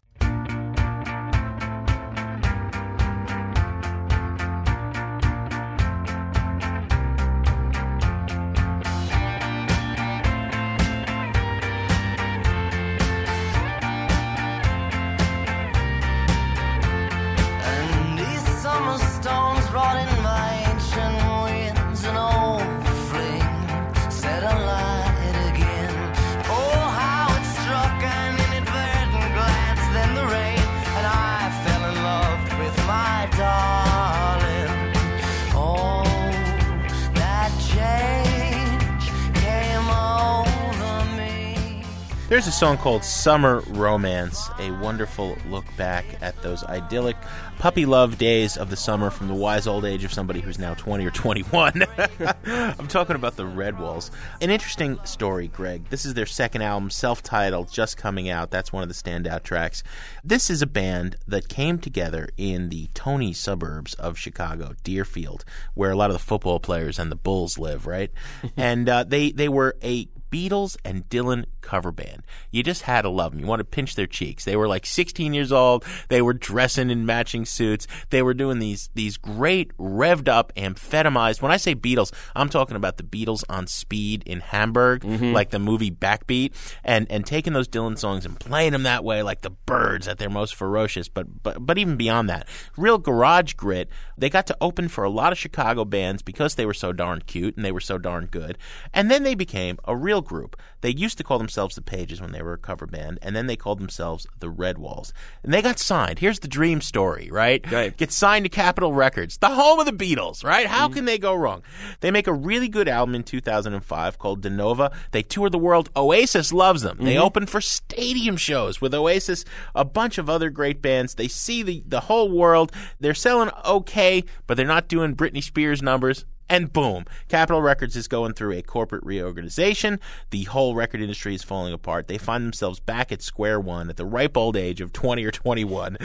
Song 42.59 42.77
called 42.77 43.05
Summer 43.05 43.61
Romance, 43.67 44.49
a 44.59 44.71
wonderful 44.71 45.37
look 45.47 45.63
back 45.77 46.03
at 46.19 46.41
those 46.41 46.61
idyllic 46.65 47.15
puppy 47.57 47.85
love 47.85 48.17
days 48.17 48.57
of 48.57 48.69
the 48.69 48.75
summer 48.75 49.09
from 49.09 49.29
the 49.29 49.33
wise 49.33 49.65
old 49.65 49.85
age 49.85 50.03
of 50.03 50.11
somebody 50.11 50.41
who's 50.41 50.59
now 50.59 50.73
20 50.73 51.05
or 51.05 51.11
21. 51.11 51.85
I'm 52.45 52.87
talking 52.89 53.15
about 53.15 53.37
the 53.37 53.45
Redwalls. 53.45 54.11
An 54.41 54.49
interesting 54.49 54.99
story, 55.05 55.47
Greg. 55.47 55.85
This 55.89 56.03
is 56.03 56.15
their 56.15 56.25
second 56.25 56.61
album, 56.61 56.89
self 56.89 57.23
titled, 57.23 57.71
just 57.71 57.95
coming 57.95 58.27
out. 58.27 58.51
That's 58.51 58.73
one 58.73 58.83
of 58.83 58.89
the 58.89 58.93
standout 58.93 59.43
tracks. 59.43 59.81
This 60.21 60.49
is 60.49 60.61
a 60.61 60.67
band 60.67 61.15
that 61.29 61.47
came 61.47 61.79
together 61.79 62.27
in 62.35 62.67
the 62.67 62.89
Tony 62.93 63.31
suburbs 63.31 63.93
of 63.93 64.17
Chicago, 64.17 64.73
Deerfield, 64.83 65.45
where 65.75 65.91
a 65.91 65.95
lot 65.95 66.09
of 66.09 66.17
the 66.17 66.19
football 66.19 66.59
players 66.59 66.99
and 66.99 67.09
the 67.09 67.15
Bulls 67.15 67.57
live, 67.57 67.87
right? 67.87 68.11
and 68.57 68.89
uh, 68.89 69.05
they, 69.05 69.31
they 69.31 69.47
were 69.47 69.77
a 69.81 70.09
Beatles 70.31 70.77
and 70.85 71.07
Dylan 71.09 71.45
cover 71.61 71.91
band. 71.91 72.23
You 72.51 72.63
just 72.63 72.83
had 72.83 73.03
to 73.03 73.09
love 73.09 73.31
them. 73.31 73.41
You 73.41 73.47
want 73.47 73.59
to 73.59 73.65
pinch 73.65 73.95
their 73.95 74.07
cheeks. 74.07 74.45
They 74.45 74.55
were 74.55 74.67
like 74.67 74.85
16 74.85 75.33
years 75.33 75.51
old. 75.51 75.85
They 76.09 76.21
were 76.21 76.33
dressing 76.33 76.89
in 76.89 77.05
matching 77.05 77.45
suits. 77.45 77.87
They 78.09 78.21
were 78.21 78.33
doing 78.33 78.59
these 78.59 78.89
these 78.95 79.17
great 79.17 79.75
revved 79.77 80.27
up 80.27 80.53
amphetamized. 80.55 81.41
When 81.41 81.51
I 81.51 81.57
say 81.57 81.75
Beatles, 81.75 82.11
I'm 82.35 82.49
talking 82.49 82.75
about 82.75 82.97
the 82.97 83.03
Beatles 83.03 83.43
on 83.49 83.67
speed 83.67 84.23
in 84.25 84.39
Hamburg, 84.39 85.01
mm-hmm. 85.01 85.33
like 85.33 85.49
the 85.49 85.59
movie 85.59 85.91
Backbeat, 85.91 86.53
and 86.83 87.05
and 87.09 87.25
taking 87.25 87.53
those 87.53 87.67
Dylan 87.67 87.97
songs 87.97 88.25
and 88.25 88.39
playing 88.39 88.71
them 88.71 88.83
that 88.83 89.03
way, 89.03 89.21
like 89.23 89.41
the 89.41 89.51
Byrds 89.51 90.07
at 90.07 90.17
their 90.17 90.29
most 90.29 90.55
ferocious. 90.55 91.07
But 91.07 91.43
but 91.43 91.65
but 91.65 91.77
even 91.77 91.97
beyond 91.97 92.29
that, 92.29 92.47
real 92.77 92.97
garage 92.97 93.53
grit. 93.53 93.89
They 94.17 94.29
got 94.29 94.47
to 94.47 94.57
open 94.59 94.89
for 94.89 95.03
a 95.03 95.09
lot 95.09 95.31
of 95.31 95.37
Chicago 95.37 95.85
bands 95.85 96.21
because 96.21 96.55
they 96.55 96.65
were 96.65 96.73
so 96.73 96.91
darn 96.91 97.21
cute 97.21 97.55
and 97.55 97.63
they 97.63 97.71
were 97.71 97.79
so 97.79 97.97
darn 97.97 98.25
good. 98.25 98.57
And 98.93 99.09
then 99.09 99.23
they 99.23 99.35
became 99.35 99.77
a 99.85 99.95
real 99.95 100.18
group. 100.21 100.55
They 100.81 100.91
used 100.91 101.17
to 101.17 101.23
call 101.23 101.37
themselves 101.37 101.75
the 101.75 101.81
Pages 101.81 102.21
when 102.21 102.31
they 102.31 102.41
were 102.41 102.53
a 102.53 102.57
cover 102.57 102.85
band, 102.85 103.19
and 103.21 103.35
then 103.35 103.47
they 103.47 103.55
called 103.55 103.79
themselves 103.79 104.25
the 104.39 104.51
Redwalls. 104.51 105.11
And 105.43 105.53
they 105.53 105.61
got 105.61 105.79
signed. 105.79 106.19
Here's 106.19 106.39
the 106.39 106.47
dream 106.47 106.81
story, 106.81 107.29
right? 107.31 107.69
Right. 107.71 107.95
Get 107.95 108.11
signed 108.11 108.45
to 108.45 108.49
Capitol 108.49 108.93
Records, 108.93 109.37
the 109.37 109.49
home 109.49 109.79
of 109.79 109.85
the 109.85 109.91
Beatles, 109.91 110.43
right? 110.43 110.67
How 110.67 110.85
mm-hmm. 110.85 110.95
can 110.95 111.05
they 111.05 111.17
go 111.17 111.33
wrong? 111.35 111.63
They 111.99 112.11
make 112.11 112.27
a 112.27 112.33
really 112.33 112.69
good 112.69 112.87
album 112.87 113.15
in 113.15 113.23
2005 113.23 114.17
called 114.17 114.41
De 114.41 114.49
Nova. 114.49 114.91
They 115.11 115.23
tour 115.23 115.49
the 115.49 115.57
world. 115.57 115.89
Oasis 115.95 116.53
loves 116.53 116.81
them. 116.81 116.97
They 116.99 117.15
mm-hmm. 117.15 117.23
open 117.23 117.45
for 117.45 117.61
stadium 117.61 118.37
shows 118.37 118.81
with 118.81 118.93
Oasis, 118.93 119.45
a 119.75 119.85
bunch 119.85 120.17
of 120.17 120.29
other 120.29 120.49
great 120.49 120.81
bands. 120.81 121.15
They 121.15 121.27
see 121.27 121.63
the, 121.63 121.83
the 121.85 122.01
whole 122.01 122.31
world. 122.31 122.71
They're 122.99 123.13
selling 123.13 123.51
okay, 123.65 124.23
but 124.47 124.57
they're 124.57 124.65
not 124.65 124.87
doing 124.87 125.15
Britney 125.15 125.43
Spears 125.43 125.81
numbers. 125.81 126.25
And 126.49 126.73
boom, 126.73 127.05
Capitol 127.27 127.61
Records 127.61 127.95
is 127.95 128.07
going 128.07 128.33
through 128.33 128.53
a 128.53 128.63
corporate 128.63 129.03
reorganization. 129.03 129.99
The 130.31 130.43
whole 130.45 130.73
record 130.73 130.99
industry 130.99 131.35
is 131.35 131.43
falling 131.43 131.73
apart. 131.73 132.07
They 132.07 132.17
find 132.17 132.43
themselves 132.43 132.79
back 132.79 133.11
at 133.11 133.21
square 133.21 133.59
one 133.59 133.89
at 133.89 133.97
the 133.97 134.05
ripe 134.05 134.35
old 134.35 134.57
age 134.57 134.81
of 134.81 134.91
20 134.91 135.23
or 135.25 135.31
21. 135.31 135.97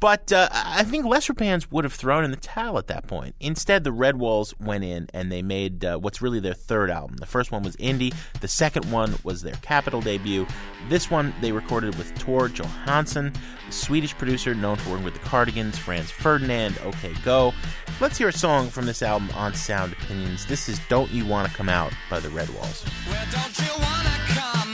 But 0.00 0.32
uh, 0.32 0.48
I 0.52 0.84
think 0.84 1.04
lesser 1.04 1.32
bands 1.32 1.72
would 1.72 1.82
have 1.82 1.92
thrown 1.92 2.22
in 2.22 2.30
the 2.30 2.36
towel 2.36 2.78
at 2.78 2.86
that 2.86 3.08
point. 3.08 3.34
Instead, 3.40 3.82
the 3.82 3.90
Redwalls 3.90 4.54
went 4.60 4.84
in 4.84 5.08
and 5.12 5.32
they 5.32 5.42
made 5.42 5.84
uh, 5.84 5.98
what's 5.98 6.22
really 6.22 6.38
their 6.38 6.54
third 6.54 6.88
album. 6.88 7.16
The 7.16 7.26
first 7.26 7.50
one 7.50 7.64
was 7.64 7.74
Indie, 7.76 8.14
the 8.40 8.46
second 8.46 8.90
one 8.92 9.16
was 9.24 9.42
their 9.42 9.56
Capitol 9.56 10.00
debut. 10.00 10.46
This 10.88 11.10
one 11.10 11.34
they 11.40 11.50
recorded 11.50 11.96
with 11.96 12.14
Tore 12.18 12.48
Johansson, 12.48 13.32
the 13.66 13.72
Swedish 13.72 14.16
producer 14.16 14.54
known 14.54 14.76
for 14.76 14.90
working 14.90 15.04
with 15.04 15.14
the 15.14 15.20
Cardigans, 15.20 15.76
Franz 15.76 16.10
Ferdinand, 16.10 16.78
OK 16.84 17.12
Go. 17.24 17.52
Let's 18.00 18.16
hear 18.16 18.28
a 18.28 18.32
song 18.32 18.68
from 18.68 18.86
this 18.86 19.02
album 19.02 19.28
on 19.34 19.54
Sound 19.54 19.87
Opinions. 19.92 20.46
This 20.46 20.68
is 20.68 20.80
Don't 20.88 21.10
You 21.10 21.26
Wanna 21.26 21.48
Come 21.48 21.68
Out 21.68 21.92
by 22.10 22.20
the 22.20 22.28
Redwalls. 22.28 22.84
Well, 23.08 24.67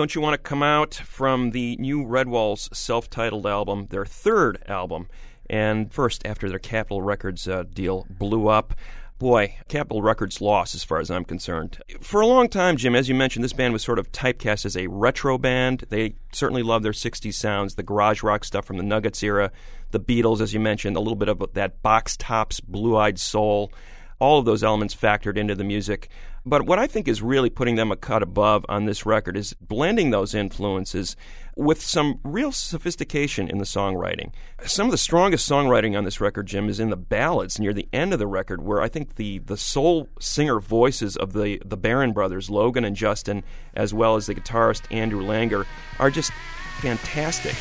Don't 0.00 0.14
You 0.14 0.22
Want 0.22 0.32
to 0.32 0.38
Come 0.38 0.62
Out 0.62 0.94
from 0.94 1.50
the 1.50 1.76
new 1.76 2.06
Redwall's 2.06 2.70
self 2.72 3.10
titled 3.10 3.46
album, 3.46 3.88
their 3.90 4.06
third 4.06 4.64
album. 4.66 5.08
And 5.50 5.92
first, 5.92 6.24
after 6.24 6.48
their 6.48 6.58
Capitol 6.58 7.02
Records 7.02 7.46
uh, 7.46 7.64
deal 7.64 8.06
blew 8.08 8.48
up, 8.48 8.72
boy, 9.18 9.56
Capitol 9.68 10.00
Records 10.00 10.40
lost 10.40 10.74
as 10.74 10.84
far 10.84 11.00
as 11.00 11.10
I'm 11.10 11.26
concerned. 11.26 11.82
For 12.00 12.22
a 12.22 12.26
long 12.26 12.48
time, 12.48 12.78
Jim, 12.78 12.94
as 12.94 13.10
you 13.10 13.14
mentioned, 13.14 13.44
this 13.44 13.52
band 13.52 13.74
was 13.74 13.82
sort 13.82 13.98
of 13.98 14.10
typecast 14.10 14.64
as 14.64 14.74
a 14.74 14.86
retro 14.86 15.36
band. 15.36 15.84
They 15.90 16.14
certainly 16.32 16.62
love 16.62 16.82
their 16.82 16.92
60s 16.92 17.34
sounds, 17.34 17.74
the 17.74 17.82
garage 17.82 18.22
rock 18.22 18.46
stuff 18.46 18.64
from 18.64 18.78
the 18.78 18.82
Nuggets 18.82 19.22
era, 19.22 19.52
the 19.90 20.00
Beatles, 20.00 20.40
as 20.40 20.54
you 20.54 20.60
mentioned, 20.60 20.96
a 20.96 21.00
little 21.00 21.14
bit 21.14 21.28
of 21.28 21.44
that 21.52 21.82
box 21.82 22.16
tops, 22.16 22.58
blue 22.58 22.96
eyed 22.96 23.18
soul. 23.18 23.70
All 24.18 24.38
of 24.38 24.46
those 24.46 24.64
elements 24.64 24.94
factored 24.94 25.36
into 25.36 25.54
the 25.54 25.64
music. 25.64 26.08
But 26.46 26.64
what 26.64 26.78
I 26.78 26.86
think 26.86 27.06
is 27.06 27.20
really 27.20 27.50
putting 27.50 27.76
them 27.76 27.92
a 27.92 27.96
cut 27.96 28.22
above 28.22 28.64
on 28.68 28.86
this 28.86 29.04
record 29.04 29.36
is 29.36 29.54
blending 29.60 30.10
those 30.10 30.34
influences 30.34 31.16
with 31.54 31.82
some 31.82 32.18
real 32.24 32.50
sophistication 32.50 33.48
in 33.48 33.58
the 33.58 33.64
songwriting. 33.64 34.32
Some 34.64 34.86
of 34.86 34.92
the 34.92 34.98
strongest 34.98 35.48
songwriting 35.48 35.98
on 35.98 36.04
this 36.04 36.20
record, 36.20 36.46
Jim, 36.46 36.68
is 36.70 36.80
in 36.80 36.88
the 36.88 36.96
ballads 36.96 37.60
near 37.60 37.74
the 37.74 37.88
end 37.92 38.14
of 38.14 38.18
the 38.18 38.26
record, 38.26 38.62
where 38.62 38.80
I 38.80 38.88
think 38.88 39.16
the, 39.16 39.38
the 39.40 39.58
soul 39.58 40.08
singer 40.18 40.60
voices 40.60 41.16
of 41.16 41.34
the, 41.34 41.60
the 41.64 41.76
Barron 41.76 42.12
brothers, 42.12 42.48
Logan 42.48 42.84
and 42.84 42.96
Justin, 42.96 43.44
as 43.74 43.92
well 43.92 44.16
as 44.16 44.26
the 44.26 44.34
guitarist 44.34 44.82
Andrew 44.90 45.22
Langer, 45.22 45.66
are 45.98 46.10
just 46.10 46.32
fantastic. 46.80 47.54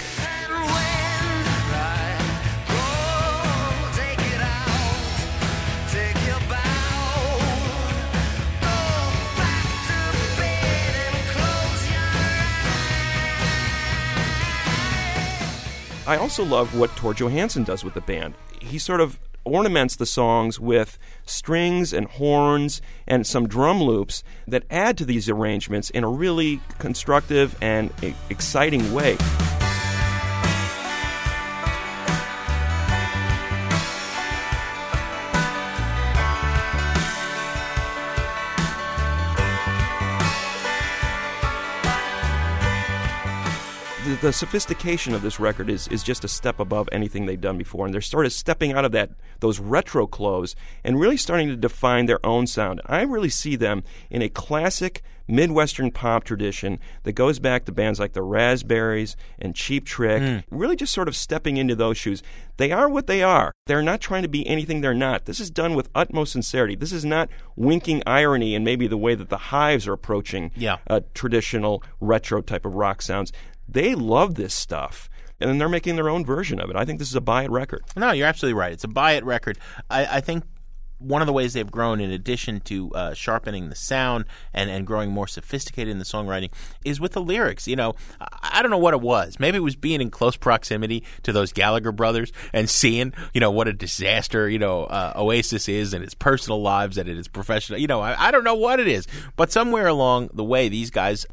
I 16.10 16.18
also 16.18 16.43
love 16.43 16.76
what 16.76 16.89
Tore 16.95 17.14
Johansson 17.14 17.64
does 17.64 17.84
with 17.84 17.93
the 17.93 18.01
band. 18.01 18.34
He 18.60 18.80
sort 18.80 18.99
of 18.99 19.20
ornaments 19.45 19.95
the 19.95 20.07
songs 20.07 20.60
with 20.60 20.97
strings 21.28 21.93
and 21.93 22.07
horns 22.07 22.82
and 23.05 23.28
some 23.28 23.47
drum 23.47 23.80
loops 23.80 24.24
that 24.47 24.64
add 24.72 24.97
to 24.97 25.05
these 25.05 25.30
arrangements 25.30 25.91
in 25.91 26.03
a 26.03 26.10
really 26.10 26.62
constructive 26.80 27.55
and 27.62 27.91
exciting 28.32 28.91
way. 28.91 29.18
The, 44.05 44.15
the 44.21 44.33
sophistication 44.33 45.13
of 45.13 45.21
this 45.21 45.39
record 45.39 45.69
is, 45.69 45.87
is 45.89 46.03
just 46.03 46.23
a 46.23 46.27
step 46.27 46.59
above 46.59 46.87
anything 46.91 47.25
they've 47.25 47.39
done 47.39 47.57
before, 47.57 47.85
and 47.85 47.93
they're 47.93 48.01
sort 48.01 48.25
of 48.25 48.33
stepping 48.33 48.73
out 48.73 48.85
of 48.85 48.91
that 48.93 49.11
those 49.39 49.59
retro 49.59 50.05
clothes 50.05 50.55
and 50.83 50.99
really 50.99 51.15
starting 51.17 51.47
to 51.47 51.55
define 51.55 52.05
their 52.05 52.23
own 52.25 52.45
sound. 52.47 52.81
I 52.85 53.01
really 53.03 53.29
see 53.29 53.55
them 53.55 53.83
in 54.09 54.21
a 54.21 54.29
classic 54.29 55.01
Midwestern 55.27 55.91
pop 55.91 56.23
tradition 56.23 56.79
that 57.03 57.11
goes 57.13 57.37
back 57.39 57.63
to 57.65 57.71
bands 57.71 57.99
like 57.99 58.13
the 58.13 58.23
Raspberries 58.23 59.15
and 59.37 59.55
Cheap 59.55 59.85
Trick, 59.85 60.21
Mm. 60.21 60.43
really 60.49 60.75
just 60.75 60.91
sort 60.93 61.07
of 61.07 61.15
stepping 61.15 61.57
into 61.57 61.75
those 61.75 61.97
shoes. 61.97 62.23
They 62.57 62.71
are 62.71 62.89
what 62.89 63.05
they 63.07 63.21
are. 63.21 63.53
They're 63.67 63.83
not 63.83 64.01
trying 64.01 64.23
to 64.23 64.27
be 64.27 64.45
anything 64.47 64.81
they're 64.81 64.93
not. 64.95 65.25
This 65.25 65.39
is 65.39 65.51
done 65.51 65.75
with 65.75 65.89
utmost 65.93 66.31
sincerity. 66.31 66.75
This 66.75 66.91
is 66.91 67.05
not 67.05 67.29
winking 67.55 68.01
irony 68.07 68.55
and 68.55 68.65
maybe 68.65 68.87
the 68.87 68.97
way 68.97 69.13
that 69.13 69.29
the 69.29 69.37
Hives 69.37 69.87
are 69.87 69.93
approaching 69.93 70.49
Yeah. 70.55 70.77
uh, 70.89 71.01
traditional 71.13 71.83
retro 72.01 72.41
type 72.41 72.65
of 72.65 72.73
rock 72.73 73.01
sounds. 73.03 73.31
They 73.72 73.95
love 73.95 74.36
this 74.36 74.53
stuff. 74.53 75.09
And 75.39 75.49
then 75.49 75.57
they're 75.57 75.70
making 75.70 75.95
their 75.95 76.09
own 76.09 76.26
version 76.26 76.59
of 76.59 76.70
it. 76.70 76.76
I 76.76 76.84
think 76.84 76.99
this 76.99 77.09
is 77.09 77.15
a 77.15 77.22
buy 77.22 77.43
it 77.43 77.51
record. 77.51 77.84
No, 77.95 78.11
you're 78.11 78.28
absolutely 78.28 78.59
right. 78.59 78.74
It's 78.74 78.84
a 78.84 78.89
buy 78.89 79.13
it 79.13 79.24
record. 79.24 79.57
I, 79.89 80.17
I 80.17 80.22
think 80.22 80.43
one 80.97 81.22
of 81.22 81.28
the 81.28 81.34
ways 81.34 81.53
they've 81.53 81.72
grown, 81.72 82.01
in 82.01 82.11
addition 82.11 82.59
to 82.59 82.91
uh, 82.91 83.13
sharpening 83.13 83.70
the 83.70 83.76
sound 83.76 84.26
and, 84.53 84.70
and 84.70 84.86
growing 84.86 85.11
more 85.11 85.28
sophisticated 85.28 85.89
in 85.89 85.97
the 85.97 86.03
songwriting, 86.03 86.51
is 86.84 86.99
with 86.99 87.13
the 87.13 87.22
lyrics. 87.22 87.70
You 87.70 87.78
know, 87.78 87.95
I, 88.20 88.49
I 88.55 88.61
don't 88.61 88.70
know 88.70 88.78
what 88.78 88.93
it 88.93 88.99
was. 88.99 89.39
Maybe 89.39 89.57
it 89.57 89.61
was 89.61 89.78
being 89.78 90.01
in 90.01 90.11
close 90.11 90.36
proximity 90.36 91.05
to 91.24 91.32
those 91.32 91.53
Gallagher 91.53 91.93
brothers 91.93 92.34
and 92.51 92.70
seeing, 92.70 93.13
you 93.34 93.39
know, 93.39 93.49
what 93.49 93.70
a 93.70 93.74
disaster, 93.74 94.49
you 94.49 94.59
know, 94.59 94.84
uh, 94.86 95.13
Oasis 95.15 95.70
is 95.70 95.93
in 95.93 96.03
its 96.03 96.13
personal 96.13 96.61
lives 96.61 96.97
and 96.97 97.07
its 97.07 97.30
professional. 97.30 97.80
You 97.80 97.88
know, 97.88 98.01
I, 98.01 98.28
I 98.28 98.32
don't 98.32 98.43
know 98.43 98.55
what 98.55 98.82
it 98.82 98.88
is, 98.89 99.07
but 99.38 99.53
somewhere 99.53 99.88
along 99.88 100.32
the 100.34 100.43
way, 100.43 100.67
these 100.67 100.91
guys 100.91 101.26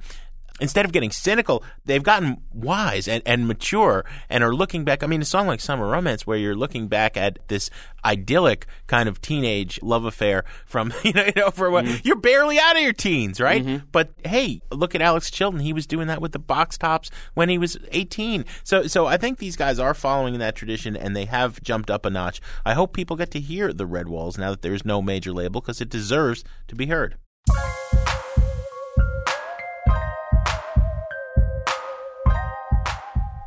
instead 0.61 0.85
of 0.85 0.93
getting 0.93 1.11
cynical, 1.11 1.63
they've 1.85 2.03
gotten 2.03 2.39
wise 2.53 3.09
and, 3.09 3.23
and 3.27 3.47
mature 3.47 4.05
and 4.29 4.43
are 4.43 4.55
looking 4.55 4.85
back. 4.85 5.03
I 5.03 5.07
mean, 5.07 5.23
a 5.23 5.27
song 5.27 5.47
like 5.47 5.61
Summer 5.61 5.87
Romance, 5.87 6.27
where 6.27 6.39
you're 6.39 6.57
looking 6.57 6.89
back 6.89 7.17
at 7.17 7.39
this 7.49 7.71
idyllic 8.05 8.67
kind 8.87 9.09
of 9.09 9.21
teenage 9.21 9.81
love 9.83 10.05
affair 10.05 10.45
from, 10.65 10.93
you 11.03 11.13
know, 11.13 11.25
you 11.25 11.33
know 11.37 11.51
for 11.51 11.71
what 11.71 11.85
mm-hmm. 11.85 11.99
you're 12.05 12.17
barely 12.17 12.59
out 12.59 12.77
of 12.77 12.83
your 12.83 12.93
teens, 12.93 13.41
right? 13.41 13.65
Mm-hmm. 13.65 13.87
But 13.93 14.11
hey, 14.25 14.63
look 14.71 14.95
at 14.95 15.03
Alex 15.03 15.31
Chilton. 15.31 15.61
He 15.61 15.73
was 15.73 15.87
doing 15.87 16.07
that 16.09 16.21
with 16.21 16.33
the 16.33 16.39
box 16.39 16.79
tops 16.79 17.11
when 17.35 17.49
he 17.49 17.59
was 17.59 17.77
18. 17.93 18.45
So, 18.65 18.87
so 18.87 19.07
I 19.07 19.17
think 19.17 19.39
these 19.39 19.57
guys 19.57 19.79
are 19.79 19.95
following 19.95 20.39
that 20.39 20.57
tradition 20.57 20.97
and 20.97 21.17
they 21.17 21.27
have 21.27 21.63
jumped 21.63 21.91
up 21.91 22.07
a 22.07 22.11
notch. 22.11 22.41
I 22.65 22.75
hope 22.75 22.93
people 22.93 23.17
get 23.17 23.31
to 23.33 23.41
hear 23.41 23.73
the 23.73 23.87
Redwalls 23.87 24.39
now 24.39 24.51
that 24.51 24.63
there's 24.63 24.85
no 24.85 25.03
major 25.03 25.33
label 25.33 25.61
because 25.61 25.81
it 25.81 25.89
deserves 25.89 26.45
to 26.69 26.75
be 26.75 26.87
heard. 26.87 27.17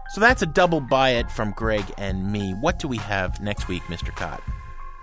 So 0.10 0.22
that's 0.22 0.42
a 0.42 0.48
double 0.48 0.82
buy 0.82 1.12
it 1.12 1.30
from 1.30 1.52
Greg 1.52 1.86
and 1.98 2.32
me. 2.32 2.54
What 2.54 2.80
do 2.80 2.88
we 2.88 2.98
have 2.98 3.40
next 3.42 3.68
week, 3.68 3.84
Mr. 3.84 4.16
Kot? 4.16 4.42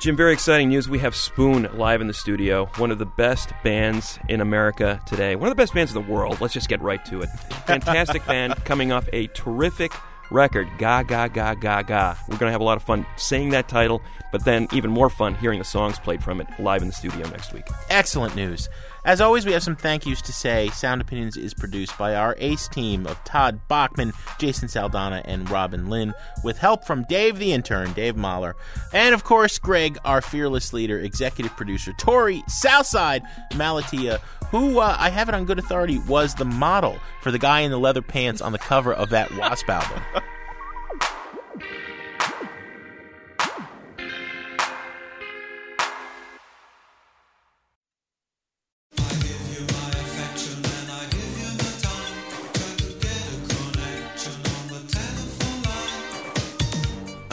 Jim, 0.00 0.16
very 0.16 0.32
exciting 0.32 0.68
news. 0.68 0.88
We 0.88 0.98
have 0.98 1.14
Spoon 1.14 1.68
live 1.72 2.00
in 2.00 2.06
the 2.06 2.12
studio, 2.12 2.66
one 2.76 2.90
of 2.90 2.98
the 2.98 3.06
best 3.06 3.52
bands 3.64 4.18
in 4.28 4.40
America 4.40 5.00
today. 5.06 5.36
One 5.36 5.48
of 5.48 5.56
the 5.56 5.62
best 5.62 5.72
bands 5.72 5.94
in 5.94 6.04
the 6.04 6.12
world. 6.12 6.40
Let's 6.40 6.52
just 6.52 6.68
get 6.68 6.82
right 6.82 7.02
to 7.06 7.22
it. 7.22 7.28
Fantastic 7.66 8.26
band 8.26 8.56
coming 8.64 8.92
off 8.92 9.08
a 9.12 9.28
terrific 9.28 9.92
record, 10.30 10.68
Ga 10.78 11.02
Ga 11.02 11.28
Ga 11.28 11.54
Ga 11.54 11.82
Ga. 11.82 12.16
We're 12.28 12.36
going 12.38 12.48
to 12.48 12.52
have 12.52 12.60
a 12.60 12.64
lot 12.64 12.76
of 12.76 12.82
fun 12.82 13.06
saying 13.16 13.50
that 13.50 13.68
title, 13.68 14.02
but 14.32 14.44
then 14.44 14.68
even 14.72 14.90
more 14.90 15.10
fun 15.10 15.34
hearing 15.36 15.58
the 15.58 15.64
songs 15.64 15.98
played 15.98 16.22
from 16.22 16.40
it 16.40 16.46
live 16.58 16.82
in 16.82 16.88
the 16.88 16.94
studio 16.94 17.28
next 17.28 17.52
week. 17.52 17.66
Excellent 17.90 18.34
news. 18.36 18.68
As 19.06 19.20
always, 19.20 19.46
we 19.46 19.52
have 19.52 19.62
some 19.62 19.76
thank 19.76 20.04
yous 20.04 20.20
to 20.22 20.32
say. 20.32 20.68
Sound 20.70 21.00
Opinions 21.00 21.36
is 21.36 21.54
produced 21.54 21.96
by 21.96 22.16
our 22.16 22.34
ace 22.38 22.66
team 22.66 23.06
of 23.06 23.22
Todd 23.22 23.60
Bachman, 23.68 24.12
Jason 24.40 24.66
Saldanha, 24.66 25.22
and 25.24 25.48
Robin 25.48 25.88
Linn, 25.88 26.12
with 26.42 26.58
help 26.58 26.84
from 26.84 27.04
Dave 27.04 27.38
the 27.38 27.52
intern, 27.52 27.92
Dave 27.92 28.16
Mahler, 28.16 28.56
and 28.92 29.14
of 29.14 29.22
course, 29.22 29.60
Greg, 29.60 29.96
our 30.04 30.20
fearless 30.20 30.72
leader, 30.72 30.98
executive 30.98 31.56
producer, 31.56 31.92
Torey 31.92 32.42
Southside 32.50 33.22
Malatia, 33.52 34.18
who 34.50 34.80
uh, 34.80 34.96
I 34.98 35.10
have 35.10 35.28
it 35.28 35.36
on 35.36 35.44
good 35.44 35.60
authority 35.60 35.98
was 35.98 36.34
the 36.34 36.44
model 36.44 36.98
for 37.22 37.30
the 37.30 37.38
guy 37.38 37.60
in 37.60 37.70
the 37.70 37.78
leather 37.78 38.02
pants 38.02 38.40
on 38.40 38.50
the 38.50 38.58
cover 38.58 38.92
of 38.92 39.10
that 39.10 39.32
Wasp 39.36 39.68
album. 39.68 40.02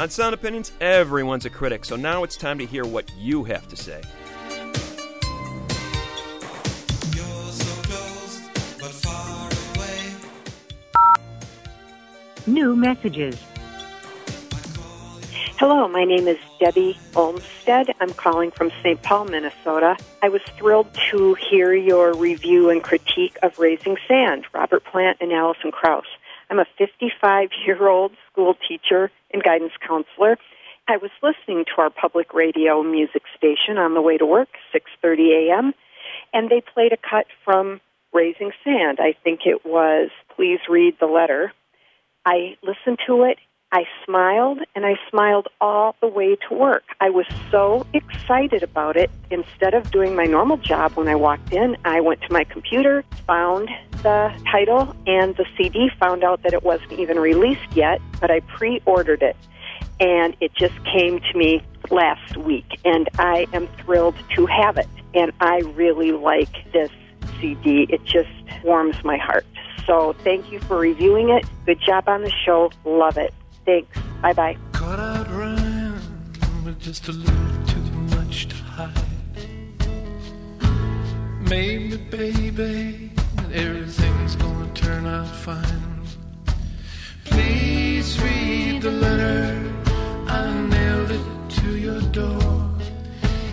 On 0.03 0.09
Sound 0.09 0.33
Opinions, 0.33 0.73
everyone's 0.81 1.45
a 1.45 1.49
critic, 1.49 1.85
so 1.85 1.95
now 1.95 2.25
it's 2.25 2.35
time 2.35 2.59
to 2.59 2.65
hear 2.65 2.83
what 2.83 3.09
you 3.17 3.45
have 3.45 3.69
to 3.69 3.77
say. 3.77 4.01
New 12.45 12.75
messages. 12.75 13.41
Hello, 15.57 15.87
my 15.87 16.03
name 16.03 16.27
is 16.27 16.37
Debbie 16.59 16.99
Olmstead. 17.15 17.95
I'm 18.01 18.11
calling 18.11 18.51
from 18.51 18.73
St. 18.81 19.01
Paul, 19.01 19.23
Minnesota. 19.23 19.95
I 20.21 20.27
was 20.27 20.41
thrilled 20.57 20.93
to 21.11 21.35
hear 21.35 21.73
your 21.73 22.13
review 22.13 22.69
and 22.69 22.83
critique 22.83 23.37
of 23.41 23.57
Raising 23.57 23.95
Sand, 24.05 24.47
Robert 24.53 24.83
Plant 24.83 25.19
and 25.21 25.31
Alison 25.31 25.71
Krauss. 25.71 26.07
I'm 26.53 26.59
a 26.59 26.65
55 26.77 27.49
year 27.65 27.87
old 27.87 28.11
school 28.31 28.53
teacher 28.67 29.09
and 29.33 29.41
guidance 29.41 29.71
counselor. 29.81 30.37
I 30.87 30.97
was 30.97 31.09
listening 31.23 31.65
to 31.65 31.81
our 31.81 31.89
public 31.89 32.31
radio 32.35 32.83
music 32.83 33.23
station 33.35 33.79
on 33.79 33.95
the 33.95 34.03
way 34.03 34.19
to 34.19 34.25
work, 34.27 34.49
6:30 34.71 35.49
a.m., 35.49 35.73
and 36.31 36.51
they 36.51 36.61
played 36.61 36.93
a 36.93 36.97
cut 36.97 37.25
from 37.43 37.81
Raising 38.13 38.51
Sand. 38.63 38.99
I 39.01 39.15
think 39.23 39.47
it 39.47 39.65
was 39.65 40.11
Please 40.35 40.59
Read 40.69 40.93
the 40.99 41.07
Letter. 41.07 41.51
I 42.23 42.55
listened 42.61 42.99
to 43.07 43.23
it. 43.23 43.39
I 43.73 43.85
smiled 44.05 44.59
and 44.75 44.85
I 44.85 44.99
smiled 45.09 45.47
all 45.59 45.95
the 45.99 46.07
way 46.07 46.35
to 46.47 46.53
work. 46.53 46.83
I 47.01 47.09
was 47.09 47.25
so 47.49 47.87
excited 47.93 48.61
about 48.61 48.95
it. 48.95 49.09
Instead 49.31 49.73
of 49.73 49.89
doing 49.89 50.15
my 50.15 50.25
normal 50.25 50.57
job 50.57 50.91
when 50.91 51.07
I 51.07 51.15
walked 51.15 51.51
in, 51.51 51.75
I 51.83 51.99
went 51.99 52.21
to 52.21 52.31
my 52.31 52.43
computer, 52.43 53.03
found 53.25 53.69
the 54.03 54.31
title 54.51 54.95
and 55.07 55.35
the 55.37 55.45
CD, 55.57 55.89
found 55.99 56.23
out 56.23 56.43
that 56.43 56.53
it 56.53 56.61
wasn't 56.61 56.93
even 56.93 57.17
released 57.17 57.75
yet, 57.75 57.99
but 58.21 58.29
I 58.29 58.41
pre 58.41 58.79
ordered 58.85 59.23
it. 59.23 59.35
And 59.99 60.37
it 60.39 60.53
just 60.53 60.75
came 60.85 61.19
to 61.19 61.35
me 61.35 61.63
last 61.89 62.37
week, 62.37 62.79
and 62.85 63.09
I 63.17 63.47
am 63.53 63.67
thrilled 63.83 64.15
to 64.35 64.45
have 64.45 64.77
it. 64.77 64.87
And 65.15 65.31
I 65.39 65.61
really 65.73 66.11
like 66.11 66.71
this 66.73 66.91
CD. 67.39 67.87
It 67.89 68.05
just 68.05 68.29
warms 68.63 69.03
my 69.03 69.17
heart. 69.17 69.47
So 69.87 70.13
thank 70.23 70.51
you 70.51 70.59
for 70.59 70.77
reviewing 70.77 71.29
it. 71.29 71.43
Good 71.65 71.81
job 71.81 72.07
on 72.07 72.21
the 72.21 72.31
show. 72.45 72.71
Love 72.85 73.17
it. 73.17 73.33
Thanks. 73.65 73.97
Bye 74.21 74.33
bye. 74.33 74.57
Caught 74.73 74.99
out 74.99 75.23
just 76.83 77.07
a 77.07 77.13
little 77.13 77.65
too 77.65 77.79
much 78.17 78.47
to 78.49 78.55
hide. 78.57 78.91
Maybe, 81.49 81.95
baby, 81.95 83.11
everything's 83.53 84.35
gonna 84.35 84.69
turn 84.73 85.05
out 85.05 85.27
fine. 85.27 86.01
Please 87.23 88.21
read 88.21 88.81
the 88.81 88.91
letter. 88.91 89.73
I 90.27 90.59
nailed 90.59 91.11
it 91.11 91.49
to 91.61 91.77
your 91.77 92.01
door. 92.11 92.69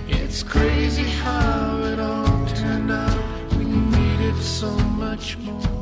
It's 0.08 0.42
crazy 0.42 1.04
how 1.04 1.78
it 1.84 2.00
all 2.00 2.46
turned 2.46 2.90
out. 2.90 3.22
We 3.52 3.64
needed 3.64 4.42
so 4.42 4.70
much 5.04 5.38
more. 5.38 5.79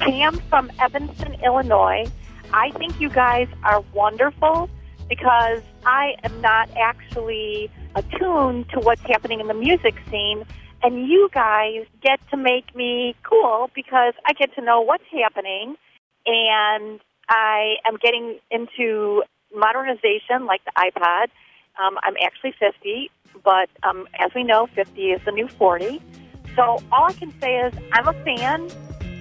Pam 0.00 0.40
from 0.50 0.70
Evanston, 0.80 1.36
Illinois. 1.44 2.04
I 2.52 2.70
think 2.72 3.00
you 3.00 3.08
guys 3.08 3.48
are 3.64 3.82
wonderful 3.92 4.68
because 5.08 5.62
I 5.84 6.14
am 6.22 6.40
not 6.40 6.68
actually 6.76 7.70
attuned 7.94 8.68
to 8.70 8.80
what's 8.80 9.02
happening 9.02 9.40
in 9.40 9.48
the 9.48 9.54
music 9.54 9.94
scene. 10.10 10.44
And 10.82 11.08
you 11.08 11.30
guys 11.32 11.86
get 12.02 12.20
to 12.30 12.36
make 12.36 12.74
me 12.76 13.14
cool 13.22 13.70
because 13.74 14.14
I 14.26 14.32
get 14.34 14.54
to 14.56 14.62
know 14.62 14.80
what's 14.80 15.04
happening. 15.10 15.76
And 16.26 17.00
I 17.28 17.76
am 17.86 17.96
getting 18.02 18.38
into 18.50 19.22
modernization 19.54 20.46
like 20.46 20.62
the 20.64 20.72
iPod. 20.76 21.28
Um, 21.82 21.98
I'm 22.02 22.14
actually 22.22 22.54
50, 22.58 23.10
but 23.42 23.68
um, 23.82 24.06
as 24.18 24.30
we 24.34 24.44
know, 24.44 24.68
50 24.74 25.00
is 25.00 25.20
the 25.24 25.32
new 25.32 25.48
40. 25.48 26.00
So 26.54 26.78
all 26.92 27.04
I 27.04 27.12
can 27.14 27.32
say 27.40 27.56
is 27.56 27.74
I'm 27.92 28.06
a 28.06 28.12
fan, 28.24 28.68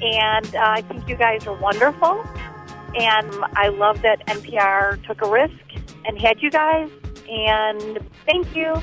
and 0.03 0.53
uh, 0.55 0.59
I 0.61 0.81
think 0.81 1.07
you 1.07 1.15
guys 1.15 1.47
are 1.47 1.55
wonderful. 1.55 2.23
And 2.95 3.33
I 3.55 3.69
love 3.69 4.01
that 4.01 4.25
NPR 4.27 5.03
took 5.07 5.21
a 5.21 5.29
risk 5.29 5.53
and 6.05 6.19
had 6.19 6.41
you 6.41 6.51
guys. 6.51 6.89
And 7.29 7.99
thank 8.25 8.53
you. 8.55 8.73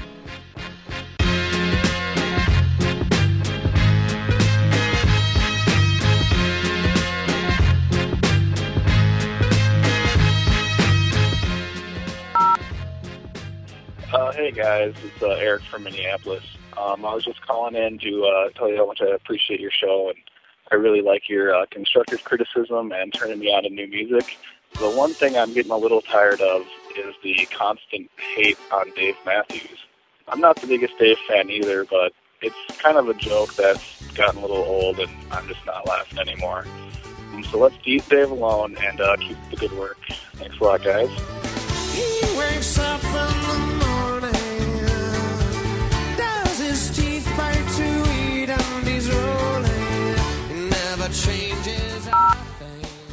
Uh, 14.12 14.32
hey 14.32 14.50
guys, 14.50 14.94
it's 15.04 15.22
uh, 15.22 15.28
Eric 15.28 15.62
from 15.70 15.84
Minneapolis. 15.84 16.42
Um, 16.76 17.04
I 17.04 17.14
was 17.14 17.24
just 17.24 17.46
calling 17.46 17.76
in 17.76 17.98
to 17.98 18.24
uh, 18.24 18.48
tell 18.50 18.68
you 18.68 18.76
how 18.76 18.86
much 18.86 19.00
I 19.00 19.06
appreciate 19.14 19.60
your 19.60 19.70
show, 19.70 20.08
and 20.08 20.18
I 20.70 20.76
really 20.76 21.02
like 21.02 21.28
your 21.28 21.54
uh, 21.54 21.66
constructive 21.70 22.22
criticism 22.24 22.92
and 22.92 23.12
turning 23.12 23.40
me 23.40 23.52
on 23.52 23.64
to 23.64 23.70
new 23.70 23.88
music. 23.88 24.38
The 24.78 24.88
one 24.88 25.12
thing 25.12 25.36
I'm 25.36 25.52
getting 25.52 25.72
a 25.72 25.76
little 25.76 26.00
tired 26.00 26.40
of 26.40 26.62
is 26.96 27.14
the 27.22 27.46
constant 27.46 28.08
hate 28.34 28.58
on 28.70 28.90
Dave 28.94 29.16
Matthews. 29.26 29.78
I'm 30.28 30.40
not 30.40 30.56
the 30.56 30.68
biggest 30.68 30.96
Dave 30.98 31.18
fan 31.26 31.50
either, 31.50 31.84
but 31.84 32.12
it's 32.40 32.56
kind 32.78 32.96
of 32.96 33.08
a 33.08 33.14
joke 33.14 33.54
that's 33.54 34.06
gotten 34.12 34.38
a 34.38 34.42
little 34.42 34.58
old, 34.58 35.00
and 35.00 35.10
I'm 35.32 35.48
just 35.48 35.64
not 35.66 35.86
laughing 35.88 36.18
anymore. 36.20 36.64
So 37.50 37.58
let's 37.58 37.74
leave 37.84 38.08
Dave 38.08 38.30
alone 38.30 38.76
and 38.80 39.00
uh, 39.00 39.16
keep 39.16 39.36
the 39.50 39.56
good 39.56 39.72
work. 39.72 39.98
Thanks 40.34 40.58
a 40.58 40.64
lot, 40.64 40.84
guys. 40.84 41.10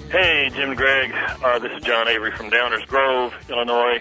Hey, 0.09 0.49
Jim 0.55 0.69
and 0.69 0.77
Greg. 0.77 1.11
Uh, 1.43 1.59
this 1.59 1.71
is 1.73 1.83
John 1.83 2.07
Avery 2.07 2.31
from 2.31 2.49
Downers 2.49 2.87
Grove, 2.87 3.33
Illinois. 3.49 3.99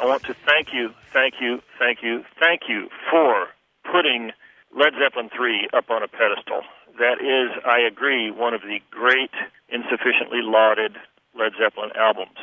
I 0.00 0.06
want 0.06 0.22
to 0.24 0.34
thank 0.46 0.68
you, 0.72 0.90
thank 1.12 1.34
you, 1.40 1.60
thank 1.80 1.98
you, 2.00 2.22
thank 2.38 2.62
you 2.68 2.88
for 3.10 3.48
putting 3.90 4.30
Led 4.72 4.92
Zeppelin 5.02 5.28
3 5.36 5.70
up 5.72 5.90
on 5.90 6.04
a 6.04 6.06
pedestal. 6.06 6.62
That 7.00 7.18
is, 7.18 7.50
I 7.66 7.80
agree, 7.80 8.30
one 8.30 8.54
of 8.54 8.60
the 8.62 8.78
great, 8.92 9.32
insufficiently 9.68 10.42
lauded 10.42 10.96
Led 11.36 11.52
Zeppelin 11.60 11.90
albums. 11.96 12.38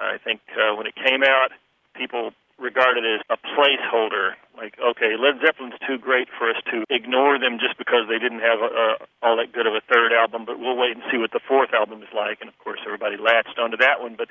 I 0.00 0.16
think 0.16 0.40
uh, 0.56 0.74
when 0.76 0.86
it 0.86 0.94
came 0.94 1.22
out, 1.22 1.50
people 1.94 2.30
regarded 2.58 3.04
as 3.04 3.20
a 3.28 3.36
placeholder. 3.36 4.32
Like, 4.56 4.76
okay, 4.80 5.16
Led 5.20 5.40
Zeppelin's 5.44 5.76
too 5.86 5.98
great 5.98 6.28
for 6.38 6.48
us 6.48 6.56
to 6.72 6.84
ignore 6.88 7.38
them 7.38 7.58
just 7.60 7.76
because 7.76 8.08
they 8.08 8.18
didn't 8.18 8.40
have 8.40 8.60
a, 8.60 8.70
a, 8.72 8.86
all 9.22 9.36
that 9.36 9.52
good 9.52 9.66
of 9.66 9.74
a 9.74 9.84
third 9.92 10.12
album, 10.12 10.44
but 10.44 10.58
we'll 10.58 10.76
wait 10.76 10.96
and 10.96 11.02
see 11.10 11.18
what 11.18 11.32
the 11.32 11.40
fourth 11.46 11.72
album 11.72 12.02
is 12.02 12.08
like. 12.14 12.40
And 12.40 12.48
of 12.48 12.56
course, 12.58 12.80
everybody 12.84 13.16
latched 13.16 13.58
onto 13.58 13.76
that 13.78 14.00
one. 14.00 14.16
But 14.16 14.28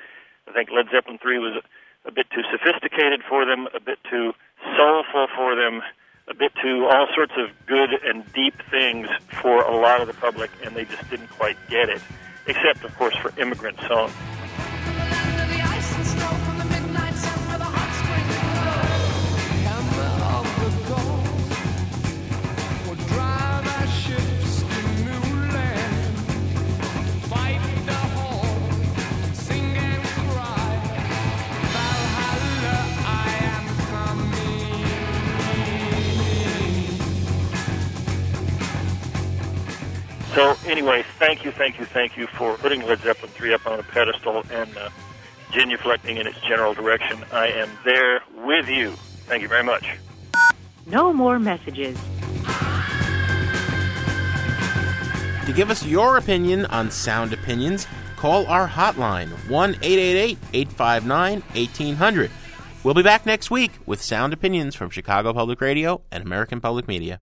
I 0.48 0.52
think 0.52 0.70
Led 0.74 0.86
Zeppelin 0.90 1.18
3 1.18 1.38
was 1.38 1.62
a 2.04 2.12
bit 2.12 2.26
too 2.30 2.42
sophisticated 2.50 3.22
for 3.28 3.46
them, 3.46 3.68
a 3.74 3.80
bit 3.80 3.98
too 4.10 4.32
soulful 4.76 5.26
for 5.34 5.54
them, 5.54 5.82
a 6.28 6.34
bit 6.34 6.52
too 6.60 6.86
all 6.90 7.06
sorts 7.14 7.32
of 7.38 7.50
good 7.66 7.90
and 8.04 8.24
deep 8.32 8.54
things 8.70 9.08
for 9.42 9.62
a 9.62 9.76
lot 9.76 10.00
of 10.00 10.08
the 10.08 10.14
public, 10.14 10.50
and 10.64 10.74
they 10.74 10.84
just 10.84 11.08
didn't 11.10 11.30
quite 11.30 11.56
get 11.68 11.88
it. 11.88 12.02
Except, 12.46 12.84
of 12.84 12.94
course, 12.96 13.16
for 13.16 13.32
Immigrant 13.40 13.78
Song. 13.86 14.10
So 40.36 40.54
anyway, 40.66 41.02
thank 41.18 41.46
you, 41.46 41.50
thank 41.50 41.78
you, 41.78 41.86
thank 41.86 42.18
you 42.18 42.26
for 42.26 42.58
putting 42.58 42.82
Led 42.84 43.00
Zeppelin 43.00 43.32
3 43.32 43.54
up 43.54 43.66
on 43.66 43.80
a 43.80 43.82
pedestal 43.82 44.44
and 44.50 44.76
uh, 44.76 44.90
genuflecting 45.50 46.20
in 46.20 46.26
its 46.26 46.38
general 46.42 46.74
direction. 46.74 47.24
I 47.32 47.46
am 47.46 47.70
there 47.86 48.20
with 48.44 48.68
you. 48.68 48.90
Thank 49.28 49.40
you 49.40 49.48
very 49.48 49.64
much. 49.64 49.96
No 50.84 51.10
more 51.14 51.38
messages. 51.38 51.98
To 55.46 55.52
give 55.54 55.70
us 55.70 55.86
your 55.86 56.18
opinion 56.18 56.66
on 56.66 56.90
Sound 56.90 57.32
Opinions, 57.32 57.86
call 58.16 58.46
our 58.46 58.68
hotline 58.68 59.30
1 59.48 59.70
888 59.80 60.38
859 60.52 61.40
1800. 61.54 62.30
We'll 62.84 62.92
be 62.92 63.02
back 63.02 63.24
next 63.24 63.50
week 63.50 63.72
with 63.86 64.02
Sound 64.02 64.34
Opinions 64.34 64.74
from 64.74 64.90
Chicago 64.90 65.32
Public 65.32 65.62
Radio 65.62 66.02
and 66.12 66.22
American 66.22 66.60
Public 66.60 66.86
Media. 66.86 67.14